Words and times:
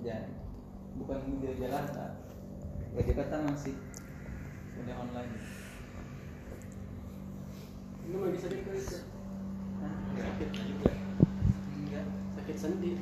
kerjaan 0.00 0.32
bukan 0.96 1.44
di 1.44 1.60
Jakarta 1.60 2.16
ya 2.96 3.00
Jakarta 3.04 3.44
masih 3.44 3.76
udah 4.80 4.96
online 4.96 5.36
Ini 8.08 8.16
mau 8.16 8.32
bisa. 8.32 8.48
Hah? 8.48 9.92
Sakit 10.16 10.48
juga 10.56 10.88
enggak 11.76 12.06
Sakit 12.32 12.56
sendi 12.56 12.96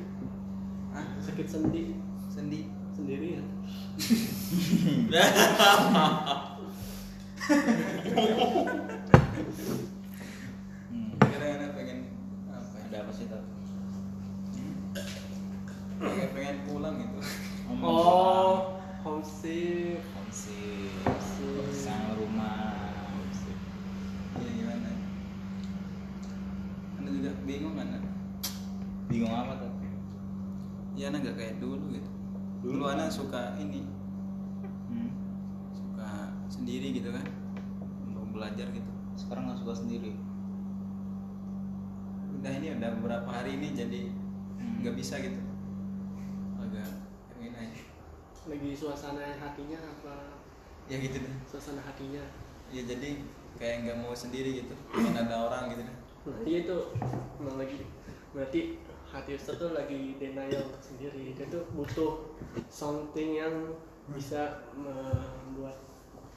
ah 0.91 1.07
Sakit 1.23 1.47
sendi 1.47 1.95
sendi 2.27 2.67
Sendirian 2.91 3.47
Hmm. 10.89 11.15
kadang-kadang 11.17 11.71
pengen 11.73 11.99
apa 12.51 12.75
ya? 12.77 12.85
Ada 12.91 12.97
apa 13.07 13.11
sih 13.15 13.25
tuh? 13.25 13.58
Bisa 44.99 45.15
gitu. 45.23 45.39
Agak 46.59 46.91
pengen 47.31 47.55
aja. 47.55 47.79
Lagi 48.51 48.69
suasana 48.75 49.23
hatinya 49.39 49.79
apa? 49.79 50.43
Ya 50.91 50.99
gitu 50.99 51.23
deh. 51.23 51.33
Suasana 51.47 51.79
hatinya. 51.79 52.19
Ya 52.67 52.83
jadi 52.83 53.23
kayak 53.55 53.87
nggak 53.87 53.97
mau 54.03 54.11
sendiri 54.11 54.59
gitu. 54.59 54.75
Pengen 54.91 55.15
ada 55.15 55.47
orang 55.47 55.71
gitu 55.71 55.87
deh. 55.87 55.97
Nah 56.27 56.39
iya 56.43 56.59
tuh 56.67 56.91
Emang 57.39 57.55
lagi 57.55 57.87
Berarti 58.35 58.75
hati 59.07 59.31
Ustaz 59.39 59.55
tuh 59.55 59.71
lagi 59.71 60.19
denial 60.19 60.67
sendiri. 60.83 61.31
Dia 61.31 61.47
tuh 61.47 61.63
butuh 61.71 62.35
something 62.67 63.39
yang 63.39 63.55
bisa 64.11 64.67
membuat 64.75 65.79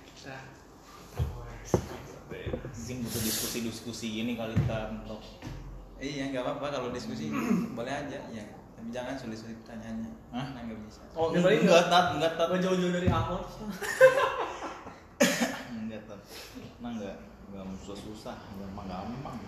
kita 0.06 0.38
Mungkin 2.72 3.04
butuh 3.04 3.22
diskusi-diskusi 3.24 4.06
gini 4.08 4.32
kali 4.36 4.56
kita 4.56 4.92
untuk 5.04 5.20
iya 6.00 6.32
nggak 6.32 6.44
apa-apa 6.44 6.66
kalau 6.80 6.88
diskusi. 6.92 7.28
Boleh 7.76 7.92
aja 7.92 8.18
ya 8.32 8.44
tapi 8.82 8.90
jangan 8.90 9.14
sulit-sulit 9.14 9.54
pertanyaannya. 9.62 10.10
Hah? 10.34 10.46
nah 10.58 10.60
nggak 10.66 10.74
bisa. 10.90 11.06
Oh, 11.14 11.30
enggak 11.30 11.62
enggak 11.62 11.86
tat 11.86 12.18
enggak 12.18 12.34
tat. 12.34 12.50
Jauh-jauh 12.58 12.90
dari 12.90 13.06
Ahmad 13.06 13.46
enggak 15.86 16.02
tat. 16.10 16.18
Nah 16.82 16.90
enggak 16.90 17.14
enggak 17.46 17.62
susah 17.78 17.94
susah 18.02 18.34
gampang 18.58 18.90
gampang. 18.90 19.38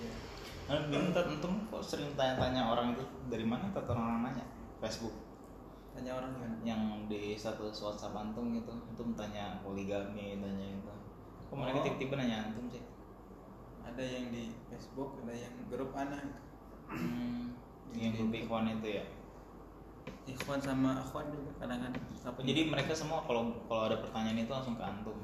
Iya. 0.00 0.12
Nah, 0.72 0.88
bingung 0.88 1.12
tat. 1.12 1.28
Antum 1.28 1.68
kok 1.68 1.84
sering 1.84 2.16
tanya-tanya 2.16 2.72
orang 2.72 2.96
itu 2.96 3.04
dari 3.28 3.44
mana 3.44 3.68
tat? 3.76 3.84
Orang 3.84 4.24
nanya? 4.24 4.48
Facebook. 4.80 5.12
Tanya 5.92 6.16
orang 6.16 6.32
gimana? 6.32 6.56
Yang 6.64 6.80
di 7.12 7.36
satu 7.36 7.68
WhatsApp 7.68 8.16
antum 8.16 8.56
gitu 8.56 8.72
antum 8.72 9.12
tanya 9.12 9.60
poligami 9.60 10.40
tanya 10.40 10.64
itu. 10.64 10.92
Kok 11.52 11.56
mereka 11.60 11.76
Oh. 11.76 11.84
tiba-tiba 11.84 12.24
nanya 12.24 12.48
antum 12.48 12.72
sih? 12.72 12.80
Ada 13.84 14.00
yang 14.00 14.32
di 14.32 14.56
Facebook 14.72 15.20
ada 15.20 15.36
yang 15.36 15.52
grup 15.68 15.92
anak. 15.92 16.40
Hmm, 16.88 17.47
yang 17.96 18.12
grup 18.12 18.34
ikhwan 18.34 18.68
itu 18.68 19.00
ya? 19.00 19.04
Ikhwan 20.28 20.60
sama 20.60 21.00
akhwan 21.00 21.32
juga 21.32 21.64
kadang-kadang. 21.64 22.04
Apa 22.24 22.38
jadi 22.44 22.68
mereka 22.68 22.92
semua 22.92 23.24
kalau 23.24 23.64
kalau 23.64 23.88
ada 23.88 23.96
pertanyaan 24.04 24.44
itu 24.44 24.52
langsung 24.52 24.76
ke 24.76 24.84
antum? 24.84 25.16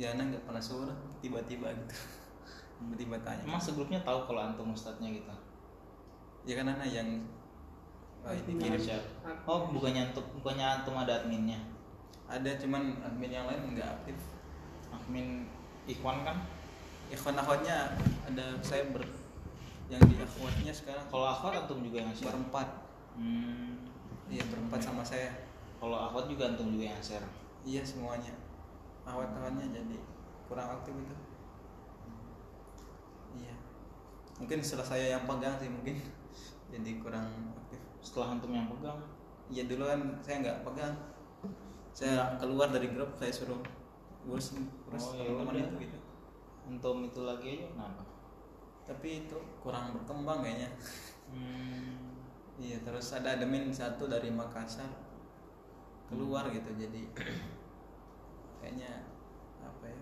Ya 0.00 0.16
anak 0.16 0.32
nggak 0.32 0.44
pernah 0.48 0.62
suruh 0.62 0.96
tiba-tiba 1.20 1.68
gitu. 1.76 1.96
Tiba-tiba 2.80 3.20
tanya. 3.20 3.44
Emang 3.44 3.60
segrupnya 3.60 4.00
tahu 4.00 4.24
kalau 4.24 4.40
antum 4.40 4.72
ustadznya 4.72 5.12
gitu? 5.12 5.28
Ya 6.48 6.56
kan 6.56 6.72
anak 6.72 6.88
yang 6.88 7.28
oh, 8.24 8.32
ini 8.32 8.56
Kirim. 8.56 8.80
oh 9.44 9.68
bukannya 9.68 10.08
antum 10.08 10.24
bukannya 10.40 10.64
antum 10.64 10.96
ada 10.96 11.20
adminnya? 11.20 11.60
Ada 12.24 12.56
cuman 12.56 13.04
admin 13.04 13.28
yang 13.28 13.44
lain 13.44 13.76
nggak 13.76 13.88
aktif. 14.00 14.16
Admin 14.88 15.44
ikhwan 15.84 16.24
kan? 16.24 16.40
Ikhwan 17.12 17.36
akhwatnya 17.36 17.92
ada 18.24 18.56
saya 18.64 18.88
ber 18.88 19.04
yang 19.90 20.02
di 20.06 20.16
akhwatnya 20.22 20.70
sekarang. 20.70 21.04
Kalau 21.10 21.26
akhwat 21.26 21.66
antum 21.66 21.82
juga 21.82 21.98
yang 22.06 22.14
share? 22.14 22.30
Berempat. 22.30 22.68
Hmm, 23.18 23.90
iya 24.30 24.46
berempat 24.46 24.78
sama 24.78 25.02
saya. 25.02 25.50
Kalau 25.82 25.98
akhwat 25.98 26.30
juga 26.30 26.54
antum 26.54 26.70
juga 26.70 26.94
yang 26.94 27.02
share? 27.02 27.26
Iya 27.66 27.82
semuanya. 27.82 28.30
Akhwat 29.02 29.34
akhwatnya 29.34 29.66
jadi 29.74 29.98
kurang 30.46 30.78
aktif 30.78 30.94
itu. 30.94 31.16
Iya. 33.42 33.54
Mungkin 34.38 34.58
setelah 34.62 34.86
saya 34.86 35.06
yang 35.18 35.26
pegang 35.26 35.58
sih 35.58 35.66
mungkin 35.66 35.98
jadi 36.72 36.90
kurang 37.02 37.26
aktif. 37.58 37.82
Setelah 37.98 38.38
antum 38.38 38.54
yang 38.54 38.70
pegang? 38.70 39.02
Iya 39.50 39.66
dulu 39.66 39.90
kan 39.90 40.00
saya 40.22 40.36
nggak 40.46 40.58
pegang. 40.70 40.94
Saya 41.90 42.38
keluar 42.38 42.70
dari 42.70 42.94
grup 42.94 43.18
saya 43.18 43.34
suruh 43.34 43.58
urus 44.30 44.54
urus 44.86 45.02
Oh, 45.10 45.18
iya, 45.18 45.34
teman-teman 45.34 45.54
udah. 45.58 45.66
itu 45.66 45.76
gitu. 45.90 45.98
Antum 46.70 47.02
itu 47.02 47.20
lagi 47.26 47.46
aja 47.58 47.66
kenapa 47.74 48.09
tapi 48.90 49.22
itu 49.22 49.38
kurang 49.62 49.94
berkembang 49.94 50.42
kayaknya. 50.42 50.66
Hmm, 51.30 52.18
iya 52.58 52.82
terus 52.82 53.14
ada 53.14 53.38
admin 53.38 53.70
satu 53.70 54.10
dari 54.10 54.34
Makassar 54.34 54.90
keluar 56.10 56.50
gitu 56.50 56.74
jadi 56.74 57.06
kayaknya 58.58 59.06
apa 59.62 59.86
ya 59.86 60.00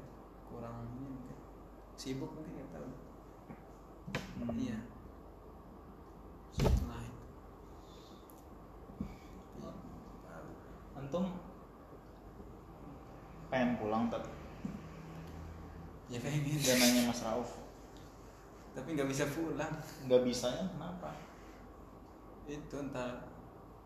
kurang 0.48 0.88
ini 0.96 1.04
mungkin. 1.04 1.36
Sibuk 2.00 2.32
mungkin 2.32 2.64
nggak 2.64 2.70
tahu. 2.72 2.88
Hmm. 4.40 4.56
iya. 4.56 4.78
Setelah 6.56 7.04
itu. 7.04 7.24
Antum 10.96 11.24
pengen 13.52 13.76
pulang 13.76 14.08
tak 14.08 14.24
ya 16.08 16.16
gitu 16.20 16.60
dan 16.64 16.76
nanya 16.80 17.12
Mas 17.12 17.20
Rauf 17.20 17.57
tapi 18.78 18.94
nggak 18.94 19.10
bisa 19.10 19.26
pulang. 19.34 19.74
Nggak 20.06 20.22
bisanya 20.22 20.62
kenapa? 20.70 21.10
Itu 22.46 22.78
entar 22.78 23.26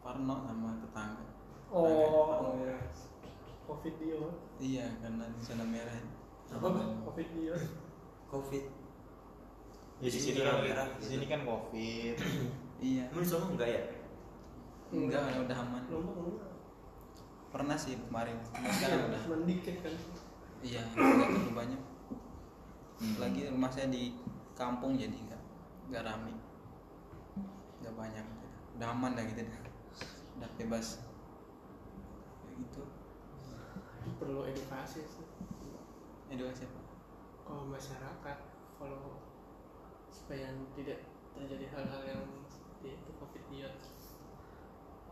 Parno 0.05 0.45
sama 0.45 0.77
tetangga. 0.85 1.25
Oh. 1.73 1.89
Tetangga. 1.89 2.53
iya 2.61 2.77
Covid 3.63 3.95
dia 3.97 4.21
iya 4.61 4.87
karena 5.01 5.25
di 5.33 5.41
zona 5.41 5.65
merah. 5.65 5.97
Apa 6.53 6.69
Covid 7.09 7.29
dia. 7.33 7.57
Covid. 8.33 8.65
Ya 10.05 10.09
di 10.13 10.21
sini 10.21 10.41
kan 10.45 10.61
merah 10.61 10.89
di 11.01 11.05
sini 11.09 11.25
kan 11.25 11.41
covid. 11.49 12.17
Iya. 12.83 13.07
Di 13.15 13.23
sana 13.23 13.47
enggak 13.47 13.71
ya? 13.71 13.83
Enggak 14.91 15.23
udah 15.39 15.55
aman. 15.55 15.83
Pernah 17.55 17.79
sih 17.79 17.95
kemarin. 17.95 18.35
Sekarang 18.75 19.07
udah. 19.07 19.21
Cuman 19.23 19.41
dikit 19.47 19.87
kan. 19.87 19.95
Iya 20.67 20.83
nggak 20.91 21.31
terlalu 21.31 21.53
banyak. 21.55 21.81
Hmm. 23.03 23.19
lagi 23.19 23.51
rumah 23.51 23.71
saya 23.71 23.91
di 23.91 24.15
kampung 24.63 24.95
jadi 24.95 25.11
nggak 25.11 25.43
nggak 25.91 26.03
rame. 26.07 26.35
Nggak 27.83 27.95
banyak. 27.99 28.25
Gitu. 28.25 28.47
udah 28.79 28.89
aman 28.95 29.11
dah 29.19 29.25
gitu 29.27 29.43
dah. 29.43 29.63
Udah 30.39 30.51
bebas. 30.55 31.03
Kayak 32.47 32.55
gitu. 32.63 32.83
Perlu 34.23 34.47
edukasi 34.47 35.03
sih. 35.03 35.27
Edukasi 36.31 36.63
apa? 36.71 36.81
Kalau 37.43 37.65
masyarakat 37.67 38.39
Kalau 38.79 39.03
Supaya 40.13 40.53
tidak 40.77 41.09
terjadi 41.33 41.67
hal-hal 41.73 42.03
yang 42.05 42.23
seperti 42.47 43.01
itu 43.01 43.11
Covid 43.19 43.45
dia. 43.51 43.71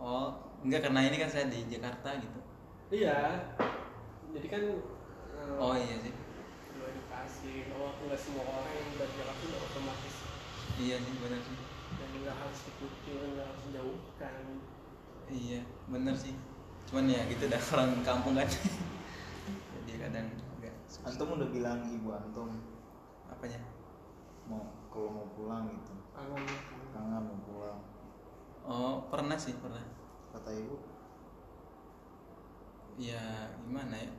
Oh 0.01 0.37
enggak 0.63 0.87
karena 0.87 1.09
ini 1.09 1.17
kan 1.19 1.31
saya 1.33 1.51
di 1.51 1.67
Jakarta 1.67 2.15
gitu. 2.21 2.41
Iya. 2.93 3.49
Jadi 4.31 4.47
kan 4.47 4.63
eh, 5.41 5.57
oh 5.59 5.75
iya 5.75 5.97
sih 6.05 6.15
edukasi 6.91 7.71
bahwa 7.71 7.95
nggak 8.03 8.21
semua 8.21 8.45
orang 8.45 8.75
yang 8.75 8.89
Jakarta 8.99 9.43
udah 9.47 9.61
otomatis. 9.71 10.17
Iya 10.77 10.97
sih 10.99 11.15
benar 11.23 11.41
sih. 11.41 11.57
Dan 11.97 12.09
nggak 12.23 12.37
harus 12.37 12.59
dikucil 12.67 13.21
nggak 13.35 13.47
harus 13.47 13.63
dijauhkan. 13.71 14.35
Iya 15.31 15.61
benar 15.87 16.15
sih. 16.19 16.35
Cuman 16.91 17.07
ya 17.07 17.23
gitu 17.31 17.45
dah 17.47 17.63
orang 17.79 17.91
kampung 18.03 18.35
kan. 18.35 18.49
Jadi 19.75 19.93
kadang 19.99 20.27
enggak 20.59 20.75
antum 21.07 21.29
udah 21.39 21.49
bilang 21.49 21.81
ibu 21.87 22.09
antum 22.11 22.51
apanya? 23.31 23.63
mau 24.51 24.67
kalau 24.91 25.11
mau 25.15 25.27
pulang 25.39 25.71
gitu. 25.71 25.95
Kangen. 26.11 26.43
Kangen 26.91 27.23
mau 27.23 27.39
pulang. 27.47 27.79
Oh 28.67 28.95
pernah 29.07 29.39
sih 29.39 29.55
pernah. 29.63 29.83
Kata 30.35 30.51
ibu? 30.51 30.75
Ya 32.99 33.55
gimana 33.63 33.95
ya? 33.95 34.11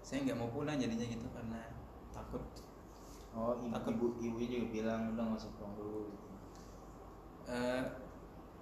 Saya 0.00 0.24
nggak 0.24 0.40
mau 0.40 0.48
pulang 0.48 0.80
jadinya 0.80 1.04
gitu 1.04 1.28
karena 1.30 1.71
takut 2.12 2.42
oh 3.32 3.56
ibu 3.58 3.72
Takut. 3.72 3.92
ibu 3.92 4.06
ibu 4.20 4.38
juga 4.40 4.66
bilang 4.70 5.00
udah 5.10 5.24
nggak 5.24 5.40
usah 5.40 5.52
pulang 5.56 5.74
dulu 5.74 6.00
gitu 6.06 6.30
Eh, 7.42 7.82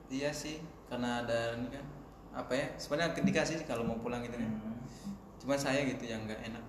iya 0.08 0.32
sih 0.32 0.56
karena 0.88 1.22
ada 1.22 1.54
ini 1.54 1.68
kan 1.68 1.84
apa 2.32 2.52
ya 2.54 2.66
sebenarnya 2.74 3.20
dikasih 3.20 3.60
sih 3.60 3.66
kalau 3.66 3.84
mau 3.84 3.98
pulang 3.98 4.22
gitu 4.22 4.34
kan 4.34 4.48
Hmm. 4.48 4.78
cuma 5.36 5.54
saya 5.54 5.84
gitu 5.84 6.04
yang 6.04 6.24
nggak 6.24 6.40
enak 6.44 6.64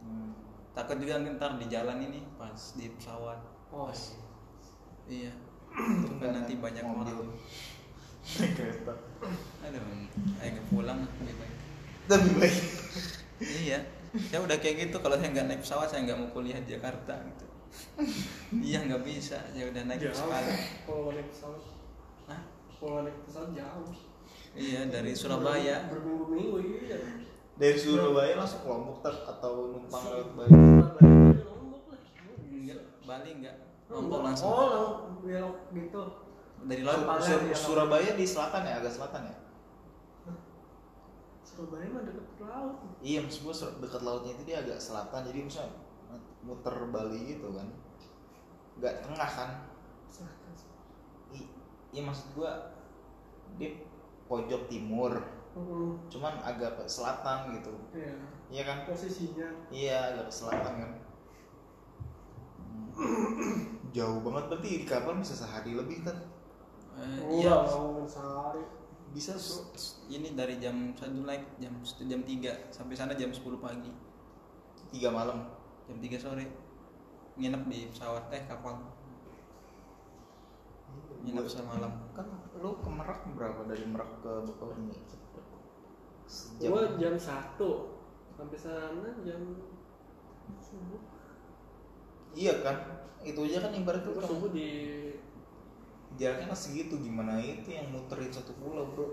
Hmm. 0.00 0.32
takut 0.72 0.98
juga 0.98 1.22
ntar 1.22 1.54
di 1.56 1.66
jalan 1.66 2.00
ini 2.00 2.26
pas 2.34 2.56
di 2.74 2.90
pesawat 2.90 3.38
oh 3.70 3.86
Pas. 3.86 4.18
iya 5.06 5.30
itu 5.72 6.14
kan 6.18 6.30
nanti 6.34 6.56
banyak 6.56 6.82
Mobil. 6.82 7.14
orang 7.14 7.30
kereta 8.52 8.94
aduh 9.62 9.82
ayo 10.40 10.60
pulang 10.68 10.98
lebih 11.20 11.36
baik 11.38 11.54
lebih 12.08 12.32
baik 12.36 12.56
iya 13.40 13.78
saya 14.12 14.40
udah 14.44 14.56
kayak 14.60 14.76
gitu 14.88 14.96
kalau 15.00 15.16
saya 15.16 15.32
nggak 15.32 15.46
naik 15.48 15.60
pesawat 15.64 15.88
saya 15.88 16.04
nggak 16.04 16.18
mau 16.20 16.28
kuliah 16.36 16.60
di 16.60 16.76
Jakarta 16.76 17.16
gitu. 17.16 17.46
Iya 18.60 18.84
nggak 18.84 19.02
bisa 19.08 19.40
saya 19.48 19.64
udah 19.72 19.82
naik 19.88 20.04
jauh. 20.04 20.12
sekali 20.12 20.52
kalau 20.84 21.08
naik 21.16 21.28
pesawat. 21.32 21.62
Hah? 22.28 22.40
kalau 22.76 23.00
naik 23.08 23.18
pesawat 23.24 23.50
jauh. 23.56 23.88
Iya 24.52 24.80
dari 24.92 25.12
Surabaya. 25.16 25.88
Berminggu-minggu 25.88 26.56
iya. 26.84 26.98
Dari 27.56 27.76
Surabaya 27.80 28.32
langsung 28.36 28.60
ke 28.60 28.68
Lombok 28.68 28.98
tak 29.00 29.16
atau 29.24 29.52
numpang 29.72 30.04
lewat 30.12 30.28
Bali? 30.36 30.52
Lombok 30.52 31.82
enggak. 32.52 32.80
Bali 33.08 33.30
enggak 33.32 33.56
Lombok. 33.88 34.20
Langsung. 34.20 34.52
Oh 34.52 34.88
belok 35.24 35.56
gitu. 35.72 36.02
Dari 36.62 36.82
Sur- 36.84 37.42
dia 37.48 37.56
Surabaya 37.56 38.10
di 38.12 38.26
selatan 38.28 38.60
ya 38.68 38.78
agak 38.78 38.92
selatan 38.92 39.32
ya 39.32 39.41
Surabaya 41.62 41.86
mah 41.94 42.02
deket 42.02 42.26
laut. 42.42 42.74
Iya 42.98 43.18
maksud 43.22 43.40
gua 43.46 43.54
sur- 43.54 43.78
dekat 43.78 44.02
lautnya 44.02 44.34
itu 44.34 44.42
dia 44.42 44.58
agak 44.58 44.82
selatan 44.82 45.22
jadi 45.30 45.40
misalnya 45.46 45.78
muter 46.42 46.74
Bali 46.90 47.38
gitu 47.38 47.54
kan 47.54 47.70
nggak 48.82 48.94
tengah 49.06 49.30
kan? 49.30 49.50
Selatan. 50.10 50.50
I- 51.30 51.52
iya 51.94 52.02
maksud 52.02 52.34
gua 52.34 52.50
di 53.54 53.78
pojok 54.26 54.66
timur 54.66 55.14
Mm, 55.52 56.08
cuman 56.08 56.40
agak 56.40 56.80
ke 56.80 56.84
selatan 56.88 57.52
gitu. 57.60 57.76
Iya. 57.92 58.16
Iya 58.48 58.62
kan? 58.64 58.78
Posisinya. 58.88 59.44
Iya 59.68 59.96
agak 60.16 60.32
ke 60.32 60.34
selatan 60.34 60.72
kan? 60.80 60.92
Jauh 63.96 64.24
banget 64.24 64.44
berarti 64.48 64.68
di 64.80 64.88
kapal 64.88 65.20
bisa 65.20 65.36
sehari 65.36 65.76
lebih 65.76 66.08
kan? 66.08 66.16
Eh, 66.96 67.20
oh 67.20 67.36
iya. 67.36 67.68
mau 67.68 68.00
sehari 68.08 68.64
bisa 69.12 69.36
bro. 69.36 69.68
Ini 70.08 70.32
dari 70.32 70.56
jam 70.56 70.96
satu 70.96 71.20
naik 71.24 71.44
jam 71.60 71.72
jam 71.84 72.20
3 72.24 72.72
sampai 72.72 72.94
sana 72.96 73.12
jam 73.12 73.28
10 73.28 73.44
pagi. 73.60 73.92
Tiga 74.92 75.12
malam? 75.12 75.52
Jam 75.88 75.96
3 76.00 76.16
sore. 76.16 76.46
Nginep 77.36 77.62
di 77.68 77.88
pesawat 77.92 78.32
eh 78.32 78.44
kapal. 78.48 78.80
Nginep 81.24 81.46
semalam. 81.48 81.92
Kan 82.16 82.28
lu 82.60 82.76
ke 82.80 82.88
Merak 82.88 83.20
berapa? 83.36 83.60
Dari 83.68 83.84
Merak 83.88 84.10
ke 84.20 84.32
Bakauheni 84.48 84.96
sejam. 86.32 86.72
Gua 86.72 86.96
jam 86.96 87.14
satu. 87.20 88.00
Sampai 88.32 88.56
sana 88.56 89.12
jam 89.24 89.40
subuh. 90.60 91.00
Iya 92.32 92.64
kan? 92.64 92.76
Itu 93.22 93.44
aja 93.44 93.68
kan 93.68 93.72
ibaratnya 93.76 94.08
gua 94.08 94.24
kan. 94.24 94.30
subuh 94.32 94.50
di 94.50 94.68
jaraknya 96.20 96.46
kan 96.52 96.58
segitu 96.58 96.94
gimana 97.00 97.40
itu 97.40 97.72
yang 97.72 97.88
muterin 97.92 98.32
satu 98.32 98.52
pulau 98.60 98.88
bro 98.92 99.06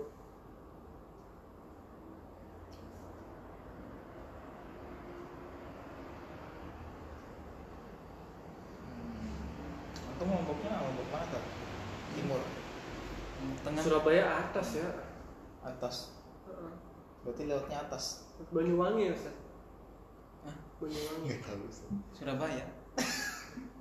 Hmm. 8.90 10.12
Antum 10.12 10.28
lomboknya 10.28 10.70
lombok 10.76 11.06
mana 11.08 11.26
tak? 11.32 11.44
Timur, 12.12 12.40
tengah 13.64 13.82
Surabaya 13.84 14.24
atas 14.44 14.68
ya 14.76 14.88
atas. 15.64 15.96
Heeh. 16.48 16.72
Berarti 17.24 17.42
lewatnya 17.48 17.78
atas. 17.84 18.04
Banyuwangi 18.52 19.08
ya 19.08 19.12
Ustaz? 19.16 19.36
Hah? 20.44 20.56
Banyuwangi 20.80 21.24
Nggak 21.28 21.40
tahu 21.44 21.64
sih. 21.68 21.88
Surabaya 22.16 22.64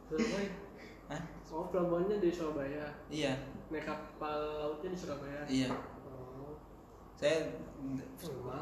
Surabaya? 0.07 0.51
Oh 1.49 1.65
pelabuhannya 1.73 2.21
di 2.21 2.29
Surabaya? 2.29 2.85
Iya. 3.09 3.33
Naik 3.73 3.85
kapal 3.85 4.37
lautnya 4.61 4.89
di 4.93 4.99
Surabaya? 4.99 5.41
Iya. 5.49 5.69
Oh. 6.05 6.53
saya 7.19 7.51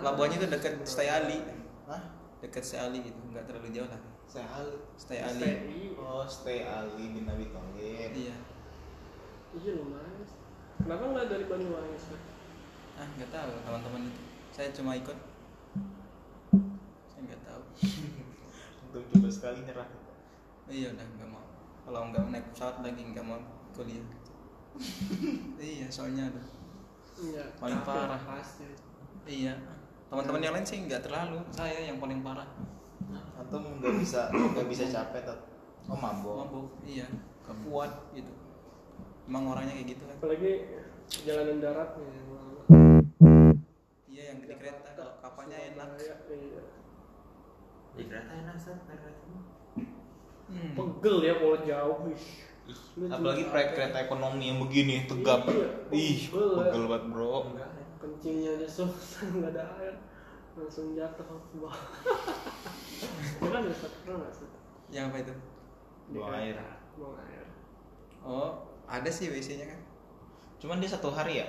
pelabuhannya 0.01 0.37
itu 0.41 0.47
dekat 0.49 0.73
Stay 0.87 1.09
Ali. 1.11 1.43
Hah? 1.85 2.01
dekat 2.41 2.63
Stay 2.63 2.79
Ali 2.81 3.03
gitu 3.03 3.19
nggak 3.31 3.45
terlalu 3.45 3.69
jauh 3.75 3.89
lah. 3.91 4.01
Saya 4.27 4.47
Ali. 4.55 4.77
Stay 4.95 5.19
Ali. 5.19 5.51
Oh, 5.99 6.23
stay 6.25 6.63
Ali 6.63 7.11
bin 7.11 7.27
Abi 7.27 7.51
Thalib. 7.51 8.11
iya. 8.15 8.35
Iya 9.57 9.71
lumayan. 9.79 10.23
Kenapa 10.77 11.03
nggak 11.11 11.27
dari 11.27 11.45
Banyuwangi 11.49 11.95
Ustaz? 11.97 12.21
ah 12.97 13.05
nggak 13.13 13.29
tahu 13.29 13.51
teman-teman 13.61 14.01
itu. 14.09 14.21
Saya 14.49 14.69
cuma 14.73 14.97
ikut. 14.97 15.17
Saya 17.13 17.21
nggak 17.29 17.41
tahu. 17.45 17.61
Untuk 18.89 19.03
coba 19.13 19.29
sekali 19.29 19.59
nyerah. 19.67 19.89
iya 20.67 20.91
udah 20.91 21.07
nggak 21.15 21.29
mau 21.31 21.46
kalau 21.87 22.11
nggak 22.11 22.23
naik 22.27 22.45
pesawat 22.51 22.83
lagi 22.83 23.01
nggak 23.01 23.23
mau 23.23 23.39
kuliah 23.71 24.03
iya 25.63 25.87
soalnya 25.87 26.27
aduh 26.27 26.47
Iya, 27.17 27.49
Paling 27.57 27.81
parah. 27.81 28.13
pasti. 28.21 28.61
iya 29.25 29.57
teman-teman 30.05 30.37
yang 30.39 30.53
lain 30.53 30.61
sih 30.61 30.85
nggak 30.85 31.01
terlalu 31.01 31.41
saya 31.49 31.81
yang 31.81 31.97
paling 31.97 32.21
parah 32.21 32.45
Antum 33.33 33.81
nggak 33.81 33.97
bisa 33.97 34.29
nggak 34.29 34.67
bisa 34.69 34.85
capek 34.85 35.25
tat. 35.25 35.39
Oh 35.87 35.97
mabok. 35.97 36.35
mabuk 36.37 36.67
iya 36.85 37.09
nggak 37.41 37.57
kuat 37.65 37.89
gitu 38.13 38.29
emang 39.25 39.49
orangnya 39.49 39.73
kayak 39.73 39.87
gitu 39.89 40.03
kan 40.05 40.15
Apalagi 40.15 40.51
jalanan 41.17 41.57
daratnya 41.57 42.05
iya 44.05 44.23
yang 44.29 44.37
di 44.37 44.47
kereta 44.47 44.89
kalau 44.93 45.17
kapalnya 45.17 45.57
enak 45.73 45.89
Surabaya, 45.97 46.37
Iya. 46.37 46.63
Di 47.95 48.03
kereta 48.05 48.33
enak 48.37 48.57
sih, 48.61 48.77
kereta. 48.77 49.09
Hmm. 50.47 50.73
Pegel 50.73 51.17
ya 51.21 51.33
kalau 51.35 51.57
jauh. 51.61 51.99
Ih. 52.07 52.25
Lu 52.99 53.07
Apalagi 53.07 53.47
proyek 53.47 53.69
kereta 53.73 53.97
ekonomi 54.01 54.51
yang 54.51 54.59
begini 54.59 55.07
tegap. 55.07 55.47
Iya, 55.47 55.69
Ih, 55.89 56.19
pegel 56.27 56.83
ya. 56.83 56.89
banget 56.89 57.03
bro. 57.07 57.37
Enggak 57.47 57.69
ya. 57.69 57.83
kencingnya 57.97 58.49
aja 58.55 58.67
susah 58.69 59.25
nggak 59.33 59.51
ada 59.53 59.63
air 59.81 59.95
langsung 60.53 60.93
jatuh 60.93 61.21
ke 61.21 61.33
bawah 61.53 61.73
itu 63.37 63.45
kan 63.45 63.61
ada 63.61 63.73
satu 63.73 63.97
pernah 64.01 64.17
nggak 64.21 64.33
sih 64.33 64.49
yang 64.89 65.09
apa 65.09 65.17
itu 65.19 65.33
Di 66.07 66.17
Buang 66.17 66.33
air. 66.33 66.55
buang 66.93 67.17
air 67.19 67.45
oh 68.21 68.49
ada 68.85 69.09
sih 69.09 69.29
WC 69.29 69.57
nya 69.57 69.67
kan 69.67 69.81
Cuman 70.57 70.77
dia 70.77 70.89
satu 70.89 71.09
hari 71.09 71.41
ya? 71.41 71.47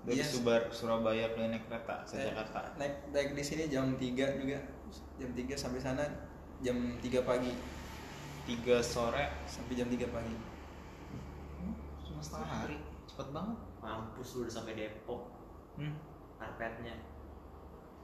Dari 0.00 0.20
Iya. 0.20 0.24
Subar, 0.24 0.68
Surabaya 0.68 1.32
ke 1.32 1.40
naik 1.40 1.64
kereta 1.64 2.00
ke 2.00 2.08
Saya 2.10 2.32
Jakarta. 2.32 2.60
naik 2.76 2.94
naik 3.08 3.28
di 3.32 3.44
sini 3.44 3.68
jam 3.68 3.92
3 3.92 4.08
juga 4.36 4.58
jam 5.16 5.30
3 5.32 5.52
sampai 5.52 5.80
sana 5.80 6.04
jam 6.60 6.76
3 7.00 7.28
pagi 7.28 7.52
Tiga 8.48 8.80
sore 8.82 9.30
sampai 9.46 9.74
jam 9.76 9.88
3 9.88 10.08
pagi 10.10 10.50
cuma 12.20 12.28
setengah 12.28 12.50
hari. 12.52 12.76
Cepet 13.08 13.28
banget. 13.32 13.58
Mampus 13.80 14.28
lu 14.36 14.38
udah 14.44 14.52
sampai 14.52 14.76
Depok. 14.76 15.22
Hmm, 15.80 15.96
Karpetnya. 16.36 17.00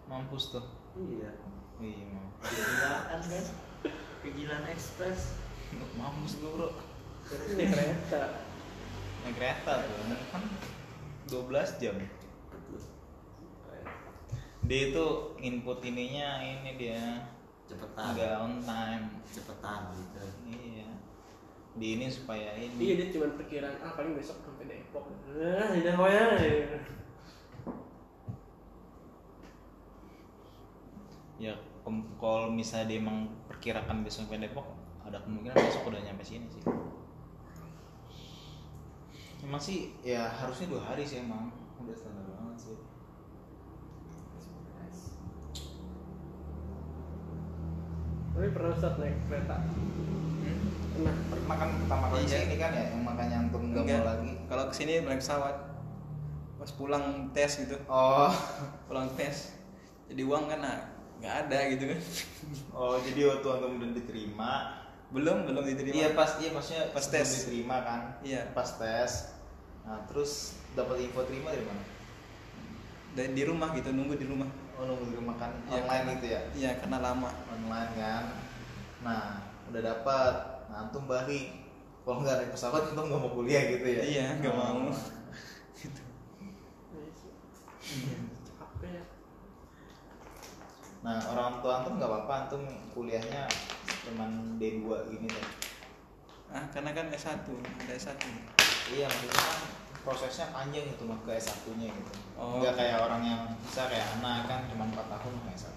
mampus 0.09 0.57
tuh. 0.57 0.65
Iya. 0.97 1.37
Iya, 1.77 2.05
mampus. 2.17 2.49
Kegilaan 2.49 3.21
kan. 3.21 3.45
Kegilaan 4.25 4.65
ekspres. 4.73 5.37
Mampus 6.01 6.41
gue 6.41 6.49
bro. 6.49 6.73
Naik 7.59 7.75
kereta 7.75 8.23
Naik 9.27 9.35
kereta 9.37 9.73
tuh, 9.85 9.95
kan 10.33 10.45
12 11.29 11.83
jam. 11.83 11.97
Dia 14.65 14.81
itu 14.89 15.07
input 15.45 15.85
ininya 15.85 16.41
ini 16.41 16.71
dia 16.81 17.03
Cepetan. 17.67 18.15
nggak 18.15 18.33
on 18.39 18.55
time. 18.63 19.05
Cepetan 19.27 19.81
gitu. 19.93 20.23
Iya. 20.47 20.89
Di 21.77 21.87
ini 21.99 22.07
supaya 22.09 22.57
iya 22.57 22.73
ini. 22.73 22.97
dia 22.97 23.09
cuma 23.13 23.29
perkiraan 23.37 23.77
ah 23.85 23.93
paling 23.93 24.17
besok 24.17 24.41
sampai 24.41 24.65
Depok 24.65 25.13
nah 25.29 25.69
udah 25.69 25.93
pokoknya 25.93 26.25
Ya 31.37 31.53
kem- 31.85 32.09
kalau 32.17 32.49
misalnya 32.49 32.89
dia 32.89 32.99
emang 32.99 33.29
perkirakan 33.45 34.01
besok 34.01 34.25
sampai 34.25 34.41
Depok, 34.41 34.65
ada 35.05 35.21
kemungkinan 35.21 35.53
besok 35.53 35.93
udah 35.93 36.01
nyampe 36.01 36.25
sini 36.25 36.49
sih. 36.49 36.65
Emang 39.45 39.61
sih 39.61 39.93
ya 40.01 40.27
harusnya 40.27 40.73
dua 40.73 40.83
hari 40.83 41.05
sih 41.05 41.21
emang 41.21 41.53
udah 41.77 41.93
standar 41.93 42.25
banget 42.25 42.57
sih. 42.57 42.77
Tapi 48.37 48.53
pernah 48.53 48.71
Ustaz 48.71 48.95
naik 48.97 49.17
kereta? 49.27 49.57
Hmm? 49.57 50.59
pernah? 50.93 51.15
Pernah 51.27 51.57
kan 51.57 51.69
pertama 51.79 52.05
kali 52.07 52.21
Iya. 52.23 52.37
sini 52.39 52.57
kan 52.57 52.71
ya 52.71 52.85
yang 52.87 53.03
makanya 53.03 53.37
antum 53.41 53.63
nggak 53.67 53.83
Enggak. 53.83 53.99
mau 53.99 54.07
lagi. 54.07 54.31
kalau 54.47 54.65
ke 54.69 54.75
sini 54.75 54.93
naik 55.01 55.19
pesawat. 55.19 55.57
Pas 56.57 56.71
pulang 56.73 57.05
tes 57.31 57.51
gitu. 57.59 57.77
Oh, 57.87 58.33
pulang 58.89 59.09
tes. 59.15 59.57
Jadi 60.07 60.23
uang 60.23 60.45
kan 60.47 60.61
nah, 60.61 60.79
nggak 61.17 61.35
ada 61.47 61.59
gitu 61.71 61.85
kan. 61.87 62.01
Oh 62.77 63.01
jadi 63.01 63.21
waktu 63.27 63.49
antum 63.51 63.81
udah 63.81 63.91
diterima, 63.91 64.51
belum 65.11 65.49
belum 65.49 65.65
diterima. 65.65 65.95
Iya 65.97 66.09
pas 66.13 66.37
iya 66.37 66.53
maksudnya 66.53 66.93
Pas 66.93 67.07
tes. 67.09 67.29
diterima 67.43 67.77
kan, 67.81 68.01
iya. 68.21 68.53
Pas 68.53 68.69
tes. 68.71 69.33
Nah 69.83 70.05
terus 70.05 70.61
dapat 70.77 71.01
info 71.01 71.25
terima 71.25 71.51
dari 71.51 71.65
mana? 71.65 71.83
Dan 73.17 73.33
di 73.33 73.43
rumah 73.43 73.73
gitu 73.73 73.91
nunggu 73.91 74.15
di 74.15 74.29
rumah 74.29 74.45
oh 74.77 74.85
nunggu 74.85 75.05
di 75.09 75.17
rumah 75.17 75.37
kan? 75.37 75.51
Iya, 75.65 75.73
online 75.79 75.89
karena- 75.89 76.13
gitu 76.15 76.27
ya? 76.29 76.41
iya 76.53 76.71
karena 76.77 76.99
lama. 77.01 77.31
Online 77.49 77.93
kan? 77.95 78.25
Nah 79.01 79.23
udah 79.67 79.83
dapat 79.83 80.35
nah 80.67 80.77
antum 80.83 81.05
balik. 81.05 81.65
Kalau 82.03 82.23
nggak 82.23 82.37
naik 82.39 82.51
pesawat 82.53 82.83
antum 82.87 83.07
nggak 83.07 83.19
mau 83.19 83.33
kuliah 83.33 83.63
gitu 83.67 83.87
ya? 83.87 84.01
Iya 84.03 84.25
nggak 84.39 84.53
Oh. 84.53 84.59
mau. 84.59 84.93
Gitu 85.73 86.01
ya 88.87 89.03
nah 91.05 91.23
orang 91.23 91.63
tua 91.63 91.73
antum 91.79 91.95
nggak 91.97 92.11
apa-apa. 92.11 92.35
Antum 92.45 92.63
kuliahnya 92.91 93.47
cuman 94.03 94.59
D2 94.59 94.83
gini 95.07 95.27
deh. 95.27 95.47
Ah 96.47 96.67
karena 96.71 96.91
kan 96.91 97.07
S1 97.11 97.47
ada 97.47 97.93
S1 97.93 98.19
iya 98.91 99.07
maksudnya 99.07 99.35
kan 99.35 99.61
prosesnya 100.07 100.47
panjang 100.55 100.87
itu 100.87 101.03
mah 101.03 101.19
ke 101.27 101.35
S1 101.35 101.67
nya 101.83 101.91
gitu. 101.91 102.13
Oh. 102.39 102.63
nggak 102.63 102.79
kayak 102.79 103.03
orang 103.03 103.23
yang 103.27 103.43
bisa 103.67 103.91
kayak 103.91 104.07
anak 104.17 104.47
kan 104.47 104.61
cuma 104.71 104.87
4 104.87 105.11
tahun 105.11 105.35
ke 105.43 105.49
S1 105.59 105.75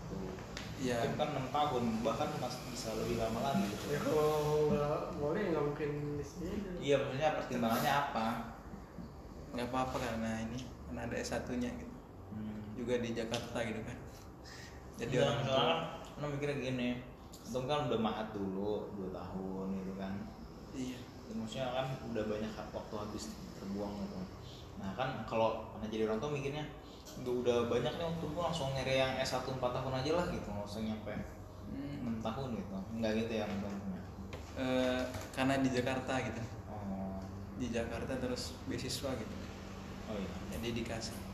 iya. 0.78 0.98
Itu 1.02 1.18
kan 1.18 1.30
6 1.34 1.50
tahun 1.50 1.84
bahkan 2.06 2.30
masih 2.38 2.62
bisa 2.70 2.94
lebih 2.94 3.18
lama 3.18 3.40
lagi. 3.42 3.66
Gitu 3.66 3.86
ya 3.90 4.00
kalau 4.06 4.38
boleh 5.18 5.42
nggak 5.50 5.64
mungkin 5.74 5.92
di 6.22 6.26
sini. 6.26 6.54
Iya 6.78 6.96
maksudnya 7.02 7.30
pertimbangannya 7.42 7.92
apa? 7.92 8.28
Nggak 9.58 9.68
apa-apa 9.74 9.98
karena 9.98 10.32
ini 10.46 10.60
karena 10.86 11.02
ada 11.10 11.16
S1 11.18 11.50
nya 11.58 11.74
gitu. 11.74 11.96
Hmm. 12.30 12.62
juga 12.78 13.02
di 13.02 13.10
Jakarta 13.18 13.58
gitu 13.66 13.82
kan. 13.82 13.98
Jadi 15.02 15.18
Jadi 15.18 15.26
orang 15.26 15.42
tua. 15.42 15.66
kan 16.22 16.28
mikirnya 16.30 16.58
gini 16.62 16.90
antum 17.50 17.66
kan 17.66 17.90
udah 17.90 17.98
mahat 17.98 18.30
dulu 18.30 18.94
2 18.94 19.10
tahun 19.10 19.68
gitu 19.82 19.94
kan. 19.98 20.14
Iya. 20.78 21.02
Ya, 21.02 21.09
maksudnya 21.38 21.70
kan 21.70 21.88
udah 22.10 22.24
banyak 22.26 22.52
waktu 22.74 22.96
habis 22.98 23.24
terbuang 23.60 23.94
gitu. 24.02 24.18
Nah 24.82 24.92
kan 24.98 25.10
kalau 25.30 25.70
anak 25.78 25.90
jadi 25.94 26.10
orang 26.10 26.20
tua 26.22 26.32
mikirnya 26.34 26.66
udah 27.22 27.34
udah 27.46 27.58
banyak 27.70 27.94
nih 27.98 28.06
waktu 28.06 28.26
gua 28.34 28.44
langsung 28.50 28.74
nyari 28.74 29.02
yang 29.02 29.14
S1 29.22 29.46
4 29.46 29.60
tahun 29.62 29.94
aja 30.02 30.12
lah 30.18 30.26
gitu. 30.34 30.48
Nggak 30.50 30.68
usah 30.68 30.82
nyampe 30.86 31.14
Hmm, 31.70 32.18
6 32.18 32.26
tahun 32.26 32.50
gitu. 32.58 32.74
Enggak 32.98 33.12
gitu 33.22 33.34
ya 33.38 33.46
eh, 34.60 35.02
karena 35.38 35.62
di 35.62 35.70
Jakarta 35.70 36.14
gitu. 36.18 36.42
Oh. 36.66 37.22
Di 37.62 37.68
Jakarta 37.70 38.18
terus 38.18 38.58
beasiswa 38.66 39.14
gitu. 39.14 39.36
Oh 40.10 40.18
iya. 40.18 40.34
Jadi 40.58 40.82
dikasih 40.82 41.30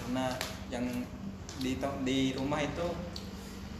karena 0.00 0.32
yang 0.72 0.86
di 1.60 1.76
di 1.76 2.18
rumah 2.32 2.60
itu 2.64 2.86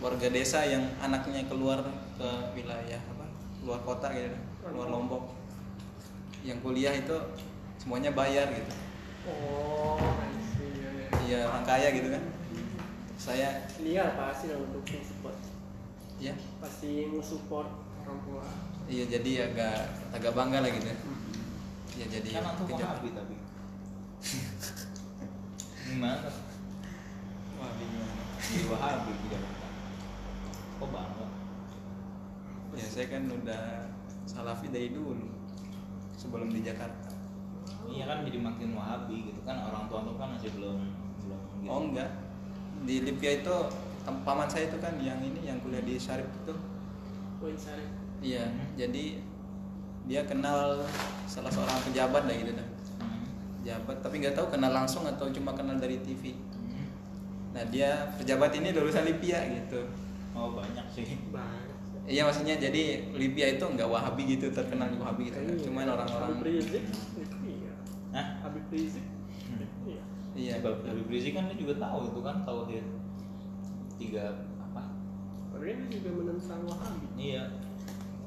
warga 0.00 0.29
desa 0.29 0.65
yang 0.65 0.85
anaknya 1.00 1.45
keluar 1.49 1.81
ke 2.17 2.31
wilayah 2.57 3.00
apa 3.00 3.25
luar 3.65 3.81
kota 3.85 4.12
gitu 4.12 4.37
luar 4.69 4.88
Lombok. 4.93 5.25
Yang 6.45 6.59
kuliah 6.61 6.93
itu 6.97 7.17
semuanya 7.81 8.12
bayar 8.12 8.49
gitu. 8.52 8.73
Oh 9.29 9.97
iya 10.61 10.88
iya 10.93 11.09
iya 11.25 11.38
orang 11.49 11.64
kaya 11.64 11.88
gitu 11.97 12.09
kan. 12.12 12.23
Saya 13.21 13.49
Iya 13.81 14.17
pasti 14.17 14.52
untuk 14.52 14.85
support. 14.85 15.37
Ya 16.21 16.37
pasti 16.61 17.09
mau 17.09 17.25
support 17.25 17.69
orang 18.05 18.19
tua. 18.25 18.45
Iya 18.88 19.05
jadi 19.09 19.52
agak 19.52 19.76
agak 20.12 20.33
bangga 20.37 20.64
lah 20.64 20.71
gitu. 20.73 20.88
Ya 21.97 22.07
jadi 22.09 22.29
kan 22.37 22.45
wahabi 22.61 23.09
tapi. 23.17 23.37
Gimana? 25.90 26.29
Wah 27.61 27.71
gimana 27.76 28.12
jadi 28.40 28.64
wahabi 28.73 29.11
di 29.14 29.26
Jakarta 29.29 29.69
kok 30.81 30.88
bangga. 30.88 31.26
Ya 32.76 32.87
saya 32.88 33.07
kan 33.12 33.29
udah 33.29 33.64
salafi 34.30 34.70
dari 34.70 34.94
dulu 34.94 35.26
sebelum 36.14 36.46
di 36.46 36.62
Jakarta. 36.62 37.10
Iya 37.90 38.06
kan 38.06 38.22
jadi 38.22 38.38
makin 38.38 38.78
wahabi 38.78 39.26
gitu 39.26 39.42
kan 39.42 39.58
orang 39.58 39.90
tua 39.90 40.06
antum 40.06 40.14
kan 40.14 40.30
masih 40.38 40.54
belum 40.54 40.78
belum 41.26 41.40
gitu. 41.58 41.66
Oh 41.66 41.80
enggak. 41.90 42.10
Di 42.87 43.02
Libya 43.02 43.42
itu 43.42 43.56
paman 44.06 44.46
saya 44.46 44.70
itu 44.70 44.78
kan 44.78 44.94
yang 45.02 45.18
ini 45.18 45.42
yang 45.42 45.58
kuliah 45.58 45.82
di 45.82 45.99
Syarif 45.99 46.30
itu. 46.30 46.54
Poin 47.42 47.56
sari 47.56 47.82
iya 48.20 48.44
Hmm. 48.46 48.76
jadi 48.76 49.16
dia 50.04 50.22
kenal 50.28 50.84
salah 51.25 51.49
seorang 51.49 51.80
pejabat 51.82 52.28
lah 52.28 52.37
gitu 52.37 52.52
dah. 52.52 52.68
Hmm. 53.00 53.25
pejabat 53.64 53.96
tapi 54.04 54.20
nggak 54.20 54.37
tahu 54.37 54.46
kenal 54.52 54.70
langsung 54.70 55.08
atau 55.08 55.32
cuma 55.32 55.56
kenal 55.56 55.80
dari 55.80 55.99
TV 56.04 56.37
Hmm. 56.37 56.87
nah 57.50 57.64
dia 57.66 58.12
pejabat 58.20 58.52
ini 58.54 58.70
lulusan 58.70 59.08
Libya 59.08 59.40
gitu. 59.50 59.88
Oh 60.30 60.52
banyak 60.54 60.84
sih. 60.92 61.16
Banyak 61.32 61.70
iya 62.11 62.26
maksudnya 62.26 62.59
jadi 62.59 62.83
Libya 63.14 63.55
itu 63.55 63.62
nggak 63.64 63.87
Wahabi 63.87 64.23
gitu 64.29 64.50
terkenal 64.50 64.90
Wahabi 64.99 65.31
gitu 65.31 65.38
Iya. 65.38 65.62
cuman 65.62 65.87
orang-orang 65.88 66.29
Habib 66.29 66.43
Rizik 66.45 66.85
iya 67.40 67.73
Hah? 68.11 68.26
Habib 68.43 68.67
Rizik 68.69 69.07
Hmm. 69.47 69.67
iya 69.83 70.02
iya 70.33 70.55
Habib 70.59 71.07
Rizik 71.07 71.33
kan 71.33 71.47
dia 71.47 71.57
juga 71.57 71.75
tahu 71.76 72.07
itu 72.07 72.21
kan 72.21 72.37
tauhid 72.43 72.87
tiga 73.97 74.25
apa? 74.61 74.83
tapi 75.50 75.64
kan 75.67 75.79
dia 75.81 75.90
juga 75.97 76.11
menentang 76.17 76.61
Wahabi 76.67 77.07
Iya. 77.14 77.43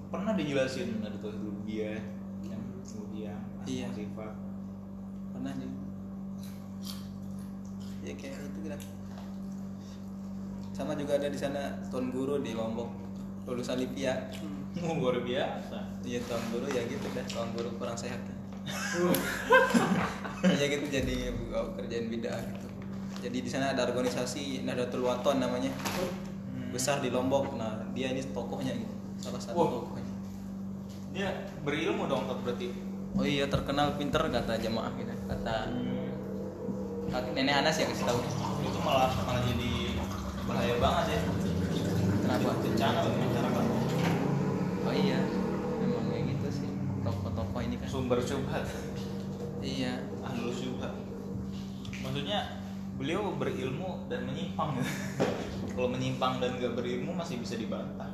Pernah 0.08 0.38
dijelasin 0.38 1.02
ada 1.02 1.18
tauhid 1.18 1.42
rububiyah, 1.42 1.98
yang 2.44 2.62
kemudian 2.86 3.40
Iya. 3.64 3.88
sifat. 3.90 4.34
pernah 5.32 5.52
juga 5.54 5.82
ya 8.04 8.14
kayak 8.14 8.36
itu 8.38 8.60
gitu 8.62 8.78
sama 10.72 10.94
juga 10.94 11.16
ada 11.16 11.26
di 11.26 11.36
sana 11.36 11.62
tuan 11.88 12.10
guru 12.10 12.38
di 12.38 12.52
Lombok 12.52 12.92
lulusan 13.44 13.78
Libya 13.78 14.14
Oh, 14.82 14.98
luar 14.98 15.22
biasa. 15.22 15.78
iya 16.02 16.18
tuan 16.26 16.42
guru 16.50 16.66
ya 16.66 16.82
gitu 16.90 17.06
dah. 17.14 17.22
Tuan 17.30 17.54
guru 17.54 17.70
kurang 17.78 17.94
sehat 17.94 18.18
ya 20.44 20.66
gitu 20.66 20.86
jadi 20.90 21.16
oh, 21.54 21.78
kerjaan 21.78 22.06
bid'ah 22.10 22.42
gitu. 22.42 22.68
Jadi 23.24 23.38
di 23.40 23.50
sana 23.52 23.72
ada 23.72 23.86
organisasi 23.88 24.66
Nahdlatul 24.66 25.06
Wathon 25.06 25.40
namanya. 25.40 25.70
Besar 26.74 27.00
di 27.00 27.14
Lombok. 27.14 27.54
Nah 27.56 27.86
dia 27.94 28.12
ini 28.12 28.26
tokohnya 28.34 28.74
gitu. 28.74 28.94
Salah 29.22 29.40
satu 29.40 29.56
Wah. 29.56 29.70
tokohnya. 29.78 30.14
Dia 31.14 31.30
berilmu 31.62 32.10
dong 32.10 32.26
tak 32.26 32.42
berarti. 32.42 32.68
oh 33.14 33.22
iya 33.22 33.46
terkenal 33.46 33.94
pinter 34.02 34.26
kata 34.26 34.58
jamaah 34.58 34.90
gitu. 34.98 35.14
Kata 35.30 35.70
kata 37.14 37.28
nenek 37.38 37.62
Anas 37.62 37.78
ya 37.78 37.86
kasih 37.86 38.10
tahu. 38.10 38.20
Itu 38.66 38.80
malah 38.82 39.14
malah 39.22 39.46
jadi 39.46 40.02
bahaya 40.50 40.76
banget 40.82 41.06
ya. 41.14 41.20
Kenapa? 42.26 42.52
Bencana. 42.58 43.02
Oh 44.84 44.94
iya 44.94 45.20
memang 45.80 46.04
kayak 46.12 46.24
gitu 46.36 46.48
sih 46.64 46.70
tokoh-tokoh 47.04 47.62
ini 47.64 47.76
kan 47.80 47.88
Sumber 47.88 48.20
syubhat. 48.20 48.66
iya 49.64 50.04
Ahlul 50.24 50.52
syubhat. 50.52 50.94
Maksudnya 52.04 52.60
beliau 53.00 53.36
berilmu 53.40 54.08
dan 54.12 54.28
menyimpang 54.28 54.80
gitu. 54.80 54.92
Kalau 55.74 55.90
menyimpang 55.90 56.44
dan 56.44 56.60
gak 56.60 56.76
berilmu 56.76 57.16
masih 57.16 57.40
bisa 57.40 57.56
dibantah. 57.56 58.12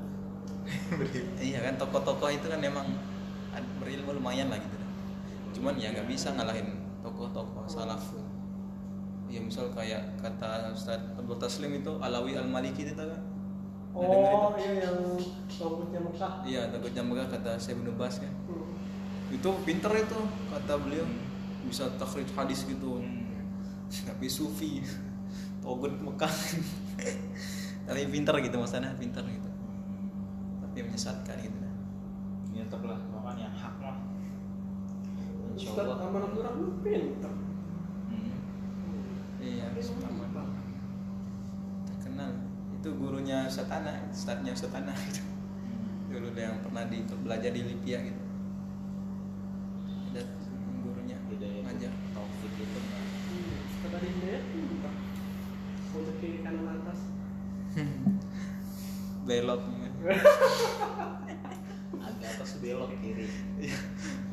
iya 1.42 1.66
kan 1.66 1.76
tokoh-tokoh 1.82 2.30
itu 2.30 2.46
kan 2.46 2.62
memang 2.62 2.86
berilmu 3.80 4.20
lumayan 4.20 4.52
lah 4.52 4.60
gitu 4.62 4.78
cuman 5.60 5.74
ya 5.82 5.90
nggak 5.90 6.06
bisa 6.06 6.36
ngalahin 6.36 6.78
tokoh-tokoh 7.02 7.66
salaf 7.66 8.14
ya 9.30 9.42
misal 9.42 9.72
kayak 9.74 10.20
kata 10.22 10.74
Ustaz 10.74 11.02
Abdul 11.18 11.38
Taslim 11.42 11.82
itu 11.82 11.98
Alawi 12.02 12.38
Al 12.38 12.50
Maliki 12.50 12.86
itu 12.86 12.94
kan 12.94 13.22
oh 13.94 14.54
iya 14.58 14.86
yang 14.86 15.18
rambutnya 15.60 16.00
Mekah. 16.00 16.34
Iya 16.46 16.62
takutnya 16.70 17.02
megah 17.02 17.28
kata 17.30 17.58
saya 17.58 17.76
Bas 17.98 18.22
kan. 18.22 18.34
Hmm. 18.50 18.78
itu 19.30 19.50
pinter 19.66 19.92
itu 19.94 20.20
kata 20.50 20.74
beliau. 20.82 21.06
Bisa 21.66 21.90
takhrij 21.98 22.30
hadis 22.34 22.66
gitu. 22.66 23.02
Tapi 23.90 24.26
sufi 24.30 24.86
togut 25.62 25.94
Mekah. 26.02 26.32
Tapi 27.90 28.06
pinter 28.14 28.36
gitu 28.46 28.56
maksudnya 28.62 28.94
pinter 28.98 29.26
gitu. 29.26 29.50
Tapi 30.62 30.78
menyesatkan 30.86 31.38
gitu. 31.42 31.58
Ya 32.54 32.66
tetaplah 32.66 32.98
makan 33.10 33.36
yang 33.38 33.54
hak 33.54 33.76
lah. 33.82 33.98
Insya 35.54 35.74
Ustaz. 35.74 35.98
Aman 35.98 36.22
Abdurrahman 36.30 36.82
pinter. 36.86 37.32
Hmm. 38.10 38.38
iya 39.42 39.70
itu 42.90 42.98
gurunya 42.98 43.46
Satana 43.46 44.02
Ustadznya 44.10 44.58
Satana 44.58 44.90
gitu. 44.98 45.22
Dulu 46.10 46.34
yang 46.34 46.58
pernah 46.66 46.90
di 46.90 47.06
belajar 47.06 47.54
di 47.54 47.62
Libya 47.62 48.02
gitu. 48.02 48.24
Ada 50.10 50.26
gurunya 50.82 51.14
ngajar 51.70 51.94
Taufik 52.18 52.54
itu 52.58 52.80
mah. 52.82 53.06
Hmm, 53.30 53.62
Hidayat 53.94 54.42
pinter 54.50 54.94
untuk 55.94 56.16
kiri 56.18 56.42
kanan 56.42 56.82
atas. 56.82 57.14
Belok 59.30 59.62
agak 62.10 62.30
atas 62.34 62.58
belok 62.58 62.90
kiri. 63.06 63.30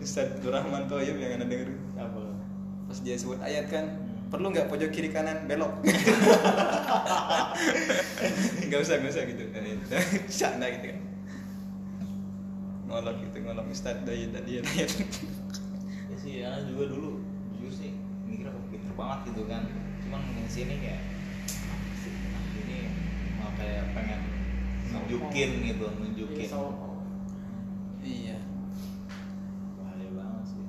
Ustadz 0.00 0.40
Rahman 0.40 0.88
Toyib 0.88 1.20
yang 1.20 1.36
anda 1.36 1.44
denger 1.44 1.76
Apa? 2.00 2.32
pas 2.86 2.98
dia 3.02 3.18
sebut 3.18 3.36
ayat 3.42 3.66
kan 3.66 4.05
perlu 4.26 4.50
nggak 4.50 4.66
pojok 4.66 4.90
kiri 4.90 5.14
kanan? 5.14 5.46
Belok. 5.46 5.72
Nggak 8.66 8.80
usah 8.82 8.94
nggak 8.98 9.12
usah 9.14 9.24
gitu. 9.30 9.42
Canda 10.42 10.66
gitu 10.74 10.86
kan. 10.90 11.00
Ngolok 12.90 13.14
gitu 13.22 13.36
ngolok. 13.46 13.66
Ustadz 13.70 14.02
dari 14.02 14.26
tadi 14.34 14.50
Ya 14.58 14.62
Iya 14.66 16.16
sih 16.18 16.32
ya 16.42 16.50
juga 16.66 16.90
dulu 16.90 17.22
jujur 17.54 17.70
sih 17.70 17.90
mikir 18.26 18.50
aku 18.50 18.60
pinter 18.74 18.92
banget 18.98 19.18
gitu 19.30 19.42
kan. 19.46 19.62
Cuman 20.02 20.20
di 20.34 20.50
sini 20.50 20.74
kayak 20.82 21.02
apa 21.46 21.94
sih 22.02 22.14
ini 22.66 22.78
mau 23.38 23.50
kayak 23.54 23.94
pengen 23.94 24.20
nunjukin 24.90 25.50
gitu 25.70 25.86
nunjukin. 26.02 26.46
Iya, 26.46 26.58
iya. 28.06 28.38
Bahaya 29.78 30.08
banget 30.10 30.44
sih. 30.50 30.62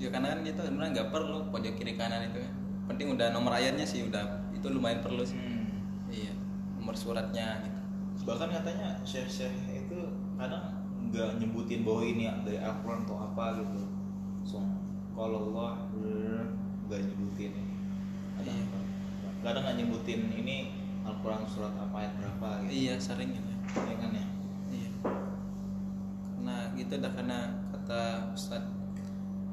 Ya 0.00 0.08
karena 0.12 0.36
kan 0.36 0.40
itu 0.44 0.60
sebenarnya 0.60 0.90
nggak 1.00 1.10
perlu 1.12 1.38
pojok 1.48 1.72
kiri 1.80 1.96
kanan 1.96 2.28
itu 2.28 2.40
kan 2.44 2.61
penting 2.90 3.14
udah 3.14 3.30
nomor 3.30 3.54
ayatnya 3.54 3.86
sih 3.86 4.04
udah 4.06 4.22
itu 4.52 4.66
lumayan 4.68 5.00
perlu 5.02 5.22
sih. 5.22 5.38
Hmm. 5.38 5.68
iya 6.10 6.32
nomor 6.78 6.94
suratnya 6.98 7.62
gitu. 7.62 7.80
Bahkan 8.28 8.48
katanya 8.50 8.88
syekh-syekh 9.02 9.54
itu 9.70 9.98
kadang 10.38 10.82
nggak 11.10 11.38
nyebutin 11.42 11.82
bahwa 11.82 12.02
ini 12.06 12.24
dari 12.46 12.58
Al-Quran 12.58 13.04
atau 13.06 13.16
apa 13.18 13.44
gitu. 13.62 13.82
So 14.46 14.58
kalau 15.14 15.50
Allah 15.52 15.86
nggak 16.88 17.00
nyebutin 17.06 17.52
kadang 18.38 18.56
Iya. 18.58 18.64
kadang 19.42 19.62
nggak 19.66 19.76
nyebutin 19.82 20.20
ini 20.34 20.56
Al-Quran 21.02 21.42
surat 21.50 21.74
apa 21.78 21.96
ayat 22.06 22.12
berapa 22.18 22.48
gitu. 22.66 22.70
Iya 22.70 22.94
sering 22.98 23.30
gitu. 23.34 23.50
Ya 23.74 23.94
kan 23.98 24.10
ya? 24.14 24.26
Iya. 24.70 24.90
Karena 26.38 26.56
gitu 26.78 26.92
dah 26.98 27.12
karena 27.14 27.38
kata 27.74 28.00
Ustaz 28.34 28.62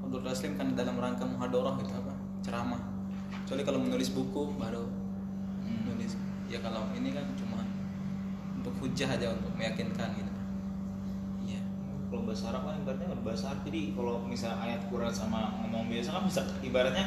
Abdul 0.06 0.22
Taslim 0.26 0.58
kan 0.58 0.74
dalam 0.74 0.98
rangka 0.98 1.26
muhadorah 1.26 1.78
gitu 1.82 1.94
apa? 1.94 2.14
Ceramah 2.46 2.82
kecuali 3.42 3.62
kalau 3.64 3.80
menulis 3.80 4.10
buku 4.10 4.54
baru 4.56 4.86
Hmm. 5.60 5.82
nulis. 5.86 6.16
Ya 6.48 6.60
kalau 6.60 6.90
ini 6.94 7.12
kan 7.12 7.26
cuma 7.36 7.62
untuk 8.56 8.74
hujah 8.78 9.06
aja 9.08 9.32
untuk 9.32 9.54
meyakinkan 9.54 10.10
gitu. 10.14 10.34
Iya. 11.46 11.62
Kalau 12.08 12.24
bahasa 12.24 12.50
Arab 12.50 12.66
kan 12.66 12.76
ibaratnya 12.78 13.08
bahasa 13.20 13.46
Arab. 13.50 13.62
Jadi 13.64 13.94
kalau 13.94 14.24
misal 14.24 14.58
ayat 14.58 14.82
Quran 14.88 15.10
sama 15.10 15.54
ngomong 15.62 15.88
biasa 15.88 16.10
kan 16.12 16.24
bisa 16.26 16.42
ibaratnya 16.60 17.06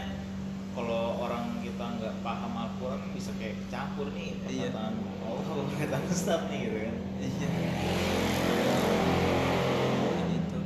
kalau 0.73 1.21
orang 1.21 1.61
kita 1.61 1.85
nggak 2.01 2.15
paham 2.23 2.53
Al-Quran 2.57 3.03
bisa 3.13 3.29
kayak 3.37 3.61
campur 3.69 4.09
nih 4.13 4.39
Iya. 4.47 4.71
perkataan 4.73 4.95
Allah 5.21 5.43
sama 5.45 5.63
perkataan 5.69 6.03
Ustaz 6.09 6.41
nih 6.49 6.59
gitu 6.63 6.79
kan. 6.81 6.97
Iya 7.19 7.49
gitu 10.29 10.59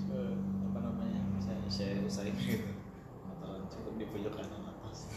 Coba, 0.00 0.22
apa 0.70 0.78
namanya 0.80 1.20
saya 1.68 1.94
saya 2.20 2.36
saya 2.36 2.52
gitu. 2.52 2.68
Atau 3.32 3.64
cukup 3.72 3.96
di 3.96 4.04
pojok 4.12 4.32
kanan 4.36 4.62
atas. 4.68 5.08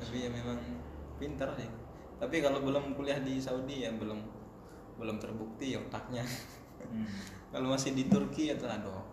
Tapi 0.00 0.16
ya 0.24 0.32
memang 0.32 0.56
pintar 1.20 1.52
sih. 1.60 1.68
Tapi 2.16 2.40
kalau 2.40 2.64
belum 2.64 2.96
kuliah 2.96 3.20
di 3.20 3.36
Saudi 3.36 3.84
ya 3.84 3.92
belum 3.92 4.24
belum 4.96 5.20
terbukti 5.20 5.76
ya 5.76 5.84
otaknya. 5.84 6.24
Hmm. 6.80 7.04
kalau 7.52 7.76
masih 7.76 7.92
di 7.92 8.08
Turki 8.08 8.56
atau 8.56 8.64
aduh 8.64 9.04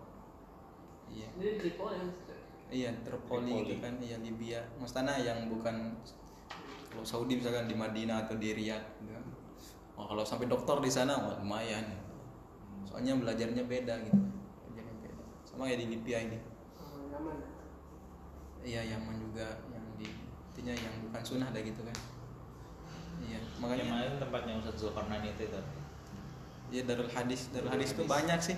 iya. 1.12 1.28
Ini 1.36 1.60
Tripoli 1.60 2.00
yang 2.00 2.08
iya 2.72 2.90
Tripoli 3.04 3.68
gitu 3.68 3.84
kan. 3.84 4.00
Iya 4.00 4.16
Libya. 4.24 4.64
Maksudnya 4.80 5.20
yang 5.20 5.52
bukan 5.52 5.92
kalau 6.88 7.04
Saudi 7.04 7.36
misalkan 7.36 7.68
di 7.68 7.76
Madinah 7.76 8.24
atau 8.24 8.40
di 8.40 8.56
Riyadh 8.56 9.04
gitu 9.04 9.12
kan. 9.12 9.37
Oh, 9.98 10.06
kalau 10.06 10.22
sampai 10.22 10.46
dokter 10.46 10.78
di 10.78 10.90
sana 10.90 11.18
wah, 11.18 11.34
lumayan. 11.42 11.84
Soalnya 12.86 13.18
belajarnya 13.18 13.66
beda 13.66 13.94
gitu. 14.06 14.22
Belajarnya 14.70 14.94
beda. 15.02 15.22
Sama 15.42 15.66
ya 15.66 15.76
di 15.76 15.86
Libya 15.90 16.22
ini. 16.22 16.38
Iya 18.58 18.84
Yaman 18.84 19.16
juga 19.22 19.46
yang 19.70 19.86
di 19.96 20.06
intinya 20.52 20.74
yang 20.74 20.94
bukan 21.08 21.22
sunnah 21.22 21.48
ada 21.50 21.60
gitu 21.62 21.80
kan. 21.82 21.96
Iya 23.22 23.38
yang 23.38 23.44
makanya 23.58 23.84
mana 23.86 24.18
tempatnya 24.18 24.52
Ustadz 24.60 24.80
Zulkarnain 24.82 25.24
itu 25.24 25.46
itu 25.46 25.60
ya 26.68 26.82
Darul 26.84 27.08
Hadis. 27.08 27.48
Darul 27.48 27.70
Darul 27.70 27.72
Hadis 27.78 27.90
itu 27.96 28.04
banyak 28.04 28.40
sih. 28.40 28.56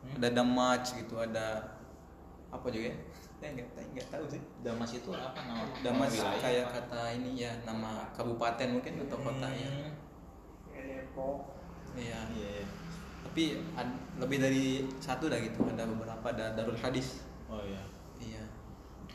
Hmm. 0.00 0.16
ada 0.16 0.28
Damaj 0.32 0.84
gitu 0.96 1.14
ada 1.20 1.76
apa 2.48 2.66
juga 2.72 2.88
ya? 2.88 2.96
Saya 3.40 3.50
nggak 3.56 3.68
saya 3.72 3.86
nggak 3.92 4.08
tahu 4.08 4.24
sih. 4.28 4.42
Damas 4.64 4.90
itu 4.96 5.10
apa 5.12 5.40
nama? 5.44 5.64
Wilayah 6.08 6.40
kayak 6.40 6.66
kata 6.72 7.02
ini 7.20 7.30
ya 7.44 7.52
nama 7.64 8.08
kabupaten 8.16 8.68
mungkin 8.80 9.04
atau 9.04 9.18
kota 9.20 9.48
ya. 9.48 9.68
Hmm. 9.68 9.92
Kayak 9.92 9.99
Depok. 11.10 11.38
iya 11.94 12.18
iya 12.30 12.48
iya. 12.56 12.66
tapi 13.20 13.42
ad- 13.74 13.98
lebih 14.16 14.38
dari 14.38 14.64
satu 14.96 15.26
dah 15.26 15.36
gitu 15.36 15.58
ada 15.64 15.82
beberapa 15.84 16.26
ada 16.30 16.54
Darul 16.54 16.76
Hadis 16.76 17.26
oh 17.46 17.60
iya 17.60 17.82
iya 18.16 18.44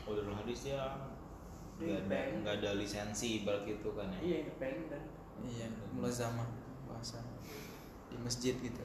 Oh, 0.04 0.12
Darul 0.12 0.36
Hadis 0.36 0.62
nggak 0.62 0.76
ada 0.76 2.04
Independen. 2.04 2.40
nggak 2.40 2.54
ada 2.60 2.70
lisensi 2.76 3.40
ibarat 3.40 3.64
itu 3.64 3.88
kan 3.90 4.08
ya 4.08 4.20
Iya 4.22 4.36
independen. 4.44 5.02
iya 5.42 5.66
mulazamah 5.90 6.46
bahasa 6.84 7.20
di 8.06 8.16
masjid 8.16 8.54
gitu 8.54 8.84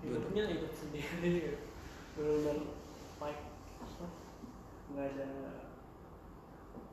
Duduk. 0.00 0.32
Hidupnya 0.32 0.44
hidup 0.48 0.72
sendiri. 0.72 1.60
Benar-benar 2.16 2.56
like 3.20 3.42
apa? 3.84 4.06
Nggak 4.88 5.06
ada 5.12 5.28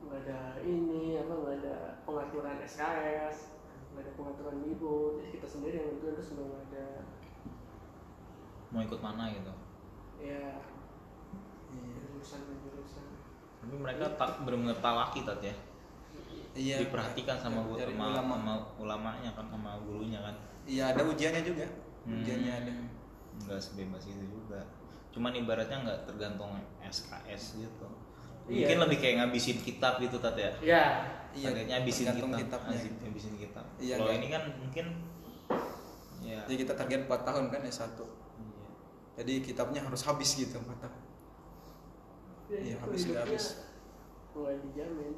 nggak 0.03 0.19
ada 0.23 0.39
ini 0.59 1.15
apa 1.15 1.31
nggak 1.33 1.55
ada 1.63 1.75
pengaturan 2.03 2.59
SKS 2.59 3.56
nggak 3.97 4.05
ada 4.05 4.13
pengaturan 4.13 4.61
libur 4.61 5.17
jadi 5.17 5.41
kita 5.41 5.47
sendiri 5.49 5.75
yang 5.81 5.89
itu 5.97 6.05
terus 6.05 6.29
nggak 6.37 6.61
ada. 6.69 6.85
Mau 8.69 8.85
ikut 8.85 9.01
mana 9.01 9.33
gitu? 9.33 9.49
Ya 10.21 10.61
iya. 11.73 11.97
Jurusan 11.97 12.45
jurusan. 12.45 13.09
Tapi 13.65 13.73
mereka 13.73 14.05
tak 14.13 14.45
benar-benar 14.45 14.77
talaki 14.77 15.25
tat 15.25 15.41
ya? 15.41 15.55
Iya. 16.53 16.85
Diperhatikan 16.85 17.41
sama 17.41 17.65
guru 17.65 17.81
sama, 17.81 18.05
ulama. 18.13 18.33
sama 18.37 18.53
ulamanya 18.77 19.33
kan 19.33 19.49
sama 19.49 19.81
gurunya 19.81 20.21
kan? 20.21 20.37
Iya 20.69 20.93
ada 20.93 21.01
ujiannya 21.01 21.41
juga. 21.41 21.65
Ujiannya 22.05 22.53
ada. 22.53 22.71
Nggak 23.49 23.57
sebebas 23.57 24.05
itu 24.05 24.25
juga. 24.29 24.61
Cuman 25.09 25.33
ibaratnya 25.33 25.81
nggak 25.81 25.99
tergantung 26.05 26.53
SKS 26.85 27.65
gitu 27.65 27.89
Iya. 28.47 28.63
mungkin 28.63 28.77
lebih 28.87 28.97
kayak 28.97 29.15
ngabisin 29.19 29.57
kitab 29.59 29.99
gitu 29.99 30.17
tat 30.17 30.35
ya? 30.35 30.51
Ya 30.63 30.83
Iya, 31.35 31.53
habisin 31.69 32.07
tergantung 32.09 32.31
kitab. 32.33 32.63
kitabnya. 32.65 32.79
Habisin 33.03 33.33
kitab. 33.37 33.65
Iya, 33.77 33.93
kalau 33.95 34.09
nggak- 34.09 34.17
ini 34.17 34.27
kan 34.31 34.43
mungkin 34.57 34.85
ya. 36.23 36.39
Jadi 36.47 36.55
kita 36.57 36.73
target 36.73 36.99
4 37.05 37.21
tahun 37.23 37.45
kan 37.47 37.61
S1 37.61 37.99
iya. 37.99 38.67
jadi 39.15 39.33
kitabnya 39.43 39.81
harus 39.83 40.01
habis 40.01 40.29
gitu 40.33 40.57
4 40.57 40.79
tahun. 40.81 41.01
Ya, 42.47 42.57
Iya, 42.57 42.73
itu 42.73 42.81
habis 42.81 43.01
hidupnya 43.03 43.21
habis. 43.21 43.45
nggak 44.33 44.55
dijamin. 44.63 45.13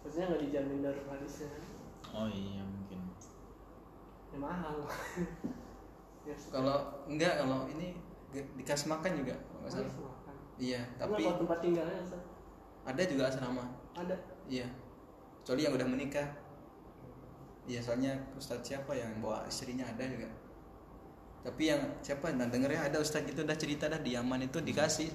Maksudnya 0.00 0.26
nggak 0.30 0.42
dijamin 0.44 0.78
dari 0.80 1.00
hadisnya 1.04 1.50
oh 2.08 2.26
iya 2.26 2.62
mungkin. 2.62 3.00
Ya 4.30 4.38
mahal. 4.38 4.76
Ya, 6.28 6.36
kalau 6.52 6.76
enggak 7.08 7.40
kalau 7.40 7.64
ini 7.72 7.96
dikasih 8.30 8.92
makan 8.92 9.16
juga 9.16 9.32
kalau 9.32 9.64
nggak 9.64 9.72
salah. 9.72 9.88
Makan. 9.88 10.07
Iya 10.58 10.82
Tapi 10.98 11.22
kalau 11.22 11.38
tempat 11.40 11.58
tinggalnya 11.62 11.98
Ustaz? 12.02 12.22
ada 12.88 13.02
juga 13.04 13.22
asrama. 13.28 13.64
Ada? 13.94 14.16
Iya. 14.48 14.66
Kecuali 15.44 15.60
yang 15.64 15.74
udah 15.76 15.88
menikah. 15.88 16.28
Iya 17.68 17.84
soalnya 17.84 18.16
ustadz 18.32 18.64
siapa 18.64 18.96
yang 18.96 19.20
bawa 19.20 19.44
istrinya? 19.44 19.84
Ada 19.84 20.08
juga. 20.08 20.28
Tapi 21.44 21.68
yang 21.68 21.80
siapa? 22.00 22.32
Nah 22.32 22.48
dengernya 22.48 22.88
ada 22.88 22.96
ustadz 22.96 23.28
itu 23.28 23.44
udah 23.44 23.56
cerita 23.60 23.92
dah 23.92 24.00
di 24.00 24.16
Yaman 24.16 24.48
itu 24.48 24.56
dikasih. 24.64 25.12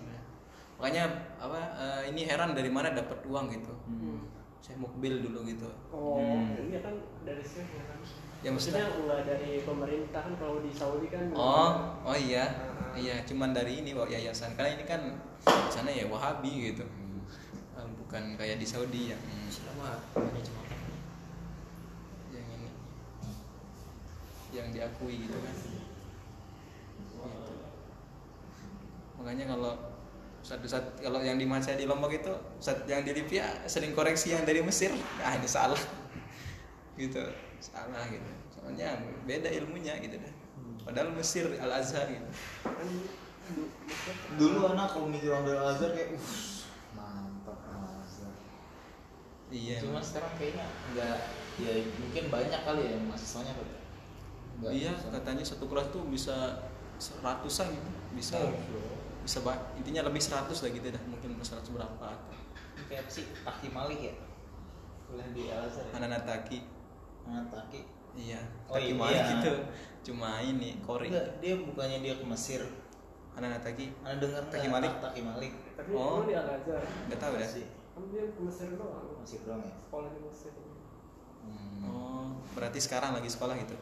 Makanya 0.78 1.10
apa 1.42 1.60
eh, 1.82 2.02
ini 2.14 2.30
heran 2.30 2.54
dari 2.54 2.70
mana 2.70 2.94
dapat 2.94 3.26
uang 3.26 3.50
gitu. 3.50 3.74
Hmm. 3.90 4.22
Saya 4.64 4.80
mukbil 4.80 5.20
dulu 5.20 5.44
gitu. 5.44 5.68
Oh 5.92 6.24
Hmm. 6.24 6.56
ini 6.56 6.80
kan 6.80 6.96
dari 7.28 7.44
sini 7.44 7.68
ya 7.76 7.84
kan? 7.84 8.00
Ya 8.44 8.50
maksudnya 8.56 8.88
nggak 8.88 9.22
dari 9.28 9.60
pemerintah 9.68 10.24
kan 10.24 10.34
kalau 10.40 10.64
di 10.64 10.72
Saudi 10.72 11.12
kan 11.12 11.36
oh 11.36 12.00
oh 12.08 12.16
iya. 12.16 12.48
Ah. 12.48 12.96
iya 12.96 13.16
cuman 13.28 13.52
dari 13.52 13.84
ini 13.84 13.92
bawa 13.92 14.08
yayasan. 14.08 14.56
Karena 14.56 14.80
ini 14.80 14.88
kan 14.88 15.20
di 15.44 15.72
sana 15.72 15.92
ya 15.92 16.08
Wahabi 16.08 16.72
gitu. 16.72 16.88
Eh, 17.76 17.88
bukan 18.00 18.40
kayak 18.40 18.56
di 18.56 18.64
Saudi 18.64 19.12
yang 19.12 19.20
selama 19.52 20.00
manajemen 20.16 20.64
yang 22.32 22.48
ini. 22.48 22.70
Yang 24.56 24.68
diakui 24.80 25.28
gitu 25.28 25.38
kan. 25.44 25.56
Gitu. 25.60 25.84
makanya 29.24 29.56
kalau 29.56 29.93
satu 30.44 30.68
saat 30.68 31.00
kalau 31.00 31.24
yang 31.24 31.40
di 31.40 31.48
saya 31.64 31.80
di 31.80 31.88
Lombok 31.88 32.12
itu 32.12 32.34
saat 32.60 32.84
yang 32.84 33.08
di 33.08 33.16
Libya 33.16 33.64
sering 33.64 33.96
koreksi 33.96 34.36
yang 34.36 34.44
dari 34.44 34.60
Mesir. 34.60 34.92
Ah 35.24 35.40
ini 35.40 35.48
salah. 35.48 35.80
Gitu. 37.00 37.24
Salah 37.64 38.06
gitu. 38.12 38.28
Soalnya 38.54 39.00
beda 39.24 39.50
ilmunya 39.50 39.98
gitu 40.04 40.20
dah. 40.20 40.34
Padahal 40.84 41.16
Mesir 41.16 41.48
Al 41.58 41.80
Azhar 41.80 42.06
gitu. 42.12 42.28
Kan 42.62 42.90
dulu 44.36 44.68
anak 44.72 44.92
kalau 44.92 45.08
mikir 45.08 45.32
orang 45.32 45.48
dari 45.48 45.58
Al 45.58 45.70
Azhar 45.74 45.90
kayak 45.96 46.14
uh 46.14 46.22
mantap 46.94 47.60
Al 47.66 48.04
Azhar 48.04 48.32
iya 49.52 49.80
cuma 49.84 50.00
sekarang 50.00 50.32
kayaknya 50.40 50.66
nggak 50.96 51.18
ya 51.60 51.72
mungkin 51.98 52.24
banyak 52.30 52.62
kali 52.68 52.82
ya 52.84 52.90
yang 53.00 53.04
mahasiswanya. 53.08 53.54
Nggak 54.60 54.74
iya 54.76 54.92
bisa. 54.92 55.08
katanya 55.08 55.44
satu 55.48 55.66
kelas 55.72 55.88
tuh 55.90 56.04
bisa 56.12 56.68
seratusan 57.00 57.74
gitu. 57.74 57.90
Bisa 58.14 58.38
Oh, 58.44 58.54
bisa 59.24 59.40
ba- 59.40 59.72
intinya 59.74 60.04
lebih 60.04 60.20
100 60.20 60.52
lah 60.52 60.70
gitu 60.70 60.88
dah 60.88 61.04
mungkin 61.04 61.30
100 61.34 61.64
berapa. 61.66 62.06
Atau 62.06 62.36
Ini 62.74 62.84
kayak 62.86 63.02
apa 63.02 63.10
sih? 63.10 63.26
Taki 63.40 63.68
Malik 63.70 64.00
ya? 64.02 64.14
Kuliah 65.06 65.30
di 65.32 65.44
Al 65.48 65.64
Azhar 65.64 65.84
ya? 65.84 65.92
Hananataki 65.94 66.58
anak 67.24 67.48
taki 67.48 67.82
iya 68.14 68.42
Oh, 68.68 68.76
Taki 68.76 68.92
iya. 68.92 69.00
Malik 69.00 69.24
itu. 69.40 69.54
Cuma 70.04 70.30
ini 70.40 70.78
kori. 70.80 71.08
Enggak 71.08 71.40
dia 71.40 71.54
bukannya 71.56 72.00
dia 72.00 72.14
ke 72.14 72.26
Mesir. 72.26 72.62
Anak 73.34 73.64
Taki 73.64 73.90
ada 74.04 74.14
dengar 74.16 74.44
Taki 74.46 74.68
Malik? 74.68 74.92
taki 75.00 75.22
Malik. 75.22 75.54
Tapi 75.74 75.90
Oh. 75.92 76.22
di 76.22 76.34
Al 76.34 76.46
Azhar 76.52 76.82
nggak 77.08 77.18
tahu 77.18 77.34
dah. 77.36 77.48
Sih 77.48 77.66
kan 77.94 78.04
dia 78.10 78.24
ke 78.28 78.40
Mesir 78.40 78.68
doang. 78.74 79.06
Mesir 79.18 79.40
doang 79.42 79.62
ya? 79.62 79.74
Sekolah 79.80 80.10
di 80.12 80.20
Mesir. 80.20 80.52
Hmm. 81.44 81.84
oh 81.84 82.28
berarti 82.54 82.80
sekarang 82.80 83.12
lagi 83.14 83.28
sekolah 83.28 83.56
gitu? 83.58 83.76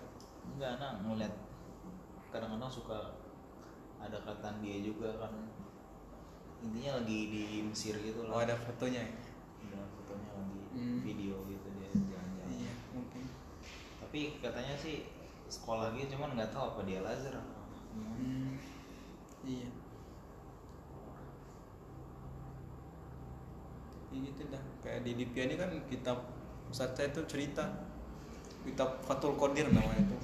Enggak 0.52 0.78
anak 0.78 1.02
ngeliat 1.02 1.34
kadang-kadang 2.30 2.68
suka 2.68 2.98
ada 4.02 4.18
kataan 4.20 4.60
dia 4.60 4.82
juga 4.82 5.14
kan. 5.22 5.34
Intinya 6.62 7.02
lagi 7.02 7.20
di 7.30 7.44
Mesir 7.62 7.98
gitu 7.98 8.26
oh 8.26 8.38
lah 8.38 8.46
ada 8.46 8.54
fotonya 8.54 9.02
ya? 9.02 9.14
ada 9.72 9.82
fotonya 9.88 10.30
lagi 10.36 10.60
Hmm. 10.72 11.00
video 11.04 11.36
gitu 11.46 11.68
dia 11.78 11.90
jalan-jalan. 11.92 12.48
Iya 12.48 12.74
mungkin. 12.92 13.24
Tapi 14.02 14.20
katanya 14.40 14.76
sih 14.78 15.10
sekolah 15.48 15.92
gitu 15.96 16.16
cuman 16.16 16.34
nggak 16.34 16.50
tahu 16.50 16.64
apa 16.74 16.82
dia 16.86 17.04
laser 17.04 17.36
apa. 17.36 17.60
Hmm. 17.92 18.16
Hmm, 18.16 18.52
iya. 19.44 19.68
Ya 24.12 24.18
gitu 24.28 24.42
dah. 24.52 24.64
Kayak 24.84 25.02
di 25.08 25.12
Libya 25.16 25.42
ini 25.48 25.56
kan 25.56 25.72
kitab 25.88 26.18
Ustaz 26.68 26.92
saya 26.96 27.12
itu 27.12 27.24
cerita. 27.28 27.64
Kitab 28.62 29.02
Fatul 29.02 29.36
Qadir 29.36 29.72
namanya 29.72 30.04
itu. 30.04 30.18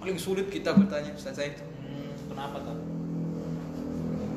Paling 0.00 0.18
sulit 0.18 0.48
kita 0.48 0.72
bertanya 0.74 1.12
Ustaz 1.12 1.36
saya 1.36 1.52
itu 1.52 1.64
Hmm, 1.78 2.12
kenapa 2.28 2.60
tuh 2.60 2.76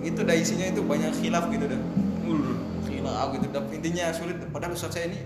itu 0.02 0.22
dah 0.26 0.36
isinya 0.36 0.66
itu 0.68 0.82
banyak 0.82 1.14
khilaf 1.18 1.46
gitu 1.50 1.66
dah. 1.70 1.82
Khilaf 2.86 3.28
gitu. 3.38 3.46
Dah 3.54 3.64
intinya 3.70 4.06
sulit. 4.14 4.38
Padahal 4.50 4.74
Ustaz 4.74 4.94
saya 4.98 5.10
ini 5.14 5.20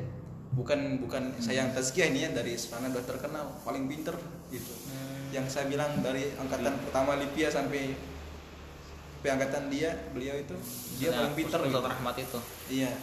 bukan 0.56 1.04
bukan 1.04 1.36
saya 1.44 1.68
yang 1.68 1.70
tazkiyah 1.76 2.08
ini 2.12 2.20
ya 2.24 2.30
dari 2.32 2.56
sana 2.56 2.88
udah 2.88 3.04
terkenal 3.04 3.46
paling 3.64 3.88
pinter 3.88 4.16
gitu. 4.52 4.74
Yang 5.32 5.52
saya 5.52 5.66
bilang 5.68 6.00
dari 6.00 6.32
angkatan 6.36 6.76
pertama 6.86 7.20
Libya 7.20 7.52
sampai 7.52 7.96
sampai 9.26 9.42
angkatan 9.42 9.74
dia 9.74 9.90
beliau 10.14 10.38
itu 10.38 10.54
dia 11.02 11.10
Nah, 11.10 11.26
paling 11.26 11.34
pinter 11.34 11.60
gitu. 11.66 11.80
Rahmat 11.82 12.16
itu? 12.22 12.40
Iya. 12.70 12.94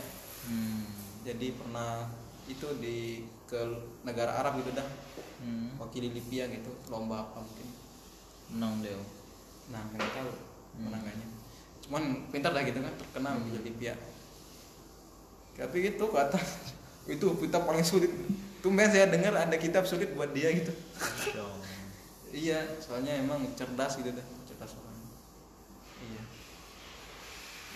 Hmm. 0.43 0.87
jadi 1.23 1.55
pernah 1.55 2.11
itu 2.51 2.67
di 2.83 3.23
ke 3.47 3.59
negara 4.03 4.39
Arab 4.39 4.59
gitu 4.63 4.71
dah. 4.75 4.87
Hmm. 5.43 5.75
wakili 5.83 6.15
Libya 6.15 6.47
gitu 6.47 6.71
lomba 6.87 7.27
apa 7.27 7.43
mungkin. 7.43 7.69
Menang 8.55 8.79
dia 8.87 8.95
nah 9.71 9.83
nggak 9.91 10.11
tahu 10.15 10.31
Hmm. 10.73 10.89
menangannya 10.89 11.27
cuman 11.87 12.31
pintar 12.31 12.55
lah 12.55 12.63
gitu 12.63 12.79
kan 12.79 12.95
terkenal 12.95 13.43
di 13.43 13.59
Libya 13.63 13.95
tapi 15.53 15.79
itu 15.85 16.05
kata 16.09 16.41
itu 17.11 17.27
kitab 17.45 17.69
paling 17.69 17.85
sulit. 17.85 18.13
Tumben 18.63 18.87
saya 18.89 19.11
dengar 19.11 19.35
ada 19.35 19.57
kitab 19.59 19.85
sulit 19.85 20.15
buat 20.15 20.31
dia 20.31 20.49
gitu. 20.55 20.71
Iya 22.33 22.81
soalnya 22.81 23.21
emang 23.21 23.45
cerdas 23.59 24.01
gitu 24.01 24.09
dah 24.09 24.27
cerdas 24.49 24.73
orangnya 24.73 25.13
iya. 26.01 26.23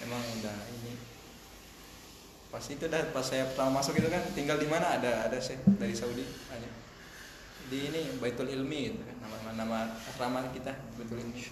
Emang 0.08 0.22
udah 0.40 0.56
ini. 0.80 0.96
Pas 2.48 2.64
itu 2.64 2.86
dah 2.88 3.12
pas 3.12 3.26
saya 3.26 3.44
pertama 3.52 3.82
masuk 3.82 4.00
itu 4.00 4.08
kan 4.08 4.22
tinggal 4.32 4.56
di 4.56 4.64
mana? 4.70 4.96
Ada 4.96 5.28
ada 5.28 5.38
sih 5.42 5.60
dari 5.76 5.92
Saudi. 5.92 6.24
Ada. 6.48 6.70
Di 7.68 7.92
ini 7.92 8.16
Baitul 8.16 8.48
Ilmi 8.48 8.94
gitu 8.94 9.02
kan 9.04 9.16
nama 9.20 9.36
nama 9.52 9.78
asrama 10.08 10.48
kita 10.54 10.72
Baitul 10.96 11.20
Ilmi. 11.20 11.42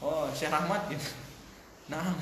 Oh 0.00 0.30
Syekh 0.32 0.48
Rahmat 0.48 0.88
gitu 0.88 1.25
nah 1.86 2.14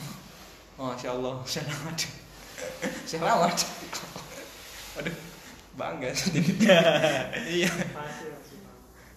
Masya 0.76 1.08
Allah 1.14 1.34
Syekh 1.44 3.22
Rahmat 3.22 3.58
waduh 4.94 5.16
bangga 5.74 6.10
sendiri 6.14 6.54
iya 7.50 7.70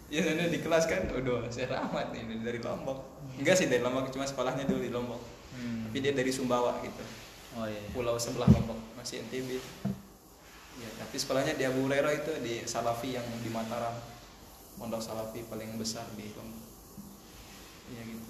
Iya, 0.08 0.24
sana 0.24 0.48
di 0.48 0.64
kelas 0.64 0.88
kan, 0.88 1.04
udah 1.12 1.52
saya 1.52 1.68
rahmat 1.68 2.16
ini 2.16 2.40
dari 2.40 2.64
Lombok. 2.64 3.28
Enggak 3.36 3.60
sih 3.60 3.68
dari 3.68 3.84
Lombok, 3.84 4.08
cuma 4.08 4.24
sekolahnya 4.24 4.64
dulu 4.64 4.80
di 4.80 4.88
Lombok. 4.88 5.20
Hmm. 5.52 5.84
Tapi 5.92 6.00
dia 6.00 6.16
dari 6.16 6.32
Sumbawa 6.32 6.80
gitu, 6.80 7.04
oh 7.60 7.68
iya 7.68 7.84
pulau 7.92 8.16
sebelah 8.16 8.48
Lombok, 8.48 8.80
masih 8.96 9.20
NTB. 9.28 9.60
Iya, 10.80 10.90
tapi 10.96 11.16
sekolahnya 11.20 11.60
di 11.60 11.68
Abu 11.68 11.92
Hurairah 11.92 12.24
itu 12.24 12.32
di 12.40 12.64
Salafi 12.64 13.20
yang 13.20 13.28
di 13.44 13.52
Mataram, 13.52 14.00
pondok 14.80 15.04
Salafi 15.04 15.44
paling 15.44 15.76
besar 15.76 16.08
di 16.16 16.32
Lombok. 16.40 16.64
Iya 17.92 18.02
gitu. 18.08 18.27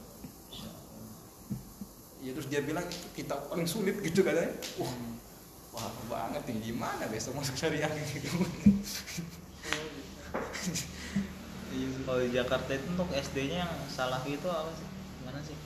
Iya 2.18 2.32
terus 2.34 2.50
dia 2.50 2.66
bilang 2.66 2.82
itu 2.90 3.08
kitab 3.14 3.46
paling 3.48 3.70
sulit 3.70 4.02
gitu 4.02 4.26
katanya. 4.26 4.50
Wah, 4.82 4.94
wah 5.78 5.90
banget 6.10 6.42
nih 6.50 6.74
gimana 6.74 7.06
besok 7.14 7.38
masuk 7.38 7.54
syariah? 7.54 7.90
Gitu. 7.94 8.30
Kalau 12.08 12.20
di 12.24 12.32
Jakarta 12.34 12.74
itu 12.74 12.88
untuk 12.90 13.12
SD-nya 13.14 13.68
yang 13.70 13.74
salah 13.86 14.24
itu 14.26 14.50
apa 14.50 14.74
sih? 14.74 14.88
Gimana 15.22 15.40
sih? 15.46 15.58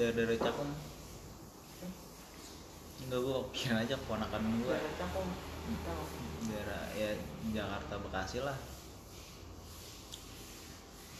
Dari 0.00 0.16
dari 0.16 0.36
Cakum 0.40 0.72
enggak 3.02 3.18
gua 3.18 3.44
kira 3.52 3.84
aja 3.84 3.98
keponakan 4.00 4.62
gua. 4.64 4.78
Daerah 6.48 6.82
ya 6.96 7.12
Jakarta 7.52 8.00
Bekasi 8.00 8.40
lah. 8.40 8.56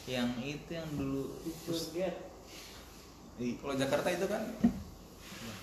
Yang 0.09 0.31
itu 0.43 0.71
yang 0.73 0.89
dulu 0.97 1.37
Teacher 1.69 2.32
Kalau 3.59 3.75
Jakarta 3.75 4.09
itu 4.09 4.27
kan 4.27 4.43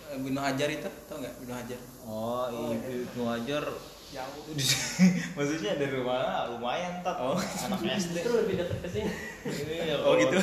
eh, 0.10 0.18
Bino 0.18 0.40
Hajar 0.40 0.68
itu, 0.68 0.90
tau 1.06 1.18
nggak 1.18 1.36
Bino 1.40 1.54
Hajar? 1.54 1.80
oh 2.02 2.46
Oh, 2.50 2.74
itu 2.74 2.90
iya. 2.90 3.06
itu 3.06 3.22
ajar 3.24 3.64
Jauh. 4.10 4.42
maksudnya 5.38 5.78
dari 5.78 6.02
mana 6.02 6.50
lumayan 6.50 7.06
tak 7.06 7.14
Oh. 7.22 7.38
anak 7.38 7.78
SD 7.94 8.18
Itu 8.18 8.32
lebih 8.36 8.56
dekat 8.58 8.78
ke 8.82 8.90
sini. 8.90 9.12
Iya, 9.70 10.02
Oh 10.02 10.18
gitu. 10.18 10.34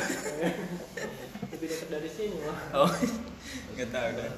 lebih 1.51 1.67
dekat 1.67 1.89
dari 1.91 2.07
sini 2.07 2.39
mah. 2.47 2.59
Oh, 2.71 2.91
nggak 3.75 3.89
tahu 3.91 4.09
dah. 4.15 4.31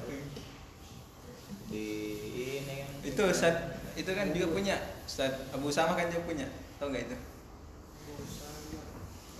di 1.70 1.86
ini 2.58 2.74
kan 2.82 2.90
Itu 3.06 3.22
Ustad, 3.30 3.54
itu 3.94 4.10
kan 4.10 4.34
juga 4.34 4.46
punya 4.50 4.76
Ustad 5.06 5.30
Abu 5.54 5.70
Sama 5.70 5.94
kan 5.94 6.10
juga 6.10 6.26
punya, 6.26 6.46
tau 6.82 6.90
nggak 6.90 7.06
itu? 7.06 7.16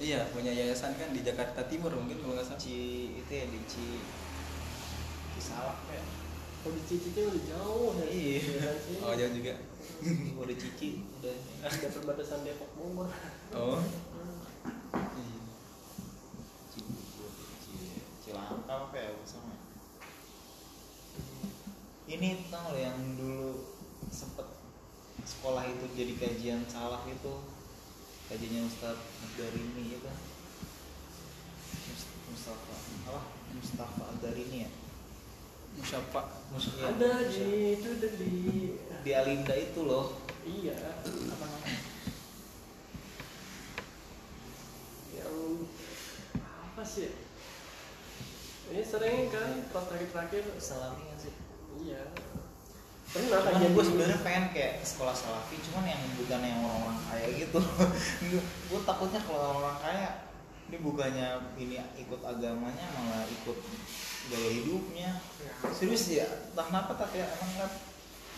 Iya, 0.00 0.24
punya 0.32 0.48
yayasan 0.48 0.96
kan 0.96 1.12
di 1.12 1.20
Jakarta 1.20 1.60
Timur 1.68 1.92
mungkin 1.92 2.24
kalau 2.24 2.32
nggak 2.32 2.48
salah. 2.48 2.56
Ci 2.56 3.12
itu 3.20 3.28
ya 3.28 3.44
di 3.52 3.60
Ci 3.68 4.00
Cisalak 5.36 5.84
ya 5.92 6.00
Kalau 6.64 6.72
di 6.72 6.82
Cici 6.88 7.12
itu 7.12 7.20
udah 7.20 7.42
jauh 7.44 7.92
ya. 8.00 8.06
Iya. 8.08 8.40
Oh 9.04 9.12
jauh 9.12 9.32
juga. 9.36 9.60
Gua 10.32 10.44
udah 10.48 10.56
cici 10.56 11.04
udah 11.20 11.36
Ada 11.68 11.92
perbatasan 11.92 12.48
Depok 12.48 12.72
Bogor. 12.80 13.12
Oh. 13.52 13.76
Cilangkap 18.24 18.88
apa 18.88 18.96
ya 18.96 19.12
sama 19.28 19.60
ini 22.10 22.42
tau 22.50 22.74
yang 22.74 22.98
dulu 23.14 23.62
sempet 24.10 24.42
sekolah 25.22 25.62
itu 25.62 25.86
jadi 25.94 26.12
kajian 26.18 26.62
salah 26.66 27.06
itu 27.06 27.49
kajiannya 28.30 28.62
Ustadz 28.62 29.02
Darini 29.34 29.82
itu 29.90 30.10
Mus- 31.90 32.10
Mustafa. 32.30 32.74
Apa? 33.04 33.20
Mustafa 33.50 34.04
Darini 34.22 34.64
ya? 34.64 34.70
Musyafa. 35.70 36.22
Mus- 36.50 36.70
iya, 36.72 36.86
Ada 36.88 37.10
Musyafa. 37.26 37.34
di 37.34 37.48
itu 37.74 37.90
di 37.98 38.10
di 39.00 39.10
Alinda 39.12 39.54
itu 39.54 39.80
loh. 39.82 40.22
Iya 40.40 40.74
apa 40.74 41.44
namanya? 41.44 41.78
Yang 45.10 45.36
apa 46.38 46.82
sih? 46.82 47.10
Ini 48.70 48.82
sering 48.82 49.26
kan 49.28 49.66
pas 49.68 49.82
terakhir-terakhir 49.84 50.44
Salami 50.56 51.02
nggak 51.04 51.18
sih. 51.20 51.34
Iya. 51.82 52.02
Pernah 53.10 53.42
cuman 53.42 53.74
gue 53.74 53.84
sebenarnya 53.84 54.18
pengen 54.22 54.44
kayak 54.54 54.86
sekolah 54.86 55.10
salafi 55.10 55.58
cuman 55.66 55.82
yang 55.82 55.98
bukan 56.14 56.40
yang 56.46 56.62
orang-orang 56.62 57.00
kaya 57.10 57.26
gitu. 57.42 57.58
Gue 58.70 58.80
takutnya 58.86 59.18
kalau 59.26 59.58
orang 59.58 59.82
kaya 59.82 60.30
ini 60.70 60.78
bukannya 60.78 61.28
ini 61.58 61.82
ikut 61.98 62.22
agamanya 62.22 62.86
malah 62.94 63.26
ikut 63.26 63.58
gaya 64.30 64.50
hidupnya. 64.62 65.18
Ya, 65.18 65.52
serius 65.74 66.06
ya 66.06 66.26
entah 66.54 66.62
kenapa 66.70 66.94
tak 66.94 67.10
ya 67.10 67.26
emang 67.26 67.50
kan 67.58 67.70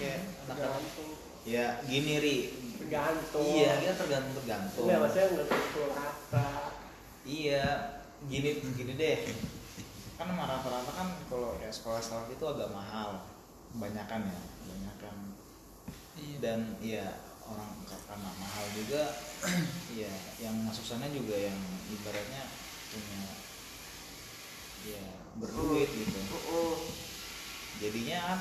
kayak 0.01 0.19
anak-anak 0.49 0.81
tergantung. 0.81 1.11
Ya 1.45 1.67
gini 1.85 2.15
ri. 2.25 2.37
Tergantung. 2.81 3.45
Iya 3.45 3.71
kita 3.77 3.95
tergantung 4.01 4.35
tergantung. 4.41 4.85
Enggak, 4.89 5.01
maksudnya 5.05 5.27
nggak 5.37 5.47
terpukul 5.53 5.87
rata. 5.93 6.49
Iya 7.29 7.65
gini 8.25 8.51
gini 8.73 8.93
deh. 8.97 9.19
Kan 10.17 10.33
rata-rata 10.33 10.93
kan 10.97 11.09
kalau 11.29 11.61
ya 11.61 11.69
sekolah 11.69 12.01
salafi 12.01 12.41
itu 12.41 12.47
agak 12.49 12.73
mahal 12.73 13.21
kebanyakan 13.77 14.33
ya 14.33 14.52
Iya. 16.23 16.37
dan 16.39 16.61
ya 16.79 17.07
orang 17.43 17.83
karena 17.91 18.31
mahal 18.39 18.67
juga. 18.79 19.03
Ya 19.93 20.09
yang 20.41 20.57
masuk 20.65 20.89
sana 20.89 21.05
juga 21.13 21.37
yang 21.37 21.59
ibaratnya 21.93 22.49
punya 22.89 23.29
ya 24.89 25.05
berduit 25.37 25.85
gitu. 25.93 26.17
oh, 26.49 26.81
jadinya 27.77 28.19
kan 28.25 28.41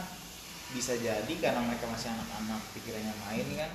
bisa 0.72 0.96
jadi 0.96 1.34
karena 1.44 1.60
mereka 1.67 1.91
masih 1.91 2.15
anak-anak 2.15 2.62
pikirannya 2.72 3.15
main 3.28 3.48
kan. 3.60 3.72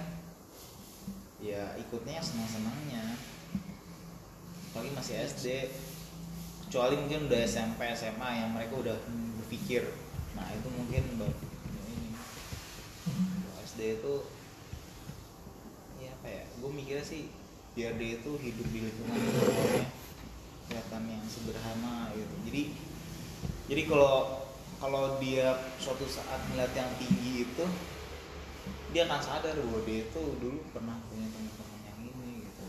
Ya 1.36 1.76
ikutnya 1.76 2.24
senang 2.24 2.48
senangnya 2.48 3.04
apalagi 4.76 4.92
masih 4.92 5.14
SD 5.24 5.46
kecuali 6.68 7.00
mungkin 7.00 7.32
udah 7.32 7.40
SMP 7.48 7.80
SMA 7.96 8.28
yang 8.44 8.52
mereka 8.52 8.76
udah 8.76 8.96
berpikir 9.40 9.88
nah 10.36 10.44
itu 10.52 10.68
mungkin 10.68 11.16
baru 11.16 11.32
Kalau 13.86 13.94
SD 13.94 14.02
itu 14.02 14.14
ya 16.02 16.10
apa 16.18 16.26
ya 16.26 16.42
gue 16.58 16.70
mikirnya 16.74 17.06
sih 17.06 17.30
biar 17.78 17.94
dia 17.94 18.18
itu 18.18 18.30
hidup 18.34 18.66
di 18.74 18.78
lingkungan 18.82 19.20
kelihatan 20.66 21.02
yang 21.06 21.22
sederhana 21.30 22.10
gitu. 22.18 22.34
Jadi 22.50 22.62
jadi 23.70 23.82
kalau 23.86 24.42
kalau 24.82 25.22
dia 25.22 25.54
suatu 25.78 26.02
saat 26.10 26.42
melihat 26.50 26.74
yang 26.74 26.90
tinggi 26.98 27.46
itu 27.46 27.64
dia 28.90 29.06
akan 29.06 29.22
sadar 29.22 29.54
bahwa 29.54 29.80
dia 29.86 30.02
itu 30.10 30.22
dulu 30.42 30.58
pernah 30.74 30.98
punya 31.06 31.30
teman-teman 31.30 31.80
yang 31.86 31.98
ini 32.10 32.32
gitu 32.50 32.62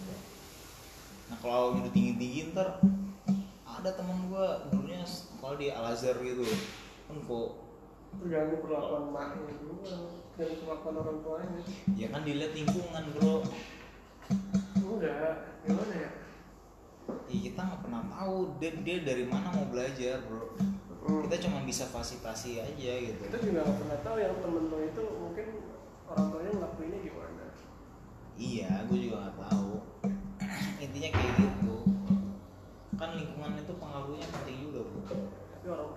nah 1.34 1.38
kalau 1.42 1.82
udah 1.82 1.92
tinggi 1.92 2.14
tinggi 2.16 2.42
ntar 2.54 2.78
ada 3.66 3.90
teman 3.90 4.30
gua 4.30 4.70
dulunya 4.70 5.02
sekolah 5.02 5.58
di 5.58 5.68
Al 5.74 5.94
Azhar 5.94 6.18
gitu 6.22 6.46
kan 7.10 7.18
kok 7.26 7.67
terganggu 8.16 8.56
perlakuan 8.64 9.06
maknya 9.12 9.54
juga 9.60 9.94
dan 10.38 10.50
perlakuan 10.62 10.96
orang 11.02 11.18
tuanya. 11.22 11.62
Ya 11.98 12.08
kan 12.14 12.22
dilihat 12.24 12.54
lingkungan 12.56 13.04
bro. 13.18 13.36
Enggak 14.78 15.36
gimana 15.66 15.94
ya? 15.94 16.10
Ya 17.28 17.38
kita 17.52 17.60
nggak 17.60 17.82
pernah 17.84 18.04
tahu 18.08 18.36
dia, 18.60 18.72
dia 18.84 18.98
dari 19.04 19.26
mana 19.28 19.52
mau 19.52 19.68
belajar 19.68 20.24
bro. 20.26 20.56
Hmm. 21.08 21.24
kita 21.24 21.40
cuma 21.48 21.64
bisa 21.64 21.88
fasilitasi 21.88 22.60
aja 22.60 22.92
gitu. 23.00 23.22
Kita 23.32 23.40
juga 23.40 23.64
nggak 23.64 23.78
pernah 23.80 24.00
tahu 24.04 24.18
yang 24.20 24.36
temen 24.44 24.64
lo 24.68 24.78
itu 24.84 25.04
mungkin 25.16 25.48
orang 26.04 26.26
tuanya 26.36 26.52
ngelakuinnya 26.52 27.00
gimana. 27.00 27.46
Iya 28.36 28.72
gue 28.92 28.98
juga 29.08 29.16
nggak 29.24 29.38
tahu. 29.48 29.72
Intinya 30.84 31.10
kayak 31.16 31.34
gitu. 31.40 31.76
Kan 33.00 33.10
lingkungan 33.16 33.56
itu 33.56 33.74
pengaruhnya 33.80 34.28
penting 34.36 34.58
juga 34.68 34.80
bro. 34.84 35.02
Tapi 35.56 35.66
orang 35.72 35.90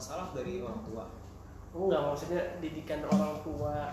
salaf 0.00 0.32
dari 0.32 0.62
orang 0.62 0.80
tua? 0.82 1.04
Enggak 1.74 2.00
maksudnya 2.08 2.42
didikan 2.58 3.04
orang 3.06 3.42
tua. 3.44 3.92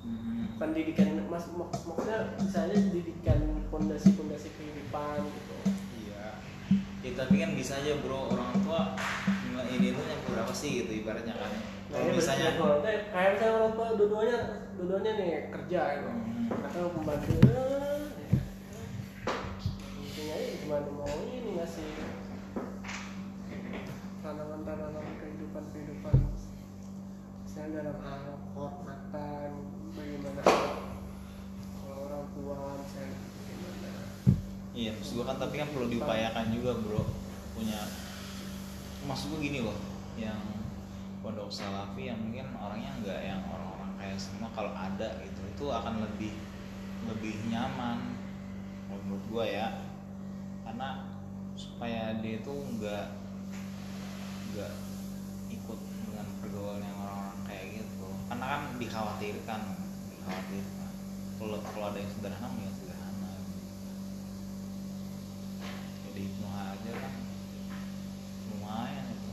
Hmm. 0.00 0.56
bukan 0.56 0.72
didikan 0.72 1.12
mas 1.28 1.44
mak- 1.52 1.84
maksudnya 1.84 2.32
misalnya 2.40 2.72
didikan 2.88 3.36
fondasi-fondasi 3.68 4.48
kehidupan 4.56 5.28
gitu. 5.28 5.56
Iya. 6.08 6.40
Ya 7.04 7.10
tapi 7.20 7.36
kan 7.36 7.52
bisa 7.52 7.76
aja 7.84 8.00
bro 8.00 8.32
orang 8.32 8.48
tua 8.64 8.96
ini 9.70 9.92
tuh 9.92 10.04
yang 10.08 10.20
berapa 10.26 10.52
sih 10.56 10.84
gitu 10.84 11.04
ibaratnya 11.04 11.36
kan. 11.36 11.52
Nah 11.92 11.96
kalau 12.00 12.08
ini 12.08 12.16
misalnya 12.16 12.48
misalnya 12.56 12.92
kayak 13.12 13.30
misalnya 13.36 13.54
orang 13.60 13.72
tua 13.76 13.86
dua-duanya 13.96 14.38
dua-duanya 14.80 15.12
nih 15.20 15.30
kerja 15.52 15.80
gitu. 16.00 16.10
Hmm. 16.10 16.66
atau 16.66 16.82
pembantu 16.96 17.32
ya, 17.46 17.62
mungkin 19.94 20.24
aja 20.34 20.50
gimana 20.64 20.88
mau 20.90 21.14
ini 21.30 21.50
ngasih 21.60 21.88
tanaman-tanaman 24.20 25.16
kehidupan 25.16 25.64
kehidupan 25.72 26.12
misalnya 27.48 27.80
dalam 27.80 27.96
angkot 28.04 28.74
makan 28.84 29.50
bagaimana? 29.96 30.42
Kalau 31.80 31.98
orang 32.04 32.26
tua 32.36 32.56
misalnya 32.84 33.16
bagaimana? 33.16 33.90
Iya 34.76 34.90
maksud 35.00 35.12
gue 35.16 35.24
kan 35.24 35.38
tapi 35.40 35.54
kan 35.56 35.68
perlu 35.72 35.88
diupayakan 35.88 36.46
juga 36.52 36.72
bro. 36.84 37.02
Punya 37.56 37.80
maksud 39.08 39.32
gue 39.32 39.40
gini 39.40 39.64
loh. 39.64 39.80
Yang 40.20 40.40
pondok 41.24 41.48
salafi 41.48 42.12
yang 42.12 42.20
mungkin 42.20 42.52
orangnya 42.60 42.92
nggak 43.00 43.20
yang 43.24 43.40
orang-orang 43.48 43.92
kayak 43.96 44.20
semua 44.20 44.52
kalau 44.52 44.72
ada 44.76 45.16
gitu 45.24 45.40
itu 45.48 45.64
akan 45.72 46.04
lebih 46.04 46.32
lebih 47.08 47.34
nyaman. 47.48 48.20
Menurut 48.92 49.24
gue 49.32 49.44
ya. 49.48 49.80
Karena 50.60 51.08
supaya 51.56 52.20
dia 52.20 52.44
itu 52.44 52.52
nggak 52.52 53.19
nggak 54.50 54.72
ikut 55.50 55.78
dengan 55.78 56.26
pergaulan 56.42 56.82
yang 56.82 56.98
orang-orang 56.98 57.38
kayak 57.46 57.66
gitu. 57.78 58.08
Karena 58.26 58.46
kan 58.46 58.62
dikhawatirkan 58.78 59.60
dikhawatirkan. 60.10 60.90
Kalau 61.38 61.58
kalau 61.72 61.86
ada 61.90 61.98
yang 62.02 62.10
sederhana 62.10 62.46
mendingan 62.50 62.74
sederhana. 62.74 63.32
Jadi 66.10 66.20
itu 66.26 66.42
aja 66.44 66.92
kan. 66.98 67.14
Lumayan 68.50 69.06
itu. 69.08 69.30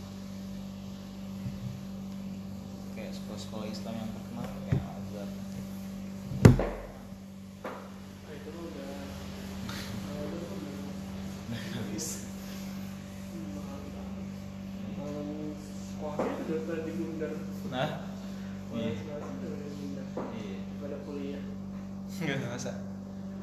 Kayak 2.93 3.11
sekolah-sekolah 3.17 3.67
Islam 3.67 3.93
yang 3.97 4.11
terkenal 4.13 4.45
kayak 4.65 4.81
Azhar 4.81 5.29
nah, 8.17 8.33
itu 8.33 8.49
lo 8.51 8.61
udah 8.69 8.93
kalau 10.07 10.25
lu 10.29 10.37
kan 10.41 10.57
udah 10.57 11.61
habis 11.77 12.07
mahal 13.53 13.79
banget. 13.93 14.27
Malam 14.97 15.27
sekolahnya 15.57 16.33
udah 16.45 16.57
pada 16.65 16.81
digundar 16.85 17.31
nah 17.67 17.89
Malam 18.69 18.81
iya 18.81 18.91
sekolahnya 18.97 19.31
udah 19.37 19.49
pada 19.53 19.67
digundar 19.69 20.05
iya 20.37 20.57
pada 20.81 20.97
kuliah 21.05 21.43
nggak 22.17 22.49
masa 22.49 22.73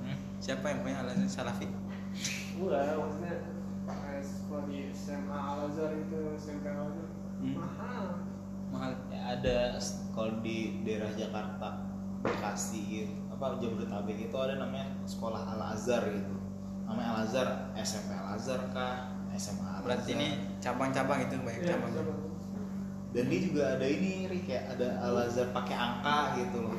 Hmm? 0.04 0.20
Siapa 0.64 0.72
yang 0.72 0.86
punya 0.88 0.96
alasan 1.04 1.28
salafi? 1.28 1.68
Enggak 2.56 2.96
maksudnya 2.96 3.36
kayak 3.84 4.24
sekolah 4.24 4.64
di 4.64 4.88
SMA 4.96 5.36
Al 5.36 5.68
Azhar 5.68 5.92
itu 5.92 6.16
SMP 6.40 6.64
Al 6.72 6.88
Azhar 6.88 7.08
Hmm. 7.36 7.52
mahal. 7.52 8.04
Mahal. 8.72 8.92
Ya 9.12 9.36
ada 9.36 9.56
kalau 10.16 10.40
di 10.40 10.80
daerah 10.80 11.12
Jakarta 11.12 11.84
Bekasi 12.24 12.80
gitu 12.88 13.12
apa 13.28 13.60
Jabodetabek 13.60 14.16
itu 14.24 14.36
ada 14.40 14.56
namanya 14.56 14.88
sekolah 15.04 15.44
Al 15.44 15.76
Azhar 15.76 16.00
gitu. 16.08 16.32
Namanya 16.88 17.08
Al 17.12 17.18
Azhar 17.28 17.48
SMP 17.76 18.16
Al 18.16 18.32
Azhar 18.32 18.64
kah? 18.72 19.12
SMA 19.36 19.68
Al 19.68 19.84
berarti 19.84 20.16
Azhar. 20.16 20.16
ini 20.16 20.28
cabang-cabang 20.64 21.28
itu 21.28 21.34
banyak 21.36 21.60
Iya, 21.60 21.76
cabang. 21.76 21.92
sama. 21.92 22.14
dan 23.12 23.24
dia 23.28 23.40
juga 23.44 23.62
ada 23.76 23.84
ini 23.86 24.26
Ri, 24.26 24.40
kayak 24.42 24.64
ada 24.80 24.88
Al 24.98 25.28
Azhar 25.28 25.52
pakai 25.52 25.76
angka 25.76 26.40
gitu 26.40 26.56
loh 26.64 26.72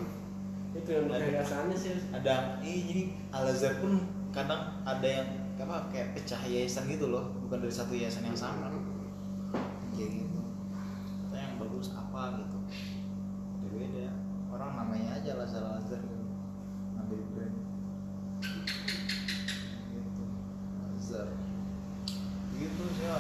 itu 0.76 0.90
yang 0.92 1.08
Ada. 1.08 1.24
kebiasaannya 1.24 1.78
sih. 1.80 1.96
ada 2.12 2.60
eh 2.60 2.80
jadi 2.84 3.04
Al 3.32 3.48
Azhar 3.48 3.80
pun 3.80 4.04
kadang 4.36 4.84
ada 4.84 5.08
yang 5.08 5.28
apa 5.56 5.88
kayak 5.88 6.12
pecah 6.20 6.42
yayasan 6.44 6.92
gitu 6.92 7.08
loh. 7.08 7.32
Bukan 7.48 7.64
dari 7.64 7.72
satu 7.72 7.96
yayasan 7.96 8.28
yang 8.28 8.36
sama. 8.36 8.68
Kayak 9.96 10.10
gitu. 10.20 10.40
Katanya 11.26 11.44
yang 11.48 11.56
bagus 11.64 11.96
apa 11.96 12.44
gitu. 12.44 12.58
Beda 13.64 13.76
beda. 13.80 14.08
Orang 14.52 14.72
namanya 14.76 15.16
aja 15.16 15.40
Al 15.40 15.48
Azhar 15.48 15.64
Al 15.64 15.80
Azhar 15.80 16.00
gitu. 16.04 16.28
Ngambil 17.00 17.20
brand. 17.32 17.56
Gitu. 19.96 20.24
Al 20.84 20.92
Azhar 21.00 21.28
gitu 22.56 22.84
sih 23.00 23.08
ya. 23.08 23.20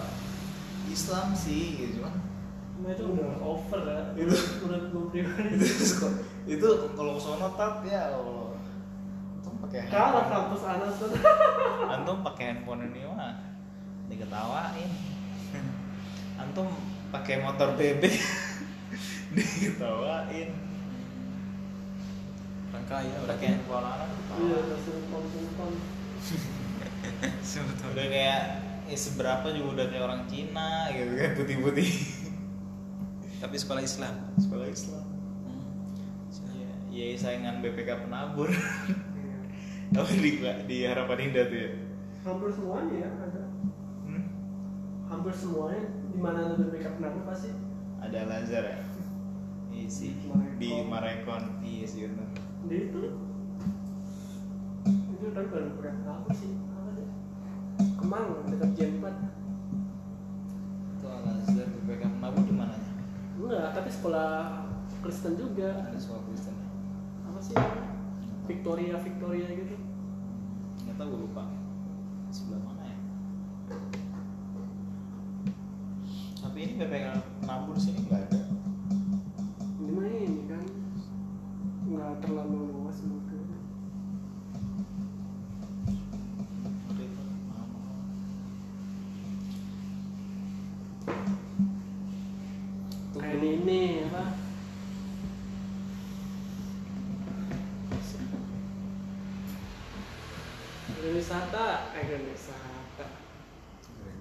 Islam 0.85 1.27
sih 1.35 1.63
gitu 1.75 1.99
cuman 1.99 2.34
itu 2.83 3.03
udah 3.07 3.29
over 3.39 3.81
ya 3.87 4.01
Itu. 4.19 4.35
menurut 4.67 4.85
gue 4.91 5.03
pribadi 5.15 5.55
itu 5.55 5.99
itu 6.45 6.67
kalau 6.93 7.15
sono 7.15 7.55
tat 7.55 7.81
ya 7.87 8.11
Allah 8.11 8.51
antum 9.45 9.55
pakai 9.61 9.87
kalah 9.87 10.25
kampus 10.25 10.63
Anas 10.65 10.97
tuh. 10.97 11.13
Antum 11.93 12.25
pakai 12.25 12.43
handphone 12.49 12.89
ini 12.89 13.05
mah 13.05 13.37
diketawain. 14.09 14.89
Antum 16.41 16.65
pakai 17.13 17.45
motor 17.45 17.77
bebek 17.77 18.09
diketawain. 19.37 20.49
Orang 22.73 22.85
kaya 22.89 23.13
orang 23.21 23.29
pakai 23.37 23.45
kaya 23.45 23.53
handphone 23.53 23.85
anak 23.85 24.09
iya 24.35 24.57
langsung 24.67 24.99
pom 25.13 25.23
sebetulnya 27.39 27.93
udah 27.93 28.07
kayak 28.09 28.41
eh, 28.89 28.97
seberapa 28.97 29.47
juga 29.53 29.69
udah 29.79 29.85
kayak 29.93 30.03
orang 30.03 30.21
Cina 30.27 30.89
gitu 30.91 31.13
kan 31.15 31.31
putih-putih 31.37 31.89
tapi 33.39 33.55
sekolah 33.59 33.81
Islam. 33.83 34.15
Sekolah 34.39 34.67
Islam. 34.67 35.05
Hmm. 35.45 35.65
ya, 36.91 37.05
ya 37.11 37.17
saingan 37.19 37.59
BPK 37.59 38.07
penabur. 38.07 38.49
Apa 39.95 40.11
di 40.23 40.31
di 40.67 40.77
harapan 40.87 41.19
indah 41.31 41.45
tuh 41.47 41.59
ya? 41.59 41.71
Hampir 42.25 42.49
semuanya 42.51 42.95
ya 42.95 43.09
ada. 43.21 43.43
Hmm? 44.05 44.25
hampir 45.05 45.33
semuanya 45.37 45.85
di 46.09 46.19
mana 46.19 46.37
ada 46.49 46.53
BPK 46.57 46.85
penabur 46.97 47.23
pasti. 47.27 47.51
Ada 48.01 48.17
Al 48.25 48.31
Azhar 48.43 48.63
ya? 48.65 48.79
Iya 49.75 49.87
sih. 49.91 50.11
Marekon. 50.25 50.59
di 50.59 50.69
Marekon. 50.87 51.43
Iya 51.61 51.85
sih 51.85 51.99
bener 52.07 52.29
di 52.65 52.89
itu? 52.89 53.01
Itu 54.85 55.25
tapi 55.33 55.47
bukan 55.53 55.63
BPK 55.77 55.87
penabur 56.01 56.33
sih? 56.33 56.51
Apa 56.55 56.89
sih? 56.97 57.07
Kemang 57.99 58.25
dekat 58.49 58.71
Jembat 58.73 59.15
itu 60.95 61.05
Al 61.05 61.25
Azhar 61.29 61.67
BPK 61.69 62.03
penabur 62.17 62.41
di 62.41 62.53
mananya 62.57 62.84
enggak 63.45 63.77
tapi 63.77 63.89
sekolah 63.93 64.65
Kristen 65.05 65.37
juga. 65.37 65.85
Ada 65.85 65.97
sekolah 66.01 66.21
Kristen. 66.25 66.55
Apa 67.29 67.39
sih? 67.39 67.53
Victoria 68.49 68.97
Victoria 68.97 69.45
gitu. 69.53 69.77
Nggak 70.85 70.95
tahu 70.97 71.07
gue 71.13 71.19
lupa. 71.29 71.43
Sebelah 72.33 72.61
mana 72.65 72.83
ya? 72.89 72.97
Tapi 76.41 76.57
ini 76.57 76.73
BPK 76.81 77.07
penabur 77.45 77.77
sini 77.77 78.01
nggak 78.09 78.21
ada? 78.33 78.41
Ini 79.77 79.91
mah 79.93 80.09
ini 80.09 80.43
kan. 80.49 80.65
Nggak 81.85 82.11
terlalu 82.25 82.59
luas 82.73 82.97
agen 93.35 93.61
ini 93.67 94.05
apa 94.05 94.23
agen 100.93 101.13
wisata 101.15 101.67
agen 101.95 102.21
wisata 102.31 103.03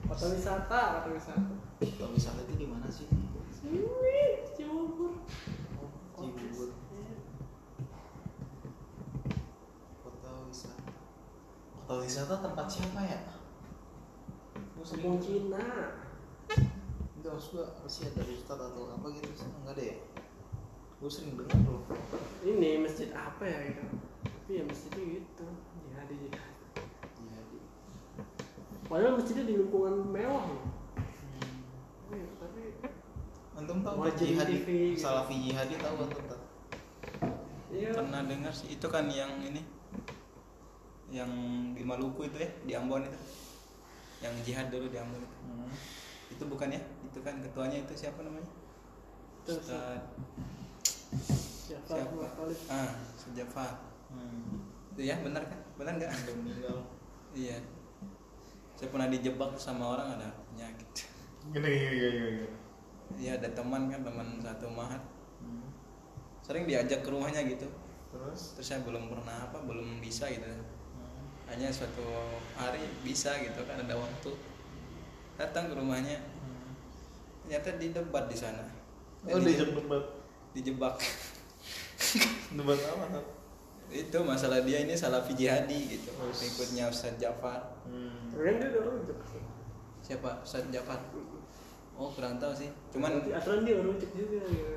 kota 0.09 0.25
Kalau 1.05 2.17
wisata 2.17 2.41
itu 2.49 2.55
di 2.57 2.67
mana 2.69 2.89
sih? 2.89 3.05
sini 3.53 3.85
Cibubur 4.57 5.21
Cibubur. 6.17 6.71
Kota 10.01 10.31
wisata. 10.49 10.93
Kota 11.77 11.95
wisata 12.01 12.35
tempat 12.41 12.67
siapa 12.73 13.01
ya? 13.05 13.21
Kampung 14.85 15.21
Cina 15.21 15.93
Enggak, 17.21 17.41
maksud 17.41 17.57
gua 17.57 17.65
pasti 17.85 18.05
ada 18.09 18.21
ustad 18.25 18.61
atau 18.61 18.93
apa 18.97 19.07
gitu 19.17 19.33
sih 19.33 19.49
enggak 19.49 19.77
ada 19.77 19.85
ya? 19.93 19.97
Gue 21.01 21.11
sering 21.13 21.37
dengar 21.37 21.61
loh. 21.69 21.85
ini 22.45 22.81
masjid 22.85 23.13
apa 23.13 23.45
ya 23.45 23.73
gitu 23.73 23.85
tapi 24.45 24.61
ya 24.61 24.63
masjidnya 24.69 25.05
gitu 25.25 25.47
jadi 25.89 26.15
jihad 26.21 26.55
Jadi. 27.17 27.59
padahal 28.85 29.17
masjidnya 29.17 29.45
di 29.49 29.55
lingkungan 29.57 30.05
mewah 30.05 30.45
loh 30.53 30.74
Antum 33.65 33.81
tahu 33.81 33.97
Wajib 34.05 34.37
kan 34.37 34.45
gitu. 34.45 34.93
Salafi 35.01 35.35
jihadi 35.41 35.81
tahu 35.81 35.97
antum 36.05 36.25
tak? 36.29 36.41
iya. 37.73 37.97
Pernah 37.97 38.21
dengar 38.29 38.53
sih 38.53 38.77
itu 38.77 38.87
kan 38.93 39.09
yang 39.09 39.41
ini 39.41 39.65
yang 41.09 41.33
di 41.73 41.81
Maluku 41.81 42.29
itu 42.29 42.45
ya 42.45 42.51
di 42.69 42.73
Ambon 42.77 43.09
itu. 43.09 43.17
Yang 44.21 44.35
jihad 44.45 44.69
dulu 44.69 44.93
di 44.93 45.01
Ambon 45.01 45.17
itu. 45.17 45.37
Hmm. 45.49 45.73
itu 46.29 46.45
bukan 46.45 46.77
ya? 46.77 46.81
Itu 47.09 47.25
kan 47.25 47.41
ketuanya 47.41 47.81
itu 47.81 47.93
siapa 47.97 48.21
namanya? 48.21 48.53
Terus, 49.49 49.65
Ustad 49.65 50.13
siapa? 51.65 52.21
Ah 52.69 52.93
Sejafar. 53.17 53.81
Hmm. 54.13 54.61
itu 54.93 55.09
ya 55.09 55.17
benar 55.25 55.41
kan? 55.49 55.61
Benar 55.81 55.93
nggak? 55.97 56.13
Meninggal. 56.37 56.85
iya. 57.33 57.57
Saya 58.77 58.93
pernah 58.93 59.09
dijebak 59.09 59.57
sama 59.57 59.97
orang 59.97 60.21
ada 60.21 60.29
penyakit. 60.53 61.09
Gini 61.49 61.65
gini 61.65 61.97
gini 61.97 62.13
gini. 62.13 62.64
Iya 63.19 63.39
ada 63.39 63.49
teman 63.51 63.91
kan 63.91 64.01
teman 64.03 64.39
satu 64.43 64.67
mahat. 64.71 65.03
Hmm. 65.45 65.69
sering 66.45 66.65
diajak 66.69 67.05
ke 67.05 67.09
rumahnya 67.09 67.45
gitu. 67.45 67.69
Terus? 68.15 68.55
terus 68.55 68.67
saya 68.71 68.81
belum 68.87 69.11
pernah 69.11 69.51
apa 69.51 69.59
belum 69.65 69.99
bisa 69.99 70.31
gitu. 70.31 70.47
Hmm. 70.47 71.25
hanya 71.51 71.69
suatu 71.73 72.05
hari 72.55 72.85
bisa 73.03 73.35
gitu 73.43 73.61
kan 73.67 73.81
ada 73.83 73.95
waktu. 73.99 74.33
Datang 75.35 75.73
ke 75.73 75.75
rumahnya. 75.75 76.19
Ternyata 77.45 77.77
didebat 77.77 78.25
di 78.31 78.37
sana. 78.39 78.65
Oh, 79.29 79.37
Di- 79.37 79.53
dijebak 79.53 79.85
debat. 79.85 80.05
dijebak. 80.57 80.95
Debat 82.57 82.79
apa? 82.79 83.21
Itu 83.93 84.19
masalah 84.25 84.65
dia 84.65 84.81
ini 84.81 84.97
salafi 84.97 85.37
jihadi 85.37 85.99
gitu. 85.99 86.11
Ikutnya 86.41 86.89
Ustadz 86.89 87.21
Jafar. 87.21 87.75
Hmm. 87.85 88.33
Dia 88.33 88.81
rujuk 88.81 89.19
siapa? 90.05 90.45
Ustadz 90.45 90.69
Jafar 90.69 91.01
oh 91.95 92.11
kurang 92.11 92.37
tahu 92.37 92.53
sih 92.53 92.71
cuman 92.91 93.23
aturan 93.27 93.63
dia 93.63 93.79
rujuk 93.79 94.11
juga 94.13 94.41
ya 94.45 94.75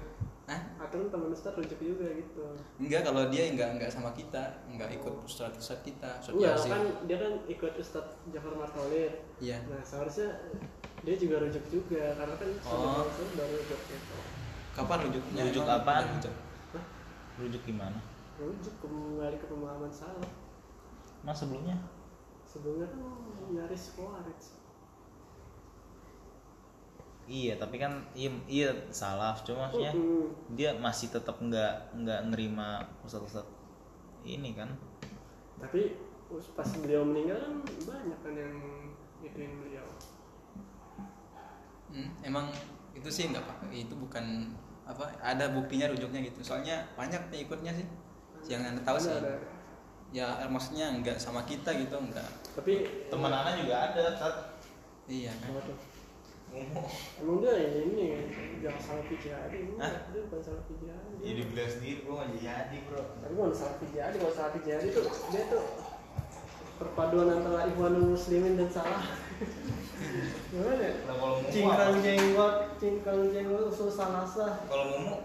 ah 0.47 0.61
aturan 0.79 1.11
teman 1.11 1.27
Ustaz 1.27 1.51
rujuk 1.53 1.75
juga 1.75 2.07
gitu 2.07 2.39
enggak 2.79 3.03
kalau 3.03 3.27
dia 3.27 3.51
enggak 3.51 3.75
enggak 3.75 3.91
sama 3.91 4.15
kita 4.15 4.39
enggak 4.65 4.95
ikut 4.95 5.13
Ustadz 5.21 5.59
Ustadz 5.59 5.83
kita 5.83 6.07
Ustadz 6.23 6.39
Enggak 6.39 6.55
kan 6.63 6.83
dia 7.03 7.17
kan 7.19 7.33
ikut 7.45 7.73
Ustadz 7.75 8.15
Jafar 8.31 8.53
Martolir 8.55 9.11
iya 9.43 9.59
Nah 9.67 9.83
seharusnya 9.83 10.31
dia 11.03 11.15
juga 11.15 11.43
rujuk 11.43 11.65
juga 11.67 12.15
karena 12.15 12.35
kan 12.39 12.49
Oh. 12.63 13.03
Jafar 13.03 13.27
baru 13.35 13.53
rujuk 13.59 13.81
gitu 13.91 14.15
kapan 14.71 14.97
rujuknya 15.09 15.41
Rujuk 15.49 15.65
apaan? 15.65 16.05
rujuk? 16.15 16.35
Hah? 16.71 16.83
Rujuk 17.41 17.61
gimana? 17.65 17.97
Rujuk 18.37 18.75
kembali 18.79 19.35
ke 19.35 19.45
pemahaman 19.49 19.89
salah 19.89 20.29
Mas 21.25 21.33
sebelumnya? 21.35 21.75
Sebelumnya 22.45 22.87
kan 22.87 23.01
nyaris 23.51 23.97
Khawarij 23.97 24.41
Iya, 27.27 27.59
tapi 27.59 27.75
kan 27.75 28.07
iya, 28.15 28.31
iya 28.47 28.69
salaf, 28.87 29.43
cuma 29.43 29.67
maksudnya 29.67 29.91
dia 30.55 30.71
masih 30.79 31.11
tetap 31.11 31.35
nggak 31.43 31.91
nggak 31.99 32.31
nerima 32.31 32.87
ustad-ustad 33.03 33.43
ini 34.23 34.55
kan. 34.55 34.71
Tapi 35.59 35.99
pas 36.55 36.69
beliau 36.79 37.03
meninggal 37.03 37.35
kan 37.43 37.53
banyak 37.83 38.19
kan 38.23 38.31
yang 38.31 38.55
ituin 39.19 39.59
beliau. 39.59 39.83
Hmm, 41.91 42.15
emang 42.23 42.47
itu 42.95 43.11
sih 43.11 43.27
enggak 43.27 43.43
pak. 43.43 43.59
Itu 43.75 43.99
bukan 43.99 44.55
apa 44.87 45.11
ada 45.19 45.51
buktinya 45.51 45.91
rujuknya 45.91 46.23
gitu. 46.31 46.39
Soalnya 46.47 46.87
banyak 46.95 47.19
pengikutnya 47.27 47.75
sih. 47.75 47.87
Yang 48.47 48.71
anda 48.71 48.81
tahu 48.87 48.97
sih. 49.03 49.11
Ada, 49.11 49.35
ya 50.15 50.47
maksudnya 50.47 50.95
enggak 50.95 51.19
sama 51.19 51.43
kita 51.43 51.67
gitu 51.75 51.99
enggak 51.99 52.23
Tapi 52.55 52.87
Teman 53.11 53.27
Ana 53.27 53.59
juga 53.59 53.91
ada, 53.91 54.15
Tat. 54.15 54.55
iya 55.11 55.35
kan? 55.35 55.51
Apa 55.51 55.61
tuh? 55.67 55.96
Emang 57.17 57.37
dia 57.39 57.53
ini, 57.57 57.81
ini 57.87 58.05
jangan 58.59 58.81
salah 58.81 59.03
jadi, 59.07 59.59
Hah? 59.77 59.93
dia 60.09 60.21
bukan 60.27 60.41
salah 60.41 60.63
jadi. 60.65 60.85
Ya 61.19 61.31
dibilang 61.35 61.71
sendiri, 61.71 61.99
gua 62.03 62.13
nggak 62.21 62.39
jadi 62.39 62.77
bro. 62.85 63.01
Tapi 63.19 63.33
bukan 63.33 63.53
salah 63.53 63.75
jadi, 63.81 64.15
kalau 64.15 64.33
salah 64.33 64.51
jadi 64.55 64.87
tuh 64.89 65.05
dia 65.29 65.43
tuh 65.49 65.65
perpaduan 66.77 67.29
antara 67.33 67.65
Ikhwanul 67.67 68.13
Muslimin 68.13 68.53
dan 68.55 68.69
salah. 68.69 69.01
Gimana? 70.53 70.77
ya? 70.77 70.91
Nah 71.09 71.15
kalau 71.17 71.41
mau 71.41 71.49
Cingkrang 71.49 71.95
jenggot, 71.99 72.55
cingkrang 72.77 73.21
jenggot, 73.33 73.63
usul 73.67 73.89
salasa. 73.89 74.63
Kalau 74.65 74.85
mau 75.01 75.17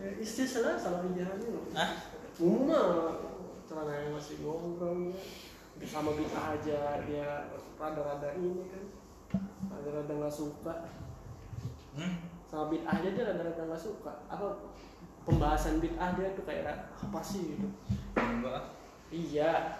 Eh, 0.00 0.16
Istilah 0.16 0.80
salah 0.80 1.04
jadi 1.12 1.44
loh. 1.44 1.68
ah 1.76 1.92
Umum 2.40 2.72
mah 2.72 3.20
celana 3.68 4.00
yang 4.00 4.16
masih 4.16 4.40
gondrong 4.40 5.12
ya. 5.12 5.84
sama 5.84 6.16
bid'ah 6.16 6.56
aja 6.56 7.04
dia 7.04 7.52
rada-rada 7.76 8.32
ini 8.40 8.64
kan 8.72 8.80
rada-rada 9.70 10.12
nggak 10.14 10.34
suka. 10.34 10.74
Hmm? 11.90 12.30
sama 12.50 12.66
bid'ah 12.66 12.98
aja 12.98 13.08
dia 13.14 13.24
rada-rada 13.30 13.62
nggak 13.62 13.78
suka. 13.78 14.26
Apa 14.26 14.58
pembahasan 15.22 15.78
bid'ah 15.78 16.18
dia 16.18 16.34
tuh 16.34 16.42
kayak 16.42 16.90
apa 16.98 17.20
sih 17.22 17.54
gitu? 17.54 17.70
Enggak. 18.18 18.74
iya. 19.14 19.78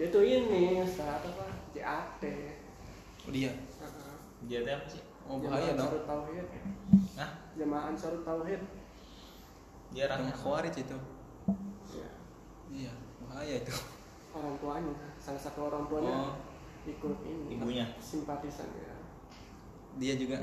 Dia 0.00 0.08
tuh 0.08 0.24
ini 0.24 0.80
saat 0.88 1.20
apa? 1.20 1.44
JAT 1.76 2.24
oh, 3.28 3.30
dia? 3.36 3.52
Teh 4.48 4.72
apa 4.72 4.86
sih? 4.88 5.04
oh 5.28 5.36
bahaya 5.44 5.76
dong. 5.76 5.92
Ansarut 5.92 6.04
Tauhid. 6.08 6.46
Hah? 7.20 7.30
jamaah 7.52 7.84
Ansarut 7.92 8.22
Tauhid. 8.24 8.62
Dia 9.92 10.08
orangnya 10.08 10.32
khawarij 10.32 10.76
itu. 10.80 10.98
Ya. 11.92 12.10
iya 12.72 12.92
bahaya 13.28 13.60
itu. 13.60 13.76
Orang 14.32 14.56
tuanya 14.56 15.09
salah 15.20 15.40
satu 15.40 15.68
orang 15.68 15.84
tuanya 15.86 16.16
oh. 16.16 16.32
ikut 16.88 17.16
ini 17.28 17.60
Ibunya? 17.60 17.86
simpatisan 18.00 18.72
ya. 18.72 18.96
Dia 20.00 20.16
juga? 20.16 20.40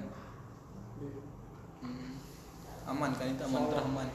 Dulu 1.01 1.21
hmm. 1.81 2.13
aman 2.85 3.11
kan 3.17 3.25
itu? 3.33 3.43
Aman 3.49 3.61
So- 3.65 3.73
Rahman 3.73 4.07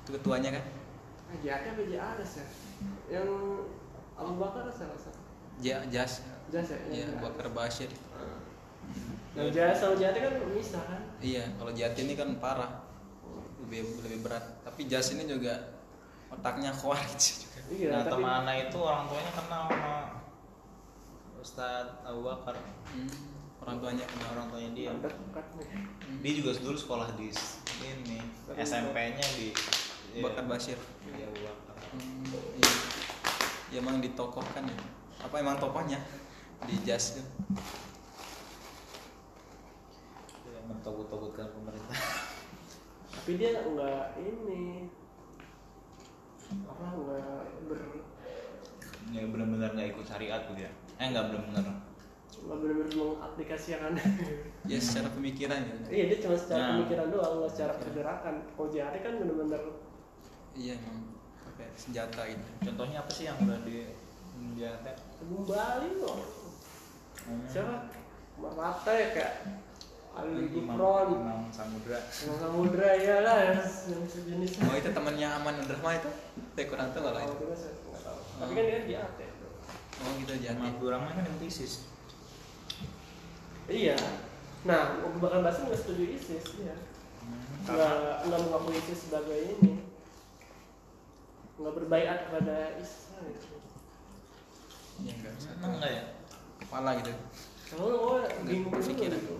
itu 0.00 0.10
ketuanya 0.20 0.50
kan? 0.60 0.64
Ah 1.30 1.36
JAT 1.40 1.64
apa 1.72 1.82
JAS 1.86 2.32
ya? 2.36 2.46
Yang 3.08 3.28
Abu 4.18 4.32
Bakar 4.36 4.68
salah 4.68 4.98
satu? 4.98 5.20
Ja, 5.60 5.80
jas. 5.88 6.24
Jas 6.50 6.68
ya? 6.72 6.78
Iya 6.90 7.04
Yang 7.08 7.20
Bakar 7.22 7.46
Bashir. 7.54 7.90
Ah. 8.12 8.40
yang 9.38 9.48
Jas 9.54 9.78
sama 9.78 9.94
JAT 9.96 10.16
kan 10.18 10.32
bisa 10.52 10.80
kan? 10.84 11.02
Iya 11.20 11.44
kalau 11.56 11.72
jati 11.72 12.00
ini 12.04 12.14
kan 12.16 12.28
parah. 12.40 12.82
Lebih 13.64 14.04
lebih 14.04 14.18
berat. 14.24 14.44
Tapi 14.66 14.88
jas 14.88 15.12
ini 15.14 15.28
juga 15.28 15.79
otaknya 16.30 16.70
khawarij. 16.70 17.22
Juga 17.42 17.60
iya 17.70 17.88
nah 17.90 18.02
tapi 18.06 18.22
teman 18.22 18.32
Ana 18.46 18.52
itu 18.58 18.78
orang 18.78 19.04
tuanya 19.10 19.32
kenal 19.34 19.62
sama 19.70 19.94
Ustadz 21.40 22.02
Abu 22.06 22.20
Bakar. 22.26 22.56
Hmm. 22.94 23.12
orang 23.60 23.76
tuanya 23.76 24.04
kenal. 24.08 24.28
Orang 24.38 24.46
tuanya 24.48 24.70
dia. 24.72 24.90
Dekat 24.96 25.46
nih. 25.58 25.68
Dia 26.24 26.32
juga 26.40 26.50
dulu 26.64 26.78
sekolah 26.78 27.08
di 27.18 27.28
ini 27.80 28.20
SMP-nya 28.56 29.26
di 29.36 29.52
iya, 30.16 30.22
Bakar 30.24 30.44
Bashir. 30.48 30.78
Di 31.04 31.20
Abu 31.24 31.38
Bakar. 31.44 31.76
Hmm, 31.92 32.24
iya. 32.56 32.72
Ya, 33.70 33.78
emang 33.78 34.02
ditokohkan 34.02 34.66
ya. 34.66 34.78
Apa 35.22 35.34
emang 35.40 35.60
tokohnya? 35.60 36.00
Di 36.64 36.76
jas 36.84 37.16
itu? 37.16 37.24
Dia 40.44 40.60
mentobut-tobutkan 40.68 41.48
pemerintah. 41.52 42.00
Tapi 43.10 43.32
dia 43.36 43.64
nggak 43.64 44.20
ini 44.20 44.88
apa 46.66 46.84
nggak 46.90 47.22
ber 47.66 47.80
nggak 49.08 49.26
benar-benar 49.26 49.70
nggak 49.72 49.88
ikut 49.90 50.04
syariat 50.04 50.40
gitu 50.46 50.60
ya 50.60 50.70
eh 50.96 51.06
nggak 51.08 51.24
benar-benar 51.28 51.64
nggak 52.30 52.56
benar-benar 52.56 52.88
mengaplikasikan 52.92 53.92
Ya 54.62 54.76
secara 54.76 55.08
pemikiran 55.10 55.60
ya. 55.60 55.74
iya 55.88 56.04
dia 56.06 56.18
cuma 56.20 56.36
secara 56.36 56.60
Nah. 56.60 56.70
pemikiran 56.76 57.06
doang 57.08 57.32
nggak 57.38 57.50
secara 57.50 57.72
pergerakan 57.76 58.34
kalau 58.50 58.68
JAT 58.68 58.94
kan 58.98 59.12
benar-benar 59.16 59.62
Iya 60.52 60.74
emang 60.76 60.98
pakai 61.40 61.68
senjata 61.74 62.22
gitu. 62.26 62.44
contohnya 62.60 62.98
apa 63.00 63.10
sih 63.10 63.24
yang 63.24 63.38
udah 63.38 63.58
di 63.62 63.86
teh 64.80 64.94
kembali 65.18 65.90
loh 65.98 66.18
Hmm. 67.20 67.44
siapa 67.44 67.92
Merate 68.34 69.12
kayak 69.12 69.34
Ali 70.10 70.50
Imam, 70.50 70.74
Gufron 70.74 71.08
Imam 71.22 71.40
Samudra. 71.54 71.98
Imam 72.02 72.36
Samudra 72.42 72.90
ya. 72.98 73.16
Lah 73.22 73.38
yang 73.46 73.62
sejenis. 74.10 74.58
Oh 74.66 74.74
itu 74.74 74.90
temannya 74.90 75.28
Aman 75.30 75.54
Abdurrahman 75.62 76.02
itu? 76.02 76.10
Saya 76.58 76.66
kurang 76.66 76.88
tahu 76.90 77.02
kalau 77.06 77.20
itu. 77.22 77.46
saya 77.54 77.74
tahu. 77.78 78.18
Tapi 78.42 78.52
kan 78.58 78.64
dia 78.66 78.80
di 78.82 78.94
AT 78.98 79.20
oh 80.00 80.10
gitu 80.16 80.32
Imam 80.32 80.64
jadi 80.64 80.68
Abdurrahman 80.74 81.12
kan 81.12 81.24
yang 81.28 81.38
ISIS. 81.44 81.86
Iya. 83.70 83.96
Nah 84.66 84.98
Abu 84.98 85.18
Bakar 85.22 85.44
Basir 85.46 85.68
nggak 85.68 85.78
setuju 85.78 86.04
ISIS 86.16 86.44
iya. 86.58 86.74
Karena 87.68 87.86
nggak 87.86 88.16
nggak 88.26 88.40
mengakui 88.48 88.74
ISIS 88.80 88.98
sebagai 89.06 89.38
ini. 89.60 89.84
Nggak 91.60 91.74
berbaikat 91.76 92.18
kepada 92.28 92.56
ISIS 92.80 93.12
gitu. 93.20 93.56
ya 95.00 95.16
enggak 95.16 95.32
emang 95.56 95.72
enggak 95.80 95.92
ya? 95.92 96.04
Kepala 96.60 96.90
gitu. 97.00 97.12
Kalau 97.70 97.86
gue 97.86 98.20
bingung 98.44 98.72
berpikiran. 98.74 99.16
gitu. 99.16 99.36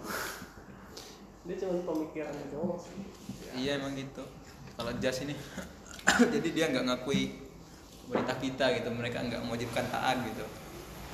Dia 1.50 1.66
cuma 1.66 1.82
pemikirannya 1.82 2.46
doang 2.54 2.78
sih. 2.78 2.94
iya 3.58 3.82
emang 3.82 3.98
gitu. 3.98 4.22
Kalau 4.78 4.94
jas 5.02 5.18
ini 5.26 5.34
jadi 6.38 6.48
dia 6.54 6.70
nggak 6.70 6.86
ngakui 6.86 7.42
pemerintah 8.06 8.38
kita 8.38 8.70
gitu. 8.78 8.86
Mereka 8.94 9.18
nggak 9.18 9.42
mewajibkan 9.42 9.82
taat 9.90 10.22
gitu. 10.22 10.46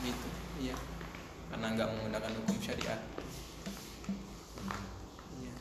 Gitu 0.05 0.29
iya. 0.61 0.77
Karena 1.49 1.73
nggak 1.73 1.89
menggunakan 1.89 2.33
hukum 2.37 2.57
syariat. 2.61 3.01
Iya. 5.41 5.55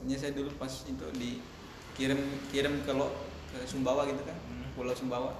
Makanya 0.00 0.16
saya 0.16 0.32
dulu 0.32 0.48
pas 0.56 0.72
itu 0.72 1.06
dikirim 1.20 2.20
kirim 2.48 2.80
ke 2.80 2.92
lo 2.96 3.12
ke 3.52 3.68
Sumbawa 3.68 4.08
gitu 4.08 4.24
kan. 4.24 4.36
Hmm. 4.48 4.72
Pulau 4.80 4.96
Sumbawa. 4.96 5.36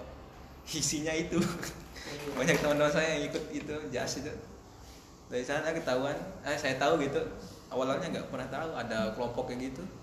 Isinya 0.69 1.17
itu. 1.17 1.41
Banyak 2.37 2.61
teman-teman 2.61 2.93
saya 2.93 3.17
yang 3.17 3.33
ikut 3.33 3.45
itu 3.57 3.75
jas 3.89 4.21
itu. 4.21 4.29
Dari 5.33 5.49
sana 5.49 5.73
ketahuan. 5.73 6.21
Eh 6.45 6.61
saya 6.61 6.77
tahu 6.77 7.01
gitu 7.01 7.25
awalnya 7.71 8.07
nggak 8.11 8.29
pernah 8.29 8.49
tahu 8.51 8.71
ada 8.77 8.99
kelompok 9.15 9.45
kayak 9.51 9.73
gitu. 9.73 9.85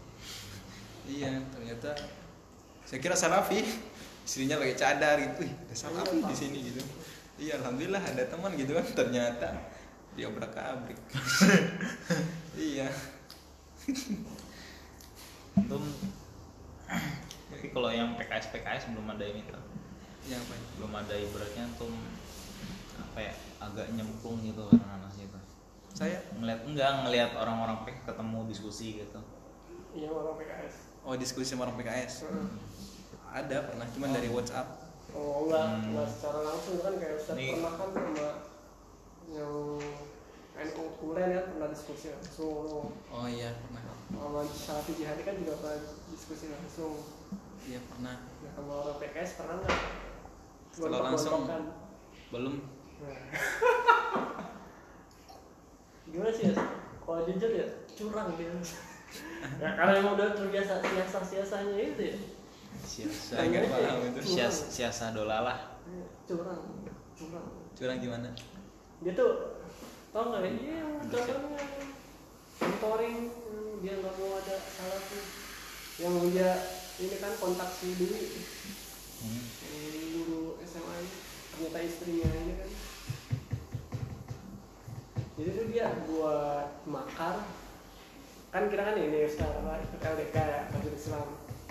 Iya 1.07 1.39
ternyata 1.55 1.95
saya 2.83 2.99
kira 2.99 3.15
salafi. 3.15 3.63
Istrinya 4.27 4.59
pakai 4.59 4.75
cadar 4.75 5.15
gitu. 5.23 5.47
Wih, 5.47 5.51
ada 5.55 5.75
salafi 5.75 6.19
di 6.19 6.35
sini 6.35 6.59
gitu. 6.67 6.83
Iya 7.39 7.63
alhamdulillah 7.63 8.03
ada 8.03 8.23
teman 8.27 8.51
gitu 8.59 8.75
kan. 8.75 8.87
Ternyata 8.91 9.55
dia 10.17 10.27
abrik 10.27 10.97
iya. 12.73 12.89
Antum 15.55 15.85
tapi 17.47 17.73
kalau 17.73 17.89
yang 17.89 18.13
PKS 18.15 18.53
PKS 18.53 18.83
belum 18.93 19.07
ada 19.17 19.25
ini 19.25 19.41
tuh 19.49 19.57
yang 20.27 20.43
apa? 20.43 20.53
Belum 20.77 20.93
ada 20.93 21.15
ibaratnya 21.15 21.65
tuh 21.79 21.89
apa 23.01 23.19
ya 23.23 23.33
agak 23.57 23.89
nyemplung 23.97 24.41
gitu 24.45 24.67
karena 24.69 24.99
anak 24.99 25.13
itu 25.17 25.39
saya 25.97 26.13
ngeliat 26.31 26.61
enggak 26.63 26.91
ngelihat 27.01 27.31
orang-orang 27.35 27.81
PK 27.81 28.05
ketemu 28.05 28.39
diskusi 28.45 28.87
gitu 28.99 29.19
Iya 29.91 30.13
orang 30.13 30.37
PKS. 30.37 30.75
oh 31.01 31.15
diskusi 31.15 31.49
sama 31.49 31.65
orang 31.65 31.73
PKS 31.75 32.13
Heeh. 32.23 32.47
ada 33.27 33.57
pernah 33.65 33.87
cuman 33.87 34.09
dari 34.11 34.29
WhatsApp 34.29 34.85
Oh 35.09 35.47
enggak, 35.47 35.63
Hmm. 35.63 35.83
enggak 35.89 36.07
secara 36.07 36.39
langsung 36.43 36.77
kan 36.77 36.93
kayak 36.95 37.15
Ustadz 37.17 37.39
Nih. 37.39 37.51
pernah 37.55 37.73
kan 37.73 37.89
sama 37.89 38.27
yang 39.27 39.53
NU 40.57 40.83
Tulen 40.95 41.27
ya 41.27 41.41
pernah 41.47 41.67
diskusi 41.67 42.05
langsung 42.07 42.93
oh 42.93 43.25
iya 43.27 43.49
pernah 43.57 43.81
sama 44.07 44.41
Syafi 44.45 44.91
Jihadi 44.93 45.21
kan 45.23 45.35
juga 45.35 45.53
pernah 45.57 45.81
diskusi 46.07 46.45
langsung 46.47 46.93
iya 47.63 47.81
pernah 47.83 48.15
nah 48.21 48.51
sama 48.53 48.73
orang 48.83 48.97
PKS 48.99 49.31
pernah 49.35 49.55
nggak 49.57 49.79
Kalau 50.77 50.99
langsung- 51.01 51.49
belum 52.29 52.55
Nah. 52.97 53.13
gimana 56.11 56.31
sih 56.31 56.51
ya 56.51 56.53
kalau 57.03 57.21
jujur 57.27 57.51
ya 57.51 57.67
curang 57.95 58.29
gitu. 58.35 58.53
Ya 59.61 59.71
karena 59.79 60.03
emang 60.03 60.19
udah 60.19 60.35
terbiasa 60.35 60.83
siasa 60.83 61.19
siasanya 61.23 61.77
itu 61.79 62.01
ya. 62.11 62.17
Siasa 62.83 63.47
nggak 63.47 63.71
paham 63.71 63.97
itu. 64.11 64.19
Siasa 64.35 64.67
siasa 64.67 65.15
dolalah. 65.15 65.79
Curang 66.27 66.91
curang. 67.15 67.47
Curang 67.77 67.97
gimana? 68.03 68.29
Dia 68.99 69.13
tuh 69.15 69.63
tau 70.11 70.33
nggak 70.33 70.41
ya? 70.43 70.51
Iya 70.51 70.83
contohnya 71.07 71.63
mentoring 72.59 73.17
hmm, 73.31 73.73
dia 73.79 73.93
nggak 74.03 74.15
mau 74.19 74.31
ada 74.35 74.55
salah 74.59 75.01
tuh. 75.07 75.25
Yang 75.97 76.13
dia 76.35 76.51
ini 76.97 77.15
kan 77.21 77.33
kontak 77.37 77.69
si 77.77 77.93
dulu 77.93 78.17
hmm. 79.21 79.43
guru 80.17 80.41
SMA 80.65 80.93
ini 80.97 81.09
ternyata 81.53 81.79
istrinya 81.85 82.29
buat 86.17 86.67
makar. 86.89 87.45
Kan 88.49 88.73
kira 88.73 88.89
kan 88.89 88.97
ini 88.97 89.29
sekarang 89.29 89.69
LDK 90.01 90.35
ya 90.35 90.61
Majelis 90.73 91.05
Islam. 91.05 91.27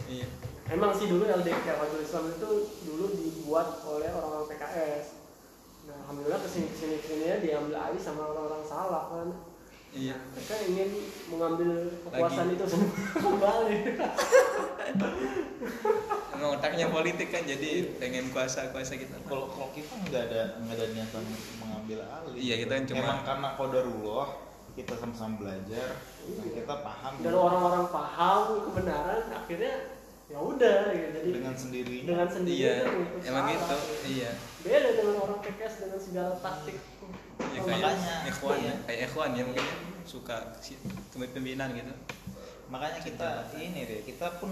Iya. 0.07 0.27
Emang 0.71 0.95
sih 0.95 1.11
dulu 1.11 1.27
LDK 1.27 1.67
Majelis 1.67 2.07
Islam 2.07 2.31
itu 2.31 2.51
dulu 2.87 3.11
dibuat 3.11 3.83
oleh 3.83 4.11
orang-orang 4.15 4.47
PKS 4.55 5.27
nah 5.87 5.95
alhamdulillah 6.03 6.43
ke 6.43 6.51
sini 6.51 6.67
ke 6.67 6.77
sini 6.83 6.99
ke 6.99 7.07
sini 7.15 7.47
diambil 7.47 7.79
alih 7.79 8.03
sama 8.03 8.27
orang-orang 8.27 8.67
salah 8.67 9.07
kan. 9.07 9.29
Iya. 9.95 10.19
Mereka 10.35 10.55
ingin 10.67 10.91
mengambil 11.31 11.71
kekuasaan 12.11 12.51
Lagi. 12.51 12.59
itu 12.59 12.65
semua 12.67 12.91
kembali 13.23 13.77
emang 16.37 16.51
otaknya 16.55 16.87
politik 16.89 17.29
kan 17.29 17.43
jadi 17.43 17.71
pengen 17.97 18.29
kuasa 18.29 18.69
kuasa 18.69 18.95
gitu. 18.95 19.11
Kalau 19.25 19.49
kalau 19.49 19.73
kita 19.73 19.93
nggak 19.99 20.23
ada 20.29 20.43
nggak 20.61 20.77
ada 20.77 20.87
niatan 20.91 21.25
mengambil 21.59 21.99
alih 22.05 22.35
Iya, 22.37 22.55
kita 22.61 22.73
kan 22.75 22.85
cuma- 22.85 23.01
emang 23.03 23.21
karena 23.23 23.49
kodarullah 23.55 24.27
kita 24.73 24.93
sama-sama 24.95 25.35
belajar 25.39 25.89
nah 25.97 26.45
Iya. 26.45 26.53
kita 26.55 26.75
paham 26.85 27.13
dan 27.19 27.33
orang-orang 27.33 27.87
paham 27.89 28.39
kebenaran 28.63 29.21
akhirnya 29.33 29.75
ya 30.27 30.39
udah 30.39 30.79
gitu. 30.91 31.09
jadi 31.15 31.29
dengan 31.33 31.55
sendirinya. 31.57 32.05
dengan 32.05 32.29
sendiri 32.29 32.59
iya 32.59 32.75
ikut 32.83 33.23
emang 33.25 33.45
gitu 33.47 33.77
iya. 34.11 34.31
Beda 34.61 34.89
dengan 34.93 35.17
orang 35.23 35.39
PKS 35.41 35.75
dengan 35.81 36.01
segala 36.03 36.33
taktik. 36.37 36.77
Ya 37.47 37.61
kayak 37.63 37.79
makanya, 37.79 38.15
ikhwan 38.27 38.59
iya. 38.59 38.67
ya 38.67 38.75
kayak 38.85 39.01
ikhwan 39.07 39.31
ya 39.33 39.43
mungkin 39.47 39.67
suka 40.03 40.37
si- 40.59 40.83
kepemimpinan 41.09 41.71
gitu. 41.73 41.95
Makanya 42.67 42.99
kita 42.99 43.31
ini 43.55 43.81
deh 43.87 44.01
kita 44.03 44.27
pun 44.37 44.51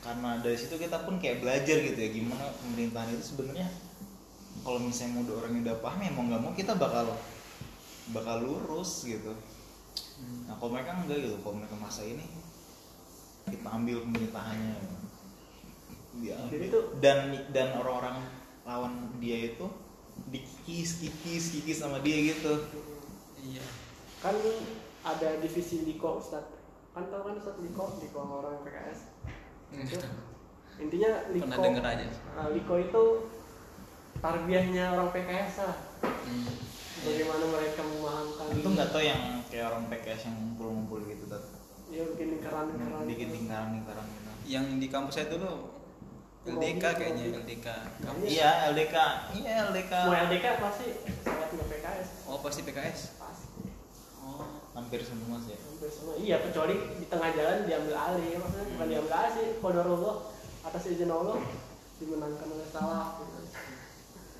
karena 0.00 0.40
dari 0.40 0.56
situ 0.56 0.80
kita 0.80 1.04
pun 1.04 1.20
kayak 1.20 1.44
belajar 1.44 1.76
gitu 1.76 1.98
ya 1.98 2.10
gimana 2.10 2.44
pemerintahan 2.64 3.12
itu 3.12 3.24
sebenarnya 3.36 3.68
kalau 4.60 4.80
misalnya 4.80 5.12
mau 5.16 5.22
ada 5.24 5.32
orang 5.40 5.52
yang 5.56 5.64
udah 5.68 5.78
paham 5.80 6.00
ya 6.00 6.10
mau 6.12 6.24
nggak 6.24 6.40
mau 6.40 6.52
kita 6.52 6.72
bakal 6.76 7.06
bakal 8.10 8.36
lurus 8.40 9.04
gitu. 9.04 9.32
Nah 10.48 10.56
kalau 10.56 10.72
mereka 10.72 11.00
enggak 11.00 11.18
gitu 11.20 11.36
kalau 11.40 11.60
mereka 11.60 11.76
masa 11.76 12.02
ini 12.04 12.24
kita 13.48 13.68
ambil 13.68 14.04
pemerintahannya. 14.04 14.76
Dia 16.20 16.36
Jadi 16.50 16.66
tuh- 16.68 16.96
dan 16.98 17.32
dan 17.54 17.76
orang-orang 17.76 18.20
lawan 18.66 18.92
dia 19.22 19.52
itu 19.54 19.66
dikikis 20.28 21.00
kikis 21.00 21.44
kikis 21.56 21.78
sama 21.80 22.00
dia 22.04 22.34
gitu. 22.34 22.52
Iya. 23.40 23.64
Kan 24.20 24.36
ada 25.00 25.28
divisi 25.40 25.84
Liko 25.88 26.20
Ustad 26.20 26.44
kan 26.92 27.06
tau 27.08 27.24
kan 27.24 27.38
Ustad 27.38 27.56
Liko? 27.62 27.96
Liko 28.02 28.20
orang 28.20 28.60
PKS 28.66 29.09
itu 29.76 29.96
intinya 30.80 31.10
Liko 31.30 31.44
pernah 31.46 31.58
denger 31.60 31.84
aja. 31.84 32.06
Nah, 32.34 32.46
Liko 32.50 32.74
itu 32.80 33.02
tarbiyahnya 34.18 34.84
orang 34.96 35.08
PKS 35.12 35.54
lah. 35.64 35.76
Hmm. 36.00 36.52
bagaimana 37.00 37.44
mereka 37.48 37.80
memahamkan 37.80 38.44
itu 38.60 38.68
nggak 38.76 38.88
tau 38.92 39.00
yang 39.00 39.40
kayak 39.48 39.72
orang 39.72 39.88
PKS 39.88 40.22
yang 40.28 40.36
ngumpul-ngumpul 40.36 41.00
gitu 41.08 41.24
tat? 41.32 41.44
Ya 41.88 42.04
bikin 42.12 42.36
lingkaran-lingkaran 42.36 43.08
bikin 43.08 43.28
lingkaran-lingkaran 43.32 44.04
gitu. 44.04 44.30
Yang 44.44 44.64
di 44.84 44.86
kampus 44.92 45.14
saya 45.16 45.26
dulu 45.32 45.80
LDK 46.44 46.84
kayaknya 46.96 47.24
LDK 47.40 47.66
kampus. 48.04 48.28
Iya 48.28 48.50
LDK 48.72 48.96
iya 49.36 49.52
LDK 49.68 49.92
mau 50.08 50.16
LDK 50.28 50.46
pasti 50.60 50.86
sangat 51.24 51.48
nggak 51.52 51.68
PKS 51.68 52.08
oh 52.28 52.38
pasti 52.40 52.60
PKS 52.64 53.00
pasti 53.20 53.46
hampir 54.80 55.00
semua 55.00 55.36
sih. 55.38 55.54
Hampir 55.54 55.88
semua. 55.88 56.12
Iya 56.16 56.36
kecuali 56.40 56.74
di 56.96 57.06
tengah 57.06 57.30
jalan 57.30 57.58
diambil 57.62 57.94
alih 57.94 58.30
maksudnya 58.34 58.64
bukan 58.66 58.78
Hmm. 58.78 58.90
diambil 58.90 59.14
alih 59.14 59.32
sih 59.32 59.46
kodarullah 59.58 60.16
atas 60.60 60.82
izin 60.86 61.08
Allah 61.08 61.36
dimenangkan 61.96 62.48
oleh 62.48 62.66
salah 62.66 63.16
gitu. 63.16 63.38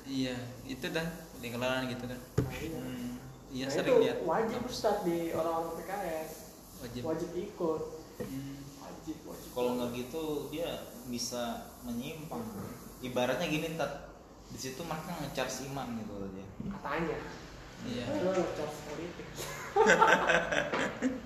iya 0.03 0.33
itu 0.65 0.85
dah 0.87 1.05
lingkaran 1.37 1.85
gitu 1.87 2.03
kan 2.03 2.19
Nah, 2.35 2.51
iya. 2.51 2.73
Hmm. 2.75 3.11
iya 3.47 3.65
Nah, 3.65 3.71
sering 3.71 3.85
itu 3.87 4.03
lihat. 4.03 4.17
wajib 4.23 4.59
Ustaz 4.65 4.95
di 5.01 5.17
orang-orang 5.31 5.77
PKS 5.77 6.31
wajib. 6.79 7.01
Wajib 7.03 7.29
ikut. 7.31 7.81
Hmm. 8.17 8.57
wajib 8.81 9.17
wajib. 9.23 9.49
Kalau 9.51 9.69
nggak 9.75 9.89
gitu 9.95 10.23
dia 10.49 10.69
bisa 11.05 11.43
menyimpang. 11.81 12.41
Ibaratnya 12.99 13.45
gini 13.45 13.73
tat. 13.73 14.09
Di 14.47 14.59
situ 14.59 14.81
mereka 14.83 15.15
ngecharge 15.15 15.63
iman 15.67 15.95
gitu 15.95 16.13
aja 16.17 16.43
katanya 16.61 17.17
iya. 17.89 18.05
Politik. 18.89 19.27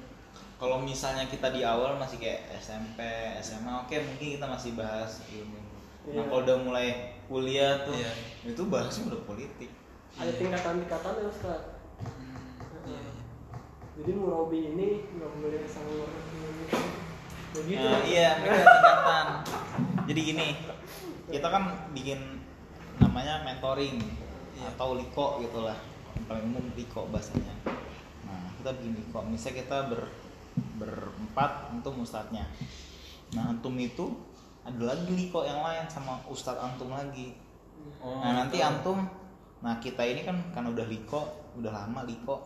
Kalau 0.55 0.79
misalnya 0.79 1.27
kita 1.27 1.51
di 1.51 1.67
awal 1.67 1.99
masih 1.99 2.15
kayak 2.15 2.47
SMP 2.57 2.99
SMA 3.43 3.83
oke 3.83 3.91
mungkin 3.91 4.27
kita 4.39 4.47
masih 4.47 4.71
bahas 4.79 5.19
ilmu 5.27 5.59
nah 6.05 6.21
Iya. 6.21 6.21
kalau 6.29 6.41
udah 6.45 6.57
mulai 6.61 6.87
kuliah 7.25 7.81
tuh 7.81 7.97
Iya. 7.97 8.13
itu 8.45 8.61
bahasnya 8.69 9.09
udah 9.09 9.21
politik. 9.25 9.73
Ada 10.21 10.37
tingkatan-tingkatan 10.37 11.13
ya 11.17 11.27
Ustaz? 11.33 11.61
Hmm, 12.85 13.13
jadi 13.97 14.11
Murabi 14.13 14.69
ini 14.69 15.01
nggak 15.17 15.31
boleh 15.41 15.65
sama 15.65 16.05
gitu 16.05 16.77
begitu. 17.57 17.81
Nah, 17.81 18.05
iya 18.05 18.37
mereka 18.37 18.69
tingkatan. 18.69 19.27
Jadi 20.13 20.19
gini 20.21 20.47
kita 21.33 21.47
kan 21.49 21.63
bikin 21.97 22.19
namanya 23.01 23.41
mentoring 23.41 23.97
atau 24.61 24.93
liko 25.01 25.41
gitulah 25.41 25.75
yang 26.15 26.25
paling 26.25 26.45
umum 26.47 26.65
liko 26.73 27.07
bahasanya. 27.11 27.53
Nah 28.25 28.51
kita 28.59 28.71
bikin 28.79 28.93
liko 28.97 29.19
misalnya 29.27 29.55
kita 29.61 29.77
ber 29.91 30.01
berempat 30.79 31.75
untuk 31.75 31.99
ustadznya. 31.99 32.47
Nah 33.35 33.51
antum 33.51 33.75
itu 33.75 34.15
ada 34.65 34.95
lagi 34.95 35.11
liko 35.13 35.43
yang 35.45 35.61
lain 35.61 35.85
sama 35.91 36.23
ustadz 36.31 36.63
antum 36.63 36.89
lagi. 36.95 37.35
Oh, 38.01 38.23
nah 38.23 38.43
nanti 38.43 38.57
gitu. 38.57 38.65
antum 38.65 38.97
nah 39.61 39.77
kita 39.81 40.01
ini 40.05 40.25
kan 40.25 40.37
kan 40.53 40.65
udah 40.65 40.85
liko 40.85 41.25
udah 41.57 41.71
lama 41.73 42.05
liko 42.05 42.37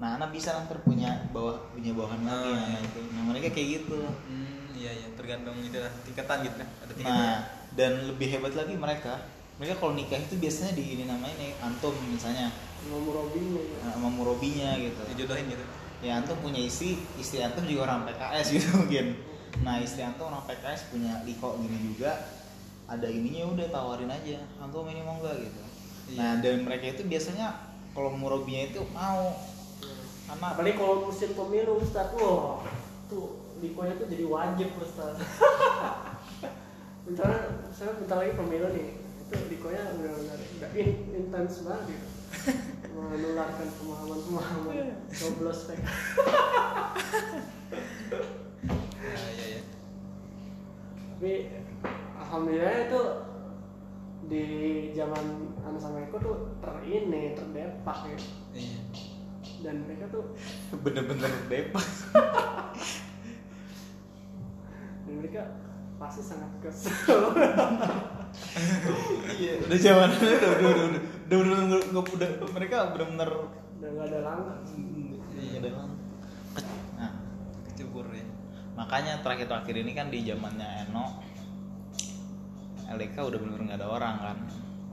nah 0.00 0.14
anak 0.16 0.30
bisa 0.34 0.54
nanti 0.54 0.74
punya 0.82 1.12
bawah 1.34 1.56
punya 1.74 1.92
bawahan 1.92 2.24
lagi 2.24 2.50
Ah, 2.50 2.56
nah, 2.56 2.68
iya. 2.72 2.78
itu 2.88 3.00
nah 3.12 3.22
mereka 3.28 3.48
kayak 3.52 3.68
gitu. 3.84 4.00
Hmm, 4.00 4.72
iya 4.72 4.90
iya. 4.96 5.08
Tergantung 5.12 5.60
itu 5.60 5.76
lah 5.76 5.92
tingkatan 6.08 6.36
gitu 6.48 6.56
kan. 6.56 6.68
Ada 6.88 6.92
tingkatan. 6.96 7.20
Nah, 7.20 7.38
dan 7.76 7.92
lebih 8.08 8.26
hebat 8.32 8.56
lagi 8.56 8.74
mereka, 8.80 9.20
mereka 9.60 9.76
kalau 9.76 9.92
nikah 9.92 10.16
itu 10.16 10.40
biasanya 10.40 10.72
di 10.72 10.84
ini 10.96 11.04
namanya 11.04 11.36
nih 11.36 11.52
antum 11.60 11.92
misalnya 12.08 12.48
sama 12.80 12.98
Murabinya 13.04 13.60
ya. 13.60 13.76
eh, 13.84 13.92
sama 13.92 14.08
murobinya 14.08 14.70
gitu. 14.80 15.00
Dijodohin 15.14 15.46
gitu. 15.52 15.64
Ya 16.00 16.16
antum 16.16 16.36
punya 16.40 16.60
istri, 16.64 16.96
istri 17.20 17.44
antum 17.44 17.64
juga 17.68 17.92
orang 17.92 18.08
PKS 18.08 18.46
gitu 18.56 18.68
mungkin. 18.80 19.06
Nah 19.60 19.76
istri 19.84 20.00
antum 20.00 20.32
orang 20.32 20.48
PKS 20.48 20.88
punya 20.88 21.20
liko 21.28 21.60
gini 21.60 21.92
juga, 21.92 22.16
ada 22.88 23.04
ininya 23.04 23.52
udah 23.52 23.66
tawarin 23.68 24.08
aja, 24.08 24.40
antum 24.64 24.88
ini 24.88 25.04
mau 25.04 25.20
nggak 25.20 25.36
gitu. 25.44 25.60
Iya. 26.10 26.16
Nah 26.16 26.30
dan 26.40 26.64
mereka 26.64 26.96
itu 26.96 27.04
biasanya 27.04 27.52
kalau 27.92 28.16
murobinya 28.16 28.72
itu 28.72 28.80
mau, 28.96 29.36
karena 30.30 30.46
apalagi 30.56 30.76
kalau 30.78 31.10
musim 31.10 31.36
pemilu 31.36 31.82
Ustaz 31.84 32.14
wah 32.16 32.64
tuh 33.10 33.42
likonya 33.60 33.98
tuh 33.98 34.06
jadi 34.06 34.24
wajib 34.24 34.68
Ustaz 34.78 35.18
misalnya 37.10 37.66
saya 37.74 37.98
bentar 37.98 38.22
lagi 38.22 38.38
pemilu 38.38 38.70
nih 38.70 38.88
itu 39.26 39.36
likonya 39.50 39.82
benar-benar 39.98 40.38
intens 41.18 41.66
banget 41.66 41.84
gitu 41.90 42.19
menularkan 42.90 43.68
pemahaman-pemahaman 43.72 44.86
coblos 45.10 45.66
PK 45.66 45.82
Iya 49.00 49.22
iya 49.28 49.46
iya. 49.48 49.60
tapi 51.10 51.32
alhamdulillah 52.16 52.76
itu 52.86 53.00
di 54.22 54.44
zaman 54.92 55.24
anak 55.60 55.80
sama 55.80 55.98
Eko 56.02 56.16
tuh 56.18 56.36
ter 56.60 56.74
ini 56.84 57.34
terdepak 57.34 57.98
ya 58.06 58.18
Iya. 58.52 58.80
dan 59.60 59.84
mereka 59.84 60.08
tuh 60.08 60.24
bener-bener 60.78 61.28
depak. 61.46 61.84
dan 65.02 65.14
mereka 65.16 65.42
pasti 65.96 66.22
sangat 66.22 66.48
kesel 66.62 67.34
Iya, 69.32 69.52
udah 69.60 69.78
zaman 69.78 70.08
udah 70.08 70.30
udah 70.30 70.70
udah 70.70 70.84
udah 70.86 71.02
udah 71.30 71.38
udah 71.46 71.78
udah 71.94 72.02
udah, 72.02 72.28
udah, 72.42 72.48
mereka 72.50 72.90
bener-bener 72.90 73.30
dan 73.78 73.90
gak 73.94 74.06
ada 74.10 74.18
langkah. 74.26 74.58
Iya 75.38 75.58
udah 75.62 75.72
nah 76.98 77.12
Kecebur 77.70 78.06
ya. 78.10 78.26
makanya 78.74 79.22
terakhir-terakhir 79.22 79.76
ini 79.86 79.92
kan 79.94 80.10
di 80.10 80.26
zamannya 80.26 80.90
Eno 80.90 81.22
LDK 82.90 83.14
udah 83.22 83.38
bener 83.38 83.58
nggak 83.62 83.78
ada 83.78 83.86
orang 83.86 84.14
kan. 84.18 84.38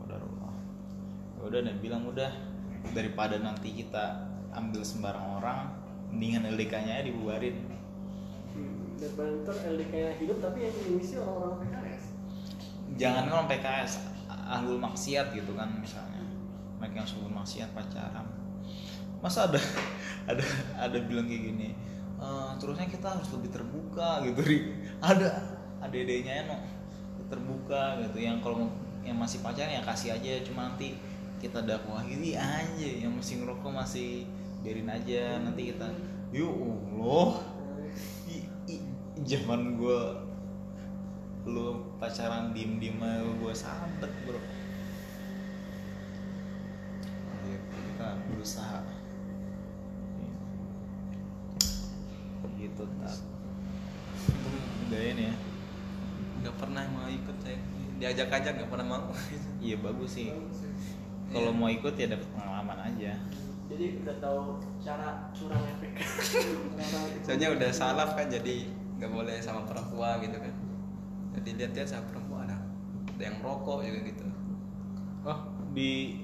Udah 0.06 0.18
ya 0.22 1.42
udah 1.42 1.60
dan 1.66 1.76
bilang 1.82 2.06
udah 2.06 2.30
daripada 2.94 3.42
nanti 3.42 3.74
kita 3.74 4.30
ambil 4.54 4.86
sembarang 4.86 5.42
orang 5.42 5.74
mendingan 6.14 6.54
LDK-nya 6.54 7.02
dibubarin. 7.02 7.58
Hmm, 8.54 8.94
dan 9.02 9.12
bentar 9.18 9.58
LDK 9.58 9.94
nya 9.98 10.12
hidup 10.22 10.38
tapi 10.38 10.70
yang 10.70 10.76
mengisi 10.86 11.18
orang-orang 11.18 11.66
PKS 11.66 12.18
jangan 12.96 13.28
kan 13.28 13.46
PKS 13.46 13.92
ahlul 14.48 14.80
maksiat 14.80 15.36
gitu 15.36 15.52
kan 15.54 15.70
misalnya 15.78 16.17
mereka 16.78 17.04
yang 17.04 17.10
sebut 17.10 17.32
maksiat 17.32 17.70
pacaran. 17.74 18.26
Masa 19.22 19.50
ada 19.50 19.60
ada 20.32 20.44
ada 20.78 20.98
bilang 21.06 21.26
kayak 21.26 21.44
gini 21.54 21.70
"Eh, 22.18 22.52
terusnya 22.58 22.90
kita 22.90 23.14
harus 23.14 23.30
lebih 23.34 23.50
terbuka 23.54 24.22
gitu 24.26 24.42
ri. 24.42 24.58
Ada 25.02 25.28
ada 25.82 25.96
idenya 25.96 26.50
no 26.50 26.58
terbuka 27.30 28.02
gitu. 28.06 28.18
Yang 28.24 28.42
kalau 28.42 28.70
yang 29.06 29.18
masih 29.18 29.42
pacaran 29.46 29.72
ya 29.72 29.82
kasih 29.86 30.18
aja 30.18 30.42
cuma 30.46 30.74
nanti 30.74 30.98
kita 31.38 31.62
dakwah 31.66 32.02
gini 32.06 32.34
aja. 32.34 32.90
Yang 33.04 33.14
masih 33.22 33.34
ngerokok 33.46 33.72
masih 33.74 34.26
biarin 34.62 34.90
aja 34.90 35.40
nanti 35.42 35.72
kita 35.72 35.88
yuk 36.36 36.52
Allah 36.52 37.40
I- 38.28 38.52
i- 38.68 38.88
zaman 39.24 39.80
gua 39.80 40.28
lu 41.48 41.80
pacaran 41.96 42.52
diem 42.52 42.76
diem 42.84 43.00
gue 43.40 43.54
sabet 43.56 44.12
bro 44.28 44.36
kita 48.08 48.32
berusaha. 48.32 48.80
Gitu 52.56 52.84
tak 53.04 53.16
udah 54.88 55.02
ini 55.04 55.24
ya. 55.28 55.36
Nggak 56.40 56.56
pernah 56.56 56.84
mau 56.96 57.12
ikut 57.12 57.38
saya. 57.44 57.60
Diajak 58.00 58.32
aja 58.32 58.56
nggak 58.56 58.72
pernah 58.72 58.88
mau. 58.88 59.12
iya 59.66 59.76
bagus 59.84 60.16
sih. 60.16 60.32
Kalau 61.28 61.52
mau 61.52 61.68
ikut 61.68 61.92
ya 62.00 62.08
dapat 62.08 62.28
pengalaman 62.32 62.80
aja. 62.88 63.12
Jadi 63.68 64.00
udah 64.00 64.16
tahu 64.24 64.64
cara 64.80 65.28
curangnya 65.36 65.76
PK 65.84 65.98
Cara- 66.00 67.12
Soalnya 67.28 67.48
udah 67.52 67.70
salaf 67.76 68.16
kan 68.16 68.32
jadi 68.32 68.64
nggak 68.96 69.12
boleh 69.12 69.36
sama 69.44 69.68
perempuan 69.68 70.24
gitu 70.24 70.40
kan. 70.40 70.54
Jadi 71.36 71.50
lihat-lihat 71.60 71.88
sama 71.92 72.08
perempuan. 72.08 72.48
Ada 72.48 72.56
ada 73.18 73.24
yang 73.34 73.38
rokok 73.44 73.84
juga 73.84 74.00
gitu. 74.08 74.26
oh 75.28 75.40
di 75.76 76.22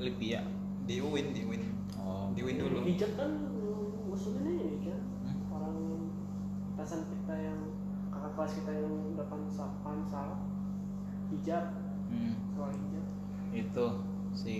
Lipia 0.00 0.42
Di 0.90 0.98
UIN, 0.98 1.30
di 1.30 1.46
UIN. 1.46 1.62
oh 1.96 2.34
Di 2.34 2.42
UIN 2.42 2.56
dulu. 2.58 2.82
hijab 2.82 3.14
kan 3.14 3.30
musuhnya 4.04 4.42
ini 4.50 4.90
kan 4.90 4.98
Hmm? 5.22 5.38
orang 5.54 5.78
atasan 6.74 7.06
kita 7.06 7.34
yang 7.36 7.60
kakak 8.10 8.32
kelas 8.34 8.52
kita 8.58 8.72
yang 8.74 8.94
depan 9.14 9.40
sapan 9.46 10.02
salah 10.02 10.40
hijab 11.30 11.64
hmm, 12.10 12.34
soal 12.50 12.74
hijab 12.74 13.04
itu 13.52 13.86
si 14.32 14.54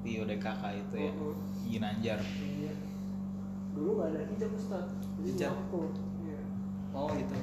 Tio 0.00 0.24
DKK 0.24 0.62
itu 0.76 0.94
ya 0.98 1.12
Oh, 1.14 1.32
oh. 1.32 1.36
Ginanjar 1.62 2.20
iya 2.36 2.72
dulu 3.72 3.96
gak 3.96 4.12
ada 4.12 4.20
hijab 4.28 4.50
Ustaz 4.52 4.92
jadi 5.16 5.28
Hijab? 5.32 5.54
iya 6.20 6.40
Oh 6.90 7.06
gitu. 7.14 7.36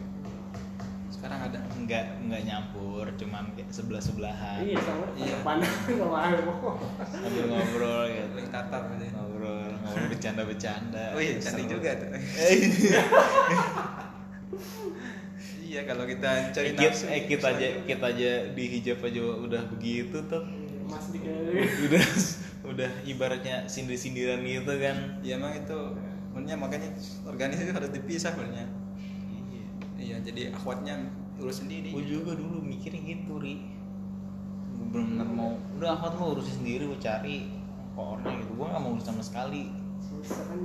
Sekarang 1.17 1.39
ada. 1.43 1.57
nggak 1.57 2.03
nggak 2.23 2.41
nyampur 2.43 3.09
cuman 3.15 3.49
kayak 3.51 3.67
sebelah 3.67 3.97
sebelahan 3.97 4.61
iya 4.61 4.77
sama 4.77 5.05
Iya. 5.13 5.35
pandang 5.41 5.73
nggak 5.97 6.09
mau 6.45 6.77
sambil 7.03 7.45
ngobrol 7.47 8.05
gitu 8.05 8.37
tatap 8.47 8.83
gitu. 8.87 9.03
ya. 9.03 9.11
ngobrol 9.11 9.65
ngobrol 9.81 10.07
bercanda 10.07 10.41
bercanda 10.43 11.05
Oh 11.11 11.19
iya, 11.19 11.33
cantik 11.35 11.65
juga 11.67 11.89
tuh. 11.95 12.09
iya, 15.63 15.81
kalau 15.83 16.05
kita 16.05 16.31
cari 16.51 16.67
eh, 16.67 16.73
kita, 16.73 16.85
nafsu. 16.87 17.05
eh, 17.07 17.21
kita 17.25 17.47
aja 17.51 17.67
kita 17.83 18.05
aja 18.07 18.31
di 18.53 18.63
hijab 18.69 18.99
aja 19.01 19.19
udah 19.19 19.61
begitu 19.69 20.17
tuh 20.23 20.43
mas 20.85 21.11
juga 21.11 21.31
udah 21.83 22.05
udah 22.67 22.91
ibaratnya 23.03 23.65
sindir 23.65 23.95
sindiran 23.95 24.39
gitu 24.41 24.73
kan 24.77 25.19
Ya 25.19 25.35
emang 25.35 25.51
itu, 25.53 25.79
sebenarnya 26.29 26.55
makanya 26.55 26.89
organisasi 27.23 27.71
harus 27.71 27.89
dipisah 27.89 28.31
sebenarnya. 28.31 28.67
Iya 29.97 30.05
Iya, 30.07 30.17
jadi 30.23 30.41
akhwatnya 30.51 30.95
urus 31.37 31.59
sendiri. 31.59 31.89
gue 31.89 32.05
juga 32.07 32.31
dulu 32.33 32.61
mikirnya 32.61 33.01
gitu 33.03 33.37
ri. 33.37 33.65
Gue 34.71 34.87
bener 34.93 35.25
mau 35.25 35.57
udah 35.73 35.89
apa 35.91 36.13
tuh 36.13 36.33
urusin 36.33 36.61
sendiri 36.61 36.85
gue 36.85 36.99
cari 36.99 37.49
orang 37.93 38.37
gitu. 38.37 38.53
Gue 38.53 38.65
gak 38.65 38.77
mau 38.77 38.93
urus 38.93 39.03
sama 39.03 39.21
sekali. 39.21 39.73
Susah 39.99 40.45
kan 40.45 40.61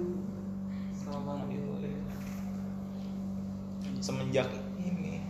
selama 0.94 1.48
Gitu, 1.48 1.64
gitu 1.64 1.88
ya. 1.88 2.00
semenjak 3.98 4.48
ini. 4.78 5.22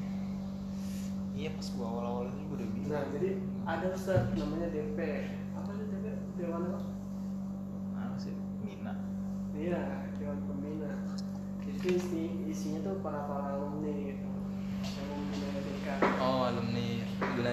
Iya 1.32 1.50
pas 1.52 1.66
gue 1.68 1.84
awal 1.84 2.04
awal 2.04 2.24
itu 2.28 2.42
gue 2.42 2.56
udah 2.56 2.68
bilang. 2.70 2.90
Nah 2.90 3.04
jadi 3.10 3.30
ada 3.62 3.86
Ustaz 3.92 4.22
namanya 4.34 4.68
DP 4.68 4.98
apa 5.52 5.70
sih 5.72 5.84
DP 5.86 6.04
Dewan 6.36 6.62
apa? 6.68 6.80
Apa 7.96 8.16
sih? 8.18 8.34
Mina. 8.60 8.94
Iya 9.52 9.82
Dewan 10.16 10.38
Pembina. 10.44 10.92
Itu 11.62 11.88
isi, 11.88 12.22
isinya 12.46 12.80
tuh 12.82 13.00
para 13.00 13.24
para 13.24 13.58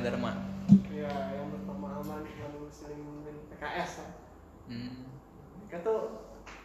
Gunadarma. 0.10 0.34
ya 0.90 1.14
yang 1.38 1.54
berpemahaman 1.54 2.26
yang 2.26 2.54
dan 3.22 3.38
PKS 3.54 3.92
lah 4.02 4.12
Hmm. 4.70 5.06
mereka 5.62 5.78
tuh 5.86 6.00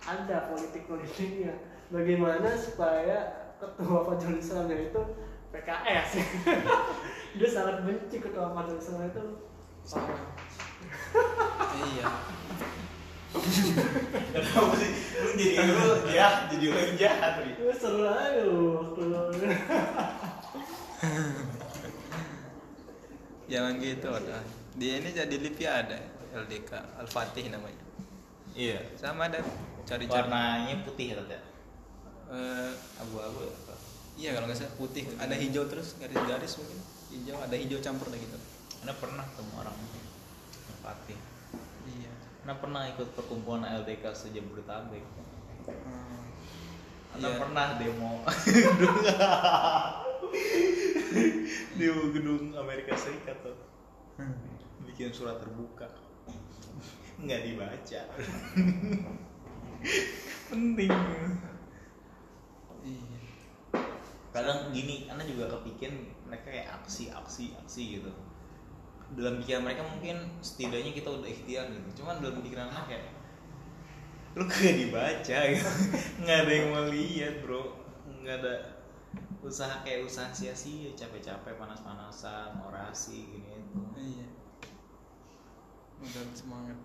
ada 0.05 0.37
politik-politiknya 0.49 1.53
bagaimana 1.89 2.53
supaya 2.57 3.53
ketua 3.61 4.05
Fajrul 4.05 4.41
Islamnya 4.41 4.77
itu 4.89 5.01
PKS 5.53 6.09
dia 7.37 7.49
sangat 7.49 7.85
benci 7.85 8.17
ketua 8.21 8.53
Fajrul 8.57 8.81
Islam 8.81 9.09
itu 9.13 9.25
sama 9.85 10.17
Iya. 11.75 12.07
Kenapa 14.33 14.75
sih? 14.79 14.91
Lu 15.21 15.31
jadi 15.37 15.67
lu 15.67 16.07
ya, 16.07 16.47
jadi 16.47 16.65
lu 16.71 16.77
yang 16.79 16.95
jahat. 16.95 17.43
Itu 17.43 17.67
seru 17.75 18.07
aja 18.07 18.47
lu 18.47 18.79
waktu 18.79 19.03
Jangan 23.55 23.79
gitu 23.79 24.09
ada. 24.11 24.43
Di 24.75 24.99
ini 24.99 25.15
jadi 25.15 25.37
Libya 25.39 25.87
ada 25.87 25.99
LDK 26.35 26.99
Al-Fatih 26.99 27.47
namanya. 27.55 27.79
Iya. 28.51 28.83
Sama 28.99 29.31
ada 29.31 29.39
cari-cari. 29.87 30.27
Warnanya 30.27 30.83
putih 30.83 31.15
ya, 31.15 31.23
ya? 31.23 31.41
Eh, 32.35 32.73
Abu-abu 32.99 33.47
ya? 33.47 33.55
iya 34.15 34.31
kalau 34.35 34.51
nggak 34.51 34.59
salah 34.59 34.75
putih. 34.75 35.07
Ada 35.23 35.39
hijau 35.39 35.71
terus 35.71 35.95
garis-garis 36.03 36.59
mungkin. 36.59 36.79
Hijau 37.15 37.39
ada 37.39 37.55
hijau 37.55 37.79
campur 37.79 38.11
lah 38.11 38.19
gitu. 38.19 38.39
Anda 38.83 38.95
pernah 38.99 39.23
ketemu 39.23 39.53
orang 39.55 39.77
Fatih? 40.83 41.19
Iya. 41.87 42.13
Anda 42.43 42.55
pernah 42.59 42.83
ikut 42.91 43.09
perkumpulan 43.15 43.71
LDK 43.87 44.05
sejabodetabek? 44.19 45.07
Hmm. 45.71 46.24
Anda 47.15 47.29
Iya. 47.31 47.39
pernah 47.39 47.67
demo. 47.79 48.13
Demo 51.79 52.03
gedung 52.11 52.51
Amerika 52.59 52.97
Serikat 52.99 53.39
tuh. 53.43 53.55
Bikin 54.87 55.15
surat 55.15 55.39
terbuka. 55.39 55.87
Nggak 57.23 57.41
dibaca. 57.47 58.01
Penting. 60.51 60.91
Iya. 62.85 63.17
kadang 64.35 64.75
gini 64.75 65.07
anda 65.07 65.23
juga 65.23 65.47
kepikiran 65.47 65.95
mereka 66.27 66.51
kayak 66.51 66.83
aksi 66.83 67.07
aksi 67.15 67.55
aksi 67.55 68.03
gitu. 68.03 68.11
Dalam 69.15 69.39
pikiran 69.39 69.63
mereka 69.63 69.87
mungkin 69.87 70.19
setidaknya 70.43 70.91
kita 70.91 71.15
udah 71.15 71.31
ikhtiar 71.31 71.71
gitu. 71.71 72.03
Cuman 72.03 72.19
dalam 72.19 72.43
pikiran 72.43 72.67
anak 72.75 72.91
kayak 72.91 73.14
lu 74.35 74.45
kagak 74.51 74.75
dibaca 74.83 75.39
gitu 75.51 75.71
nggak 76.23 76.39
ada 76.47 76.53
yang 76.53 76.69
mau 76.75 76.85
lihat 76.91 77.35
bro 77.43 77.79
nggak 78.23 78.37
ada 78.43 78.55
usaha 79.45 79.85
kayak 79.85 80.09
usaha 80.09 80.33
sia-sia 80.33 80.91
capek-capek 80.97 81.55
panas-panasan 81.61 82.57
orasi 82.65 83.29
gini 83.29 83.61
itu 83.61 83.79
Iya. 84.01 84.27
Udah 86.01 86.23
semangat. 86.33 86.79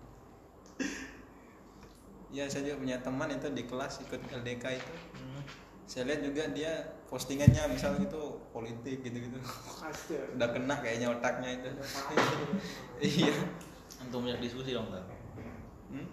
Ya 2.30 2.46
saya 2.46 2.70
juga 2.70 2.84
punya 2.84 2.96
teman 3.02 3.32
itu 3.32 3.48
di 3.50 3.64
kelas 3.66 4.06
ikut 4.06 4.20
LDK 4.30 4.64
itu. 4.78 4.94
Hmm. 5.18 5.42
Saya 5.88 6.06
lihat 6.06 6.20
juga 6.22 6.42
dia 6.54 6.72
postingannya 7.10 7.74
misal 7.74 7.98
gitu 7.98 8.38
politik 8.54 9.02
gitu-gitu. 9.02 9.40
Pasti 9.82 10.14
ya. 10.14 10.24
Udah 10.38 10.48
kena 10.54 10.78
kayaknya 10.78 11.10
otaknya 11.10 11.58
itu. 11.58 11.68
Iya. 13.02 13.34
untuk 14.00 14.24
banyak 14.24 14.40
diskusi 14.40 14.72
dong 14.72 14.88
Tan. 14.88 15.04
Hmm? 15.92 16.06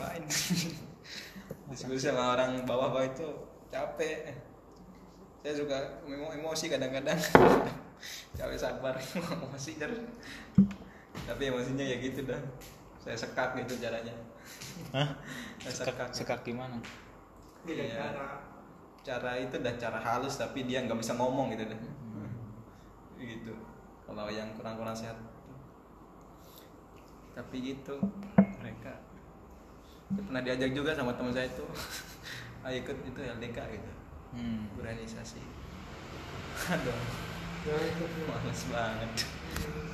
Ngapain? 0.00 0.24
Diskusi 1.70 2.08
sama 2.08 2.32
orang 2.32 2.64
bawah-bawah 2.64 3.04
itu 3.04 3.28
capek. 3.68 4.32
Saya 5.44 5.52
juga 5.54 5.76
emo- 6.08 6.32
emosi 6.32 6.72
kadang-kadang. 6.72 7.20
capek 8.40 8.56
sabar, 8.56 8.96
emosi 9.36 9.76
terus. 9.76 10.00
Tapi 11.28 11.52
emosinya 11.52 11.84
ya 11.84 12.00
gitu 12.00 12.24
dah. 12.24 12.40
Saya 12.96 13.12
sekak 13.12 13.60
gitu 13.60 13.76
caranya. 13.76 14.16
Hah? 14.96 15.08
Saya 15.60 15.92
sekak. 15.92 16.08
sekak 16.16 16.40
gimana 16.40 16.80
Beda 17.60 17.84
Iya. 17.84 17.92
cara. 18.00 18.26
Cara 19.04 19.30
itu 19.36 19.56
dah 19.60 19.74
cara 19.76 20.00
halus 20.00 20.40
tapi 20.40 20.64
dia 20.64 20.80
nggak 20.80 20.96
bisa 20.96 21.12
ngomong 21.12 21.52
gitu 21.52 21.68
dah. 21.68 21.80
Gitu. 23.20 23.52
Kalau 24.08 24.32
yang 24.32 24.48
kurang-kurang 24.56 24.96
sehat. 24.96 25.16
Tapi 27.36 27.56
gitu 27.62 28.00
pernah 30.10 30.42
diajak 30.42 30.70
juga 30.74 30.90
sama 30.94 31.14
teman 31.14 31.30
saya 31.30 31.46
itu. 31.46 31.64
Ayo 32.66 32.76
ikut 32.82 32.96
itu 33.06 33.20
LDK 33.20 33.58
gitu. 33.78 33.90
Hmm. 34.30 34.70
organisasi 34.78 35.42
aduh. 36.74 37.00
Males 38.30 38.62
banget. 38.70 39.10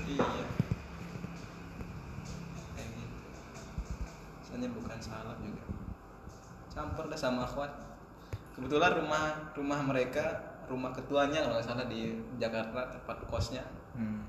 Iya. 0.06 0.22
Kayak 2.78 2.90
gitu. 2.94 3.16
Soalnya 4.46 4.70
bukan 4.70 4.98
salah 5.02 5.34
juga. 5.42 5.66
Campur 6.70 7.10
dah 7.10 7.18
sama 7.18 7.42
akhwat. 7.42 7.74
Kebetulan 8.54 9.02
rumah 9.02 9.50
rumah 9.58 9.82
mereka 9.82 10.54
rumah 10.70 10.94
ketuanya 10.94 11.42
kalau 11.42 11.58
nggak 11.58 11.66
salah 11.66 11.86
di 11.90 12.14
Jakarta 12.38 12.94
tempat 12.94 13.18
kosnya. 13.26 13.66
Hmm. 13.98 14.25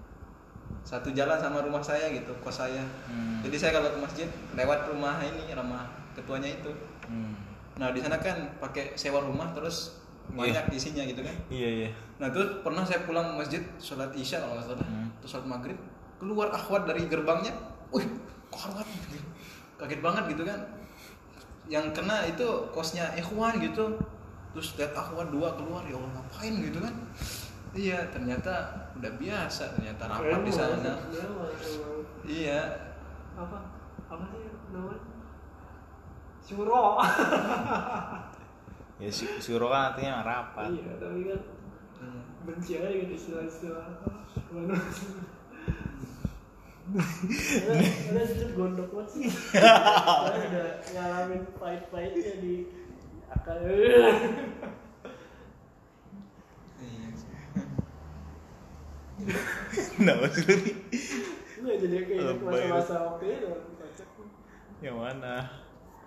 Satu 0.87 1.11
jalan 1.11 1.35
sama 1.35 1.59
rumah 1.59 1.83
saya 1.83 2.07
gitu 2.09 2.31
kos 2.39 2.57
saya 2.57 2.79
Hmm. 3.05 3.43
jadi 3.43 3.55
saya 3.59 3.71
kalau 3.75 3.91
ke 3.91 3.99
masjid 3.99 4.27
lewat 4.55 4.87
rumah 4.87 5.19
ini 5.19 5.51
rumah 5.51 5.83
ketuanya 6.15 6.47
itu 6.49 6.71
Hmm. 7.03 7.35
nah 7.75 7.91
di 7.91 7.99
sana 7.99 8.15
kan 8.17 8.39
pakai 8.57 8.95
sewa 8.95 9.19
rumah 9.19 9.51
terus 9.51 9.99
banyak 10.27 10.63
isinya 10.71 11.03
gitu 11.03 11.19
kan 11.21 11.35
iya 11.47 11.69
iya 11.83 11.89
Nah 12.17 12.27
terus 12.27 12.65
pernah 12.65 12.81
saya 12.81 13.03
pulang 13.03 13.29
ke 13.29 13.35
masjid 13.37 13.61
sholat 13.77 14.09
isya 14.11 14.41
kalau 14.41 14.57
nggak 14.57 14.65
salah, 14.65 14.81
Hmm. 14.81 15.05
terus 15.21 15.29
sholat 15.29 15.45
maghrib 15.45 15.77
keluar 16.17 16.49
akhwat 16.49 16.83
dari 16.83 17.05
gerbangnya, 17.05 17.53
wih 17.93 18.09
akhwat, 18.49 18.89
kaget 19.77 20.01
banget 20.01 20.33
gitu 20.33 20.41
kan. 20.41 20.57
Yang 21.69 21.93
kena 21.93 22.25
itu 22.25 22.47
kosnya 22.73 23.05
ikhwan 23.13 23.61
gitu, 23.61 24.01
terus 24.49 24.73
lihat 24.75 24.97
akhwat 24.97 25.29
dua 25.29 25.53
keluar 25.53 25.85
ya 25.85 25.93
Allah 25.93 26.09
ngapain 26.17 26.53
gitu 26.57 26.81
kan? 26.81 26.89
Iya 27.77 28.09
ternyata 28.09 28.53
udah 28.97 29.11
biasa 29.21 29.77
ternyata 29.77 30.09
rapat 30.09 30.41
di 30.41 30.49
sana. 30.49 30.97
Iya, 32.25 32.61
apa? 33.37 33.69
Apa 34.09 34.23
sih 34.33 34.49
namanya 34.73 34.97
Syuro 36.41 36.97
ya 39.03 39.09
su- 39.13 39.37
suruh 39.37 39.69
kan 39.69 39.93
artinya 39.93 40.25
rapat. 40.25 40.73
Iya 40.73 40.97
tapi 40.97 41.21
kan 41.29 41.41
Hmm. 41.97 42.21
benci 42.45 42.77
aja 42.77 42.93
gitu 42.93 43.09
istilah-istilah. 43.09 43.89
Mana 44.53 44.77
Karena 46.93 48.21
itu 48.21 48.45
gondok 48.53 48.93
banget 48.93 49.09
sih. 49.17 49.25
Karena 49.57 50.45
udah 50.45 50.67
ngalamin 50.93 51.41
pahit-pahitnya 51.57 52.37
di 52.37 52.69
akal 53.27 53.59
iya. 53.65 54.13
Kenapa 59.97 60.25
sih 60.31 60.43
lu 60.47 60.55
nih? 60.61 60.75
Enggak 61.57 61.75
jadi 61.83 61.95
kayak 62.07 62.39
masa-masa 62.43 62.95
waktu 63.11 63.25
itu 63.33 63.51
yang 64.77 64.97
mana? 65.01 65.35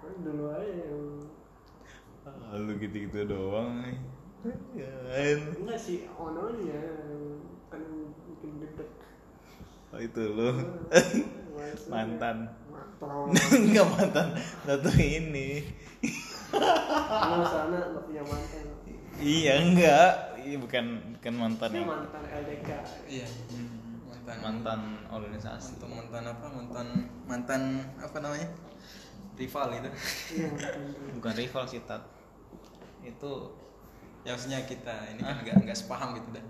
Kan 0.00 0.14
dulu 0.22 0.44
aja 0.54 0.72
yang 0.72 1.04
ah, 2.24 2.56
lu 2.56 2.72
gitu-gitu 2.78 3.26
doang 3.26 3.82
nih 3.82 3.98
ya 4.72 4.88
kan 4.88 5.38
Enggak 5.60 5.78
sih, 5.80 6.08
ononya 6.16 6.80
kan 7.68 7.82
bikin 8.24 8.64
deg 8.64 8.88
oh 9.90 10.00
itu 10.00 10.22
lu. 10.22 10.48
Mantan. 11.92 12.48
Mantan 12.70 13.32
enggak 13.52 13.86
mantan. 13.96 14.28
Satu 14.64 14.90
ini. 14.96 15.64
Karena 16.52 17.44
sana 17.44 17.76
nggak 17.92 18.04
punya 18.08 18.22
mantan. 18.24 18.64
Iya 19.20 19.52
enggak 19.60 20.12
iya 20.43 20.57
bukan 20.57 20.84
bukan 21.16 21.34
mantan 21.34 21.68
Ini 21.70 21.78
yang 21.78 21.88
mantan 21.88 22.22
LDK 22.24 22.68
Iya. 23.07 23.26
Mantan. 24.11 24.36
mantan 24.41 24.80
organisasi 25.09 25.76
Mantan 25.76 25.91
mantan 25.91 26.24
apa? 26.26 26.47
Mantan 26.49 26.86
mantan 27.24 27.62
apa 27.97 28.16
namanya? 28.18 28.49
Rival 29.34 29.66
gitu. 29.72 29.88
Iya 30.36 30.49
bukan 31.14 31.32
rival 31.34 31.64
sih 31.64 31.80
tat 31.82 32.05
itu 33.01 33.32
Ya 34.20 34.36
maksudnya 34.36 34.61
kita 34.62 35.09
ini 35.09 35.20
kan 35.20 35.32
Hah? 35.32 35.41
nggak 35.41 35.57
nggak 35.64 35.78
sepaham 35.78 36.12
gitu 36.12 36.28
dah. 36.30 36.45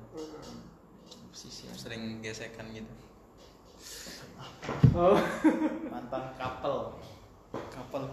sisi 1.30 1.70
Sering 1.70 2.18
gesekan 2.18 2.66
gitu. 2.70 2.90
Oh 4.92 5.14
mantan 5.86 6.34
couple 6.34 6.98
Couple. 7.70 8.06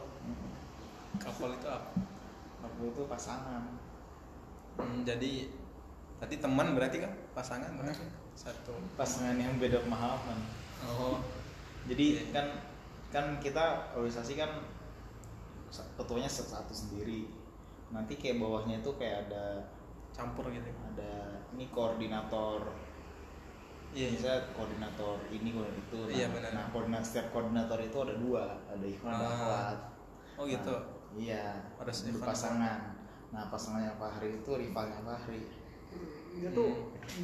Couple 1.17 1.51
itu 1.53 1.67
apa? 1.67 1.89
couple 2.57 2.85
itu 2.87 3.01
pasangan 3.05 3.61
Hmm, 4.77 5.01
jadi 5.01 5.49
tadi 6.17 6.35
teman 6.37 6.73
berarti 6.73 6.97
kan 6.99 7.11
pasangan 7.31 7.71
berarti 7.77 8.05
satu. 8.33 8.73
pasangan 8.97 9.37
yang 9.37 9.57
beda 9.57 9.81
pemahaman 9.81 10.39
Oh. 10.77 11.17
jadi 11.89 12.29
kan 12.29 12.45
kan 13.09 13.25
kita 13.41 13.89
organisasi 13.93 14.37
kan 14.37 14.61
ketuanya 15.97 16.29
satu 16.29 16.69
sendiri 16.69 17.25
nanti 17.89 18.13
kayak 18.13 18.37
bawahnya 18.37 18.77
itu 18.79 18.91
kayak 18.95 19.25
ada 19.25 19.65
Campur 20.13 20.49
gitu. 20.49 20.65
ada 20.65 21.13
ini 21.53 21.69
koordinator 21.69 22.65
Iya. 23.89 24.13
misalnya 24.13 24.41
koordinator 24.53 25.17
ini 25.29 25.49
koordinator 25.49 25.81
itu 25.81 25.97
nah, 26.03 26.13
Iya, 26.13 26.27
benar. 26.29 26.51
nah 26.53 26.65
koordinator 26.69 27.05
setiap 27.05 27.27
koordinator 27.31 27.79
itu 27.79 27.97
ada 27.97 28.13
dua 28.17 28.43
ada 28.67 28.85
Ikhwan 28.85 29.13
ada 29.13 29.25
Ah. 29.25 29.33
Akhwat 29.33 29.79
Oh 30.37 30.45
gitu. 30.45 30.69
Nah, 30.69 31.17
iya 31.17 31.45
Ikhwan, 31.73 32.21
pasangan 32.21 32.79
nah 33.27 33.43
pasangannya 33.49 33.93
Fahri 33.97 34.29
itu 34.37 34.51
rivalnya 34.53 35.01
Fahri 35.01 35.41
Dia 36.37 36.49
tuh 36.53 36.69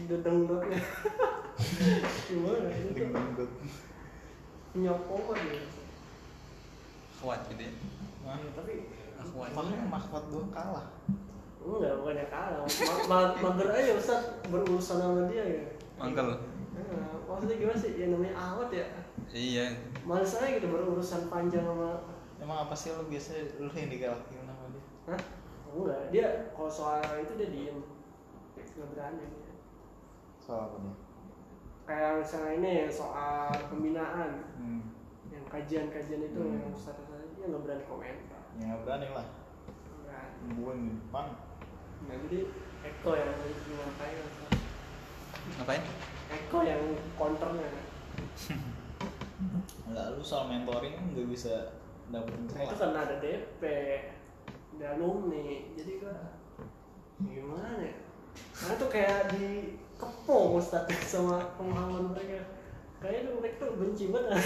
dedeng-dedengnya 0.10 0.82
Gimana 2.28 2.68
ya? 2.68 2.78
Dia 2.94 3.06
tuh? 3.06 3.06
Dingdut. 3.14 3.52
punya 4.74 4.94
power 5.06 5.38
ya 5.38 5.62
akhwat 7.14 7.40
gitu 7.56 7.64
ya? 7.64 7.74
Ya, 8.26 8.50
tapi 8.52 8.74
akhwat. 9.16 9.50
makanya 9.56 9.86
mahfad 9.88 10.24
gua 10.28 10.44
kalah? 10.52 10.86
Enggak 11.64 11.94
bukannya 12.04 12.26
kalah. 12.28 12.60
Ma- 12.68 13.06
ma- 13.08 13.36
mager 13.40 13.68
aja 13.72 13.94
Ustaz. 13.96 14.22
Berurusan 14.52 14.98
sama 15.00 15.32
dia 15.32 15.44
ya. 15.48 15.64
Mangkel 15.96 16.36
Nah, 16.74 17.16
maksudnya 17.30 17.56
gimana 17.64 17.80
sih? 17.80 17.96
Ya 17.96 18.12
namanya 18.12 18.34
awet 18.36 18.70
ya. 18.76 18.86
Iya. 19.32 19.66
Males 20.04 20.36
aja 20.36 20.52
gitu 20.52 20.68
berurusan 20.68 21.32
panjang 21.32 21.64
sama 21.64 22.04
emang 22.44 22.68
apa 22.68 22.76
sih 22.76 22.92
lo 22.92 23.08
biasa 23.08 23.40
lo 23.64 23.72
yang 23.72 23.88
digalakin 23.88 24.44
sama 24.44 24.66
dia? 24.68 24.84
Hah? 25.08 25.22
enggak 25.74 26.02
dia 26.14 26.28
kalau 26.54 26.70
soal 26.70 27.00
itu 27.24 27.34
dia 27.40 27.50
diem 27.50 27.78
nggak 28.74 28.90
berani 28.92 29.24
dia. 29.24 29.54
soal 30.40 30.62
apa 30.68 30.78
nih 30.80 30.96
kayak 31.84 32.12
misalnya 32.20 32.52
ini 32.58 32.74
soal 32.88 33.48
pembinaan 33.68 34.32
hmm. 34.56 34.82
yang 35.30 35.46
kajian-kajian 35.48 36.22
itu 36.26 36.40
Hmm. 36.40 36.58
yang 36.58 36.72
Ustaz 36.72 36.96
tadi 36.98 37.28
dia 37.36 37.46
nggak 37.48 37.64
berani 37.64 37.84
komentar 37.86 38.42
ya 38.56 38.64
nggak 38.66 38.82
berani 38.84 39.08
lah 39.12 39.28
Nggak 39.28 39.98
berani. 40.04 40.54
gue 40.54 40.74
di 40.74 40.90
depan 40.98 41.26
nah 42.04 42.16
jadi 42.28 42.40
Eko 42.84 43.12
yang 43.14 43.32
ngapain 43.32 44.18
ngapain 45.56 45.84
Eko 46.30 46.58
yang 46.62 46.82
counternya 47.16 47.68
nggak 49.84 50.06
lu 50.12 50.24
soal 50.24 50.48
mentoring 50.48 50.94
kan 50.94 51.06
nggak 51.12 51.28
bisa 51.28 51.54
dapetin 52.10 52.48
Nah, 52.50 52.64
itu 52.64 52.76
karena 52.76 53.00
ada 53.02 53.16
DP, 53.18 53.62
ada 54.76 54.88
alumni, 54.94 55.46
jadi 55.74 55.92
gua 55.98 56.18
gimana 57.20 57.80
ya? 57.80 57.96
Karena 58.54 58.74
tuh 58.80 58.90
kayak 58.90 59.36
dikepung 59.36 60.58
Ustaz 60.58 60.88
sama 61.12 61.44
pemahaman 61.60 62.14
mereka. 62.14 62.40
Kayaknya 63.04 63.32
mereka 63.36 63.68
tuh 63.68 63.78
benci 63.78 64.06
banget. 64.10 64.40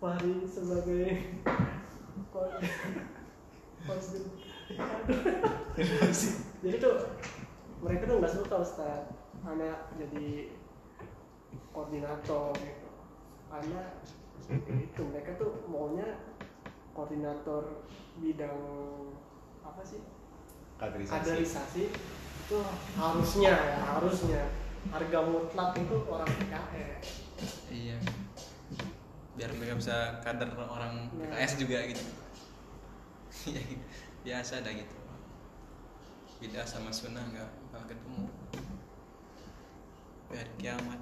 Fahri 0.00 0.44
sebagai 0.44 1.16
jadi 6.64 6.76
tuh 6.80 6.96
mereka 7.84 8.02
tuh 8.08 8.16
nggak 8.16 8.32
suka 8.32 8.56
Ustaz 8.64 9.04
anak 9.44 9.92
jadi 10.00 10.48
koordinator 11.76 12.56
gitu 12.56 12.88
karena 13.52 13.82
itu 14.80 15.02
mereka 15.04 15.36
tuh 15.36 15.52
maunya 15.68 16.24
koordinator 16.96 17.84
bidang 18.18 18.56
apa 19.60 19.84
sih 19.84 20.00
kaderisasi. 20.78 21.14
Kaderisasi 21.14 21.84
itu 22.44 22.56
harusnya 22.98 23.52
ya 23.54 23.78
harusnya. 23.96 24.42
Harga 24.92 25.20
mutlak 25.24 25.72
itu 25.80 25.96
orang 26.12 26.28
PKS 26.28 27.06
iya. 27.72 27.96
Biar 29.34 29.50
mereka 29.56 29.80
bisa 29.80 30.20
kader 30.20 30.52
orang 30.54 31.08
Ya. 31.16 31.32
PKS 31.32 31.52
juga 31.56 31.78
gitu. 31.88 32.02
Iya, 33.44 33.60
biasa 34.24 34.62
dah 34.64 34.72
gitu. 34.72 34.96
Beda 36.40 36.62
sama 36.68 36.92
sunnah 36.92 37.24
nggak 37.32 37.50
bakal 37.72 37.96
ketemu. 37.96 38.24
Biar 40.28 40.48
kiamat 40.60 41.00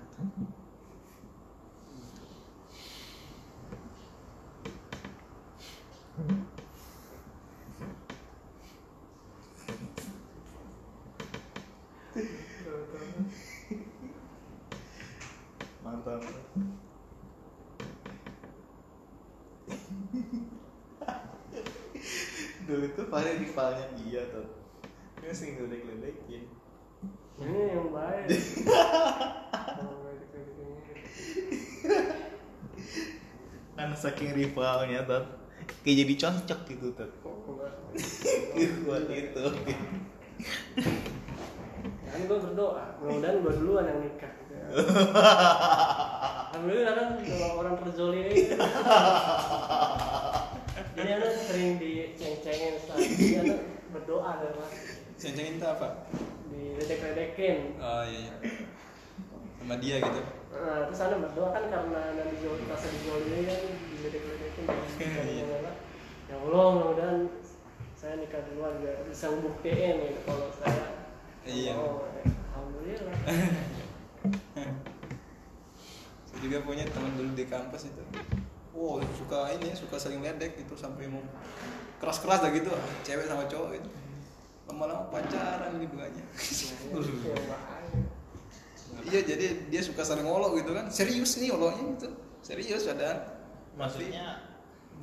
mantap 15.82 16.22
di 23.12 23.52
palanya 23.52 23.84
dia 24.00 24.24
tuh. 24.32 24.48
Dia 25.20 25.36
sering 25.36 25.60
ngeledek-ledekin. 25.60 26.48
Ini 27.44 27.60
yang 27.76 27.92
baik. 27.92 28.32
Kan 33.76 33.92
saking 33.98 34.32
rivalnya 34.32 35.04
tuh 35.04 35.26
kayak 35.84 35.96
jadi 36.06 36.14
cocok 36.24 36.60
gitu 36.72 36.88
tuh. 36.96 37.10
Buat 38.88 39.04
itu. 39.12 39.44
Kan 42.08 42.20
gue 42.24 42.38
berdoa 42.38 42.96
mudah-mudahan 43.02 43.44
gue 43.44 43.52
duluan 43.60 43.84
yang 43.84 44.00
nikah. 44.00 44.32
Alhamdulillah 46.52 46.94
kan 46.94 47.08
kalau 47.24 47.48
orang 47.64 47.74
terzolimi 47.80 48.54
jadi 51.02 51.18
anak 51.18 51.34
sering 51.34 51.82
diceng-cengin 51.82 52.74
jadi 52.78 53.34
anak 53.42 53.60
berdoa 53.90 54.30
kan 54.38 54.50
mas 54.54 54.72
ceng-cengin 55.18 55.58
itu 55.58 55.66
apa? 55.66 56.06
Diledek-ledekin. 56.50 57.78
Oh 57.78 58.02
iya, 58.06 58.30
iya. 58.30 58.34
sama 59.62 59.78
dia 59.78 60.02
gitu? 60.02 60.20
Nah, 60.50 60.90
terus 60.90 61.00
anak 61.02 61.18
berdoa 61.26 61.48
kan 61.54 61.64
karena 61.70 62.00
anak 62.14 62.26
dijol 62.34 62.54
rasa 62.70 62.86
dijolimi 62.90 63.46
kan 63.46 63.60
diledek-ledekin 63.90 64.64
Iya. 65.02 65.44
ya 66.30 66.34
Allah 66.38 66.66
mudah-mudahan 66.70 67.18
saya 67.98 68.18
nikah 68.18 68.42
duluan 68.50 68.78
biar 68.78 69.02
bisa 69.06 69.26
ngebuktiin 69.30 69.94
gitu 70.06 70.20
kalau 70.26 70.48
saya 70.54 70.86
Iya. 71.42 71.74
oh, 71.78 72.06
Alhamdulillah. 72.54 73.16
Saya 76.32 76.38
juga 76.38 76.58
punya 76.62 76.86
teman 76.86 77.12
dulu 77.18 77.34
di 77.34 77.44
kampus 77.50 77.90
itu 77.90 78.02
wow 78.72 78.96
suka 79.14 79.52
ini 79.56 79.68
suka 79.76 79.96
sering 80.00 80.24
ledek 80.24 80.56
gitu 80.56 80.74
sampai 80.74 81.08
mau 81.08 81.20
keras-keras 82.00 82.42
dah 82.42 82.50
gitu. 82.50 82.72
Cewek 83.06 83.28
sama 83.30 83.46
cowok 83.46 83.78
gitu. 83.78 83.88
Lama-lama 84.66 85.06
pacaran 85.12 85.76
gitu 85.78 85.96
aja 86.00 86.22
Ya, 86.22 87.36
bahaya. 87.46 87.98
iya 89.08 89.20
jadi 89.24 89.46
dia 89.70 89.82
suka 89.84 90.02
sering 90.02 90.26
ngolok 90.26 90.58
gitu 90.64 90.72
kan. 90.74 90.88
Serius 90.90 91.38
nih 91.38 91.52
ngoloknya 91.52 91.84
gitu. 91.96 92.08
Serius 92.42 92.82
padahal 92.88 93.18
maksudnya 93.78 94.50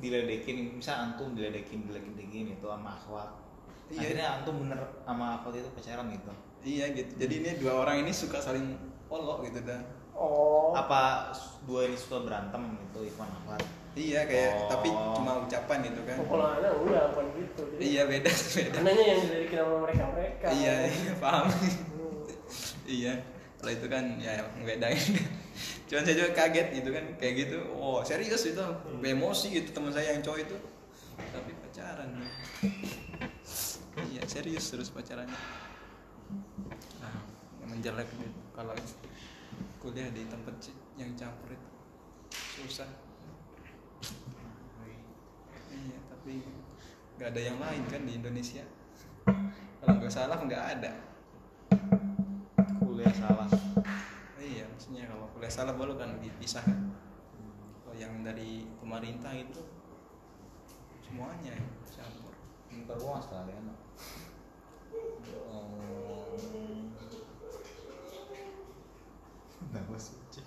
diledekin 0.00 0.78
misal 0.78 1.10
antum 1.10 1.32
diledekin 1.36 1.88
diledekin 1.88 2.52
itu 2.52 2.66
sama 2.66 2.96
akhwat. 2.96 3.30
Iya. 3.90 4.06
akhirnya 4.06 4.26
antum 4.38 4.54
bener 4.62 4.78
sama 5.02 5.40
akhwat 5.40 5.54
itu 5.58 5.70
pacaran 5.72 6.06
gitu. 6.14 6.30
Iya 6.60 6.84
gitu. 6.94 7.12
Jadi 7.16 7.34
ini 7.42 7.50
dua 7.58 7.72
orang 7.86 8.04
ini 8.04 8.12
suka 8.12 8.38
saling 8.42 8.76
ngolok 9.10 9.48
gitu 9.50 9.64
dah 9.66 9.80
oh. 10.20 10.76
Apa 10.76 11.32
dua 11.64 11.88
ini 11.88 11.96
suka 11.96 12.20
berantem 12.20 12.76
itu 12.78 13.08
Ivan 13.08 13.30
akhwat 13.32 13.64
iya 13.98 14.22
kayak 14.22 14.50
Oh. 14.54 14.68
tapi 14.70 14.86
cuma 14.86 15.32
ucapan 15.42 15.78
gitu 15.82 16.00
kan. 16.06 16.16
Oh, 16.22 16.26
kalau 16.30 16.46
anak 16.46 16.72
enggak 16.78 17.04
bukan 17.10 17.26
gitu. 17.34 17.62
Jadi 17.74 17.82
iya 17.82 18.02
beda 18.06 18.30
beda. 18.54 18.76
anaknya 18.78 19.04
yang 19.04 19.20
didirikin 19.24 19.58
sama 19.58 19.76
mereka 19.82 20.04
mereka 20.14 20.46
iya 20.54 20.74
iya 20.86 21.12
paham. 21.22 21.46
Hmm. 21.50 22.22
iya 23.02 23.12
kalau 23.58 23.72
itu 23.72 23.86
kan 23.88 24.04
ya 24.16 24.32
ngebedain 24.56 25.02
cuman 25.84 26.02
saya 26.06 26.16
juga 26.16 26.30
kaget 26.32 26.66
gitu 26.70 26.90
kan 26.94 27.04
kayak 27.18 27.34
gitu 27.36 27.58
oh 27.74 27.98
serius 28.00 28.46
itu? 28.46 28.62
Emosi 29.02 29.46
gitu 29.50 29.68
teman 29.74 29.90
saya 29.90 30.14
yang 30.14 30.22
cowok 30.22 30.38
itu. 30.38 30.56
Tapi 31.18 31.50
pacaran. 31.58 32.08
Iya 34.06 34.22
serius 34.24 34.70
terus 34.70 34.88
pacarannya. 34.88 35.34
Nah 37.02 37.14
emang 37.60 37.82
jelek 37.82 38.06
gitu 38.06 38.38
kalau 38.54 38.70
kuliah 39.80 40.12
di 40.12 40.28
tempat 40.28 40.60
yang 41.00 41.16
campur 41.16 41.56
itu. 41.56 41.68
Susah. 42.36 42.84
Iya 45.72 45.98
tapi 46.12 46.44
nggak 47.16 47.32
ada 47.32 47.40
yang 47.40 47.56
lain 47.56 47.88
kan 47.88 48.04
di 48.04 48.20
Indonesia. 48.20 48.60
Kalau 49.80 49.96
nggak 49.96 50.12
salah 50.12 50.36
nggak 50.36 50.64
ada. 50.76 50.92
Kuliah 52.76 53.14
salah. 53.16 53.48
Iya 54.36 54.68
maksudnya 54.68 55.08
kalau 55.08 55.32
kuliah 55.32 55.48
salah 55.48 55.72
baru 55.72 55.96
kan 55.96 56.20
dipisah. 56.20 56.60
Kan 56.60 56.92
kalau 57.80 57.96
yang 57.96 58.20
dari 58.20 58.68
pemerintah 58.76 59.32
itu 59.32 59.64
semuanya 61.00 61.56
ya, 61.56 61.64
campur. 61.88 62.36
Ntar 62.68 63.00
gua 63.00 63.16
nggak 63.16 63.80
oh 69.70 69.78
nama 69.78 69.94
suci 69.94 70.42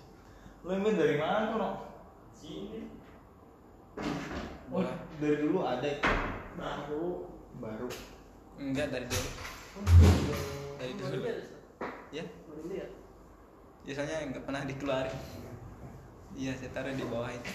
lo 0.64 0.70
emang 0.76 0.92
dari 0.92 1.16
mana 1.16 1.48
tuh 1.48 1.56
no 1.56 1.94
sini. 2.44 2.80
Oh. 4.68 4.84
Dari 5.16 5.36
dulu 5.40 5.64
ada. 5.64 5.88
Itu 5.88 6.04
baru. 6.60 7.06
Baru. 7.62 7.88
Enggak 8.60 8.92
dari 8.92 9.06
dulu. 9.08 9.28
Dari 10.76 10.92
dulu. 10.98 11.18
ya. 12.12 12.24
Biasanya 13.84 14.16
nggak 14.32 14.44
pernah 14.44 14.62
dikeluarin. 14.68 15.16
Iya 16.34 16.52
saya 16.58 16.70
taruh 16.74 16.92
di 16.92 17.06
bawah 17.06 17.30
itu. 17.30 17.52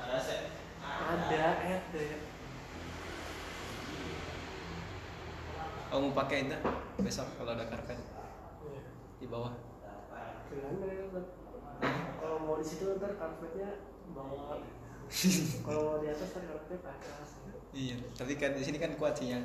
Ada 0.00 0.18
saya 0.18 0.42
ada 0.82 1.44
ada. 1.68 2.04
Kamu 5.92 6.08
mau 6.08 6.16
pakai 6.16 6.48
itu 6.48 6.56
besok 7.04 7.28
kalau 7.36 7.52
ada 7.52 7.68
karpet. 7.68 8.00
Di 9.20 9.28
bawah 9.28 9.52
Ya, 10.52 10.68
kalau 12.20 12.36
mau 12.44 12.56
di 12.60 12.66
situ 12.66 12.94
ntar 13.00 13.16
karpetnya 13.16 13.80
bawa. 14.12 14.60
Kalau 15.66 16.00
di 16.00 16.08
atas 16.08 16.32
kan 16.32 16.40
kalau 16.48 16.64
ke 16.64 16.76
atas. 16.80 17.28
Iya 17.76 18.00
tapi 18.16 18.40
kan 18.40 18.56
di 18.56 18.64
sini 18.64 18.80
kan 18.80 18.96
kuat 18.96 19.12
sih 19.16 19.32
yang. 19.32 19.44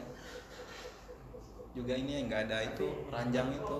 Juga 1.76 1.91
ini 1.91 2.24
yang 2.24 2.32
nggak 2.32 2.47
ada 2.47 2.72
itu 2.72 2.88
ranjang 3.12 3.51
itu. 3.51 3.80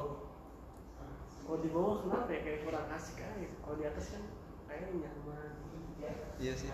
Kalau 1.48 1.58
di 1.64 1.70
bawah 1.72 2.04
kenapa 2.04 2.28
ya? 2.36 2.40
Kayak 2.44 2.60
kurang 2.68 2.88
asik 2.92 3.24
aja 3.24 3.48
kalau 3.64 3.76
di 3.80 3.86
atas 3.88 4.06
kan 4.12 4.24
kayaknya 4.68 5.08
nyaman. 5.08 5.52
Iya 6.44 6.54
sih. 6.60 6.70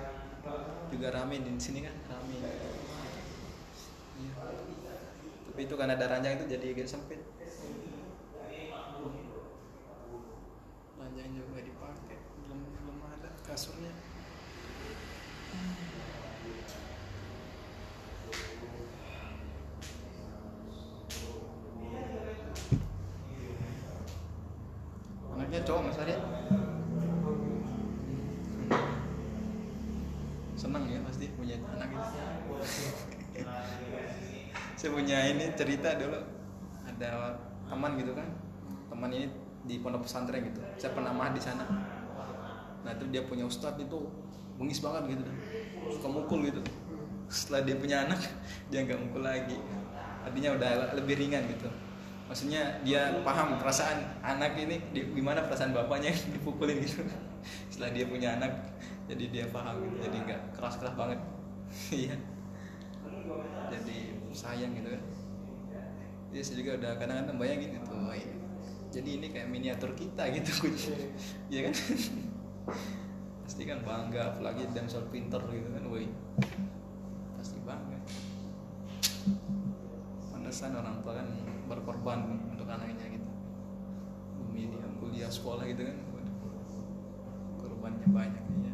Juga 0.89 1.07
rame 1.13 1.45
di 1.45 1.51
sini 1.61 1.85
kan 1.85 1.93
rame. 2.09 2.37
Iya. 4.13 4.33
tapi 5.53 5.69
itu 5.69 5.75
karena 5.77 5.93
ada 5.93 6.05
ranjang 6.09 6.37
itu 6.37 6.45
jadi 6.49 6.65
agak 6.73 6.87
sempit 6.89 7.21
ranjang 10.97 11.29
juga 11.35 11.47
nggak 11.53 11.65
dipakai 11.67 12.17
belum 12.45 12.59
belum 12.63 12.97
ada 13.05 13.29
kasurnya 13.45 13.93
anaknya 25.33 25.59
cowok 25.65 25.81
mas 25.85 26.01
Arya 26.01 26.17
senang 30.57 30.87
ya 30.87 31.03
pasti 31.03 31.25
punya 31.35 31.57
anak 31.77 31.89
itu 31.91 32.09
saya 34.83 34.89
punya 34.99 35.17
ini 35.31 35.42
cerita 35.55 35.95
dulu. 35.97 36.19
Ada 36.85 37.39
teman 37.69 37.91
gitu 37.97 38.13
kan. 38.13 38.27
Teman 38.91 39.09
ini 39.09 39.27
di 39.63 39.79
pondok 39.79 40.03
pesantren 40.05 40.43
gitu. 40.43 40.59
Saya 40.75 40.91
pernah 40.91 41.15
mah 41.15 41.31
di 41.31 41.41
sana. 41.41 41.63
Nah 42.83 42.91
itu 42.91 43.07
dia 43.09 43.23
punya 43.23 43.47
ustadz 43.47 43.79
itu 43.79 43.99
bengis 44.59 44.83
banget 44.83 45.17
gitu 45.17 45.23
suka 45.89 46.07
mukul 46.11 46.43
gitu. 46.45 46.61
Setelah 47.31 47.65
dia 47.65 47.75
punya 47.79 47.97
anak 48.05 48.19
dia 48.69 48.83
nggak 48.83 48.99
mukul 48.99 49.23
lagi. 49.23 49.57
Artinya 50.23 50.55
udah 50.59 50.71
lebih 50.99 51.15
ringan 51.19 51.47
gitu. 51.47 51.67
Maksudnya 52.27 52.79
dia 52.87 53.11
paham 53.21 53.59
perasaan 53.59 53.99
anak 54.23 54.55
ini 54.55 54.79
gimana 54.93 55.43
perasaan 55.43 55.75
bapaknya 55.75 56.11
dipukulin 56.35 56.79
gitu. 56.83 57.03
Setelah 57.71 57.91
dia 57.95 58.05
punya 58.07 58.35
anak 58.39 58.51
jadi 59.07 59.25
dia 59.31 59.45
paham 59.51 59.79
gitu. 59.83 59.95
Jadi 60.07 60.17
nggak 60.27 60.41
keras 60.59 60.75
keras 60.79 60.95
banget. 60.95 61.19
Iya. 61.89 62.13
Jadi 63.73 64.13
sayang 64.29 64.77
gitu 64.77 64.93
kan 64.93 65.01
Iya 66.33 66.41
saya 66.41 66.65
juga 66.65 66.71
udah 66.81 66.91
kadang-kadang 66.97 67.37
bayangin 67.37 67.77
itu 67.77 67.93
oh, 67.93 68.09
iya. 68.09 68.33
jadi 68.89 69.09
ini 69.21 69.27
kayak 69.29 69.47
miniatur 69.53 69.93
kita 69.93 70.23
gitu. 70.35 70.51
Iya. 71.53 71.69
Kan? 71.69 71.75
Pasti 73.45 73.61
kan 73.69 73.85
bangga 73.85 74.33
apalagi 74.33 74.65
damsel 74.73 75.05
pinter 75.13 75.37
gitu 75.53 75.69
kan 75.69 75.83
woi 75.85 76.09
pasti 77.37 77.61
bangga. 77.61 77.99
Pantesan 80.33 80.73
orang 80.73 81.05
tua 81.05 81.21
kan 81.21 81.29
berkorban 81.69 82.19
untuk 82.49 82.65
anaknya 82.65 83.13
gitu. 83.13 83.29
Demi 84.41 84.73
dia 84.73 84.89
kuliah 84.97 85.29
sekolah 85.29 85.69
gitu 85.69 85.85
kan 85.85 85.97
korbannya 87.61 88.07
banyak 88.09 88.43
ya 88.63 88.72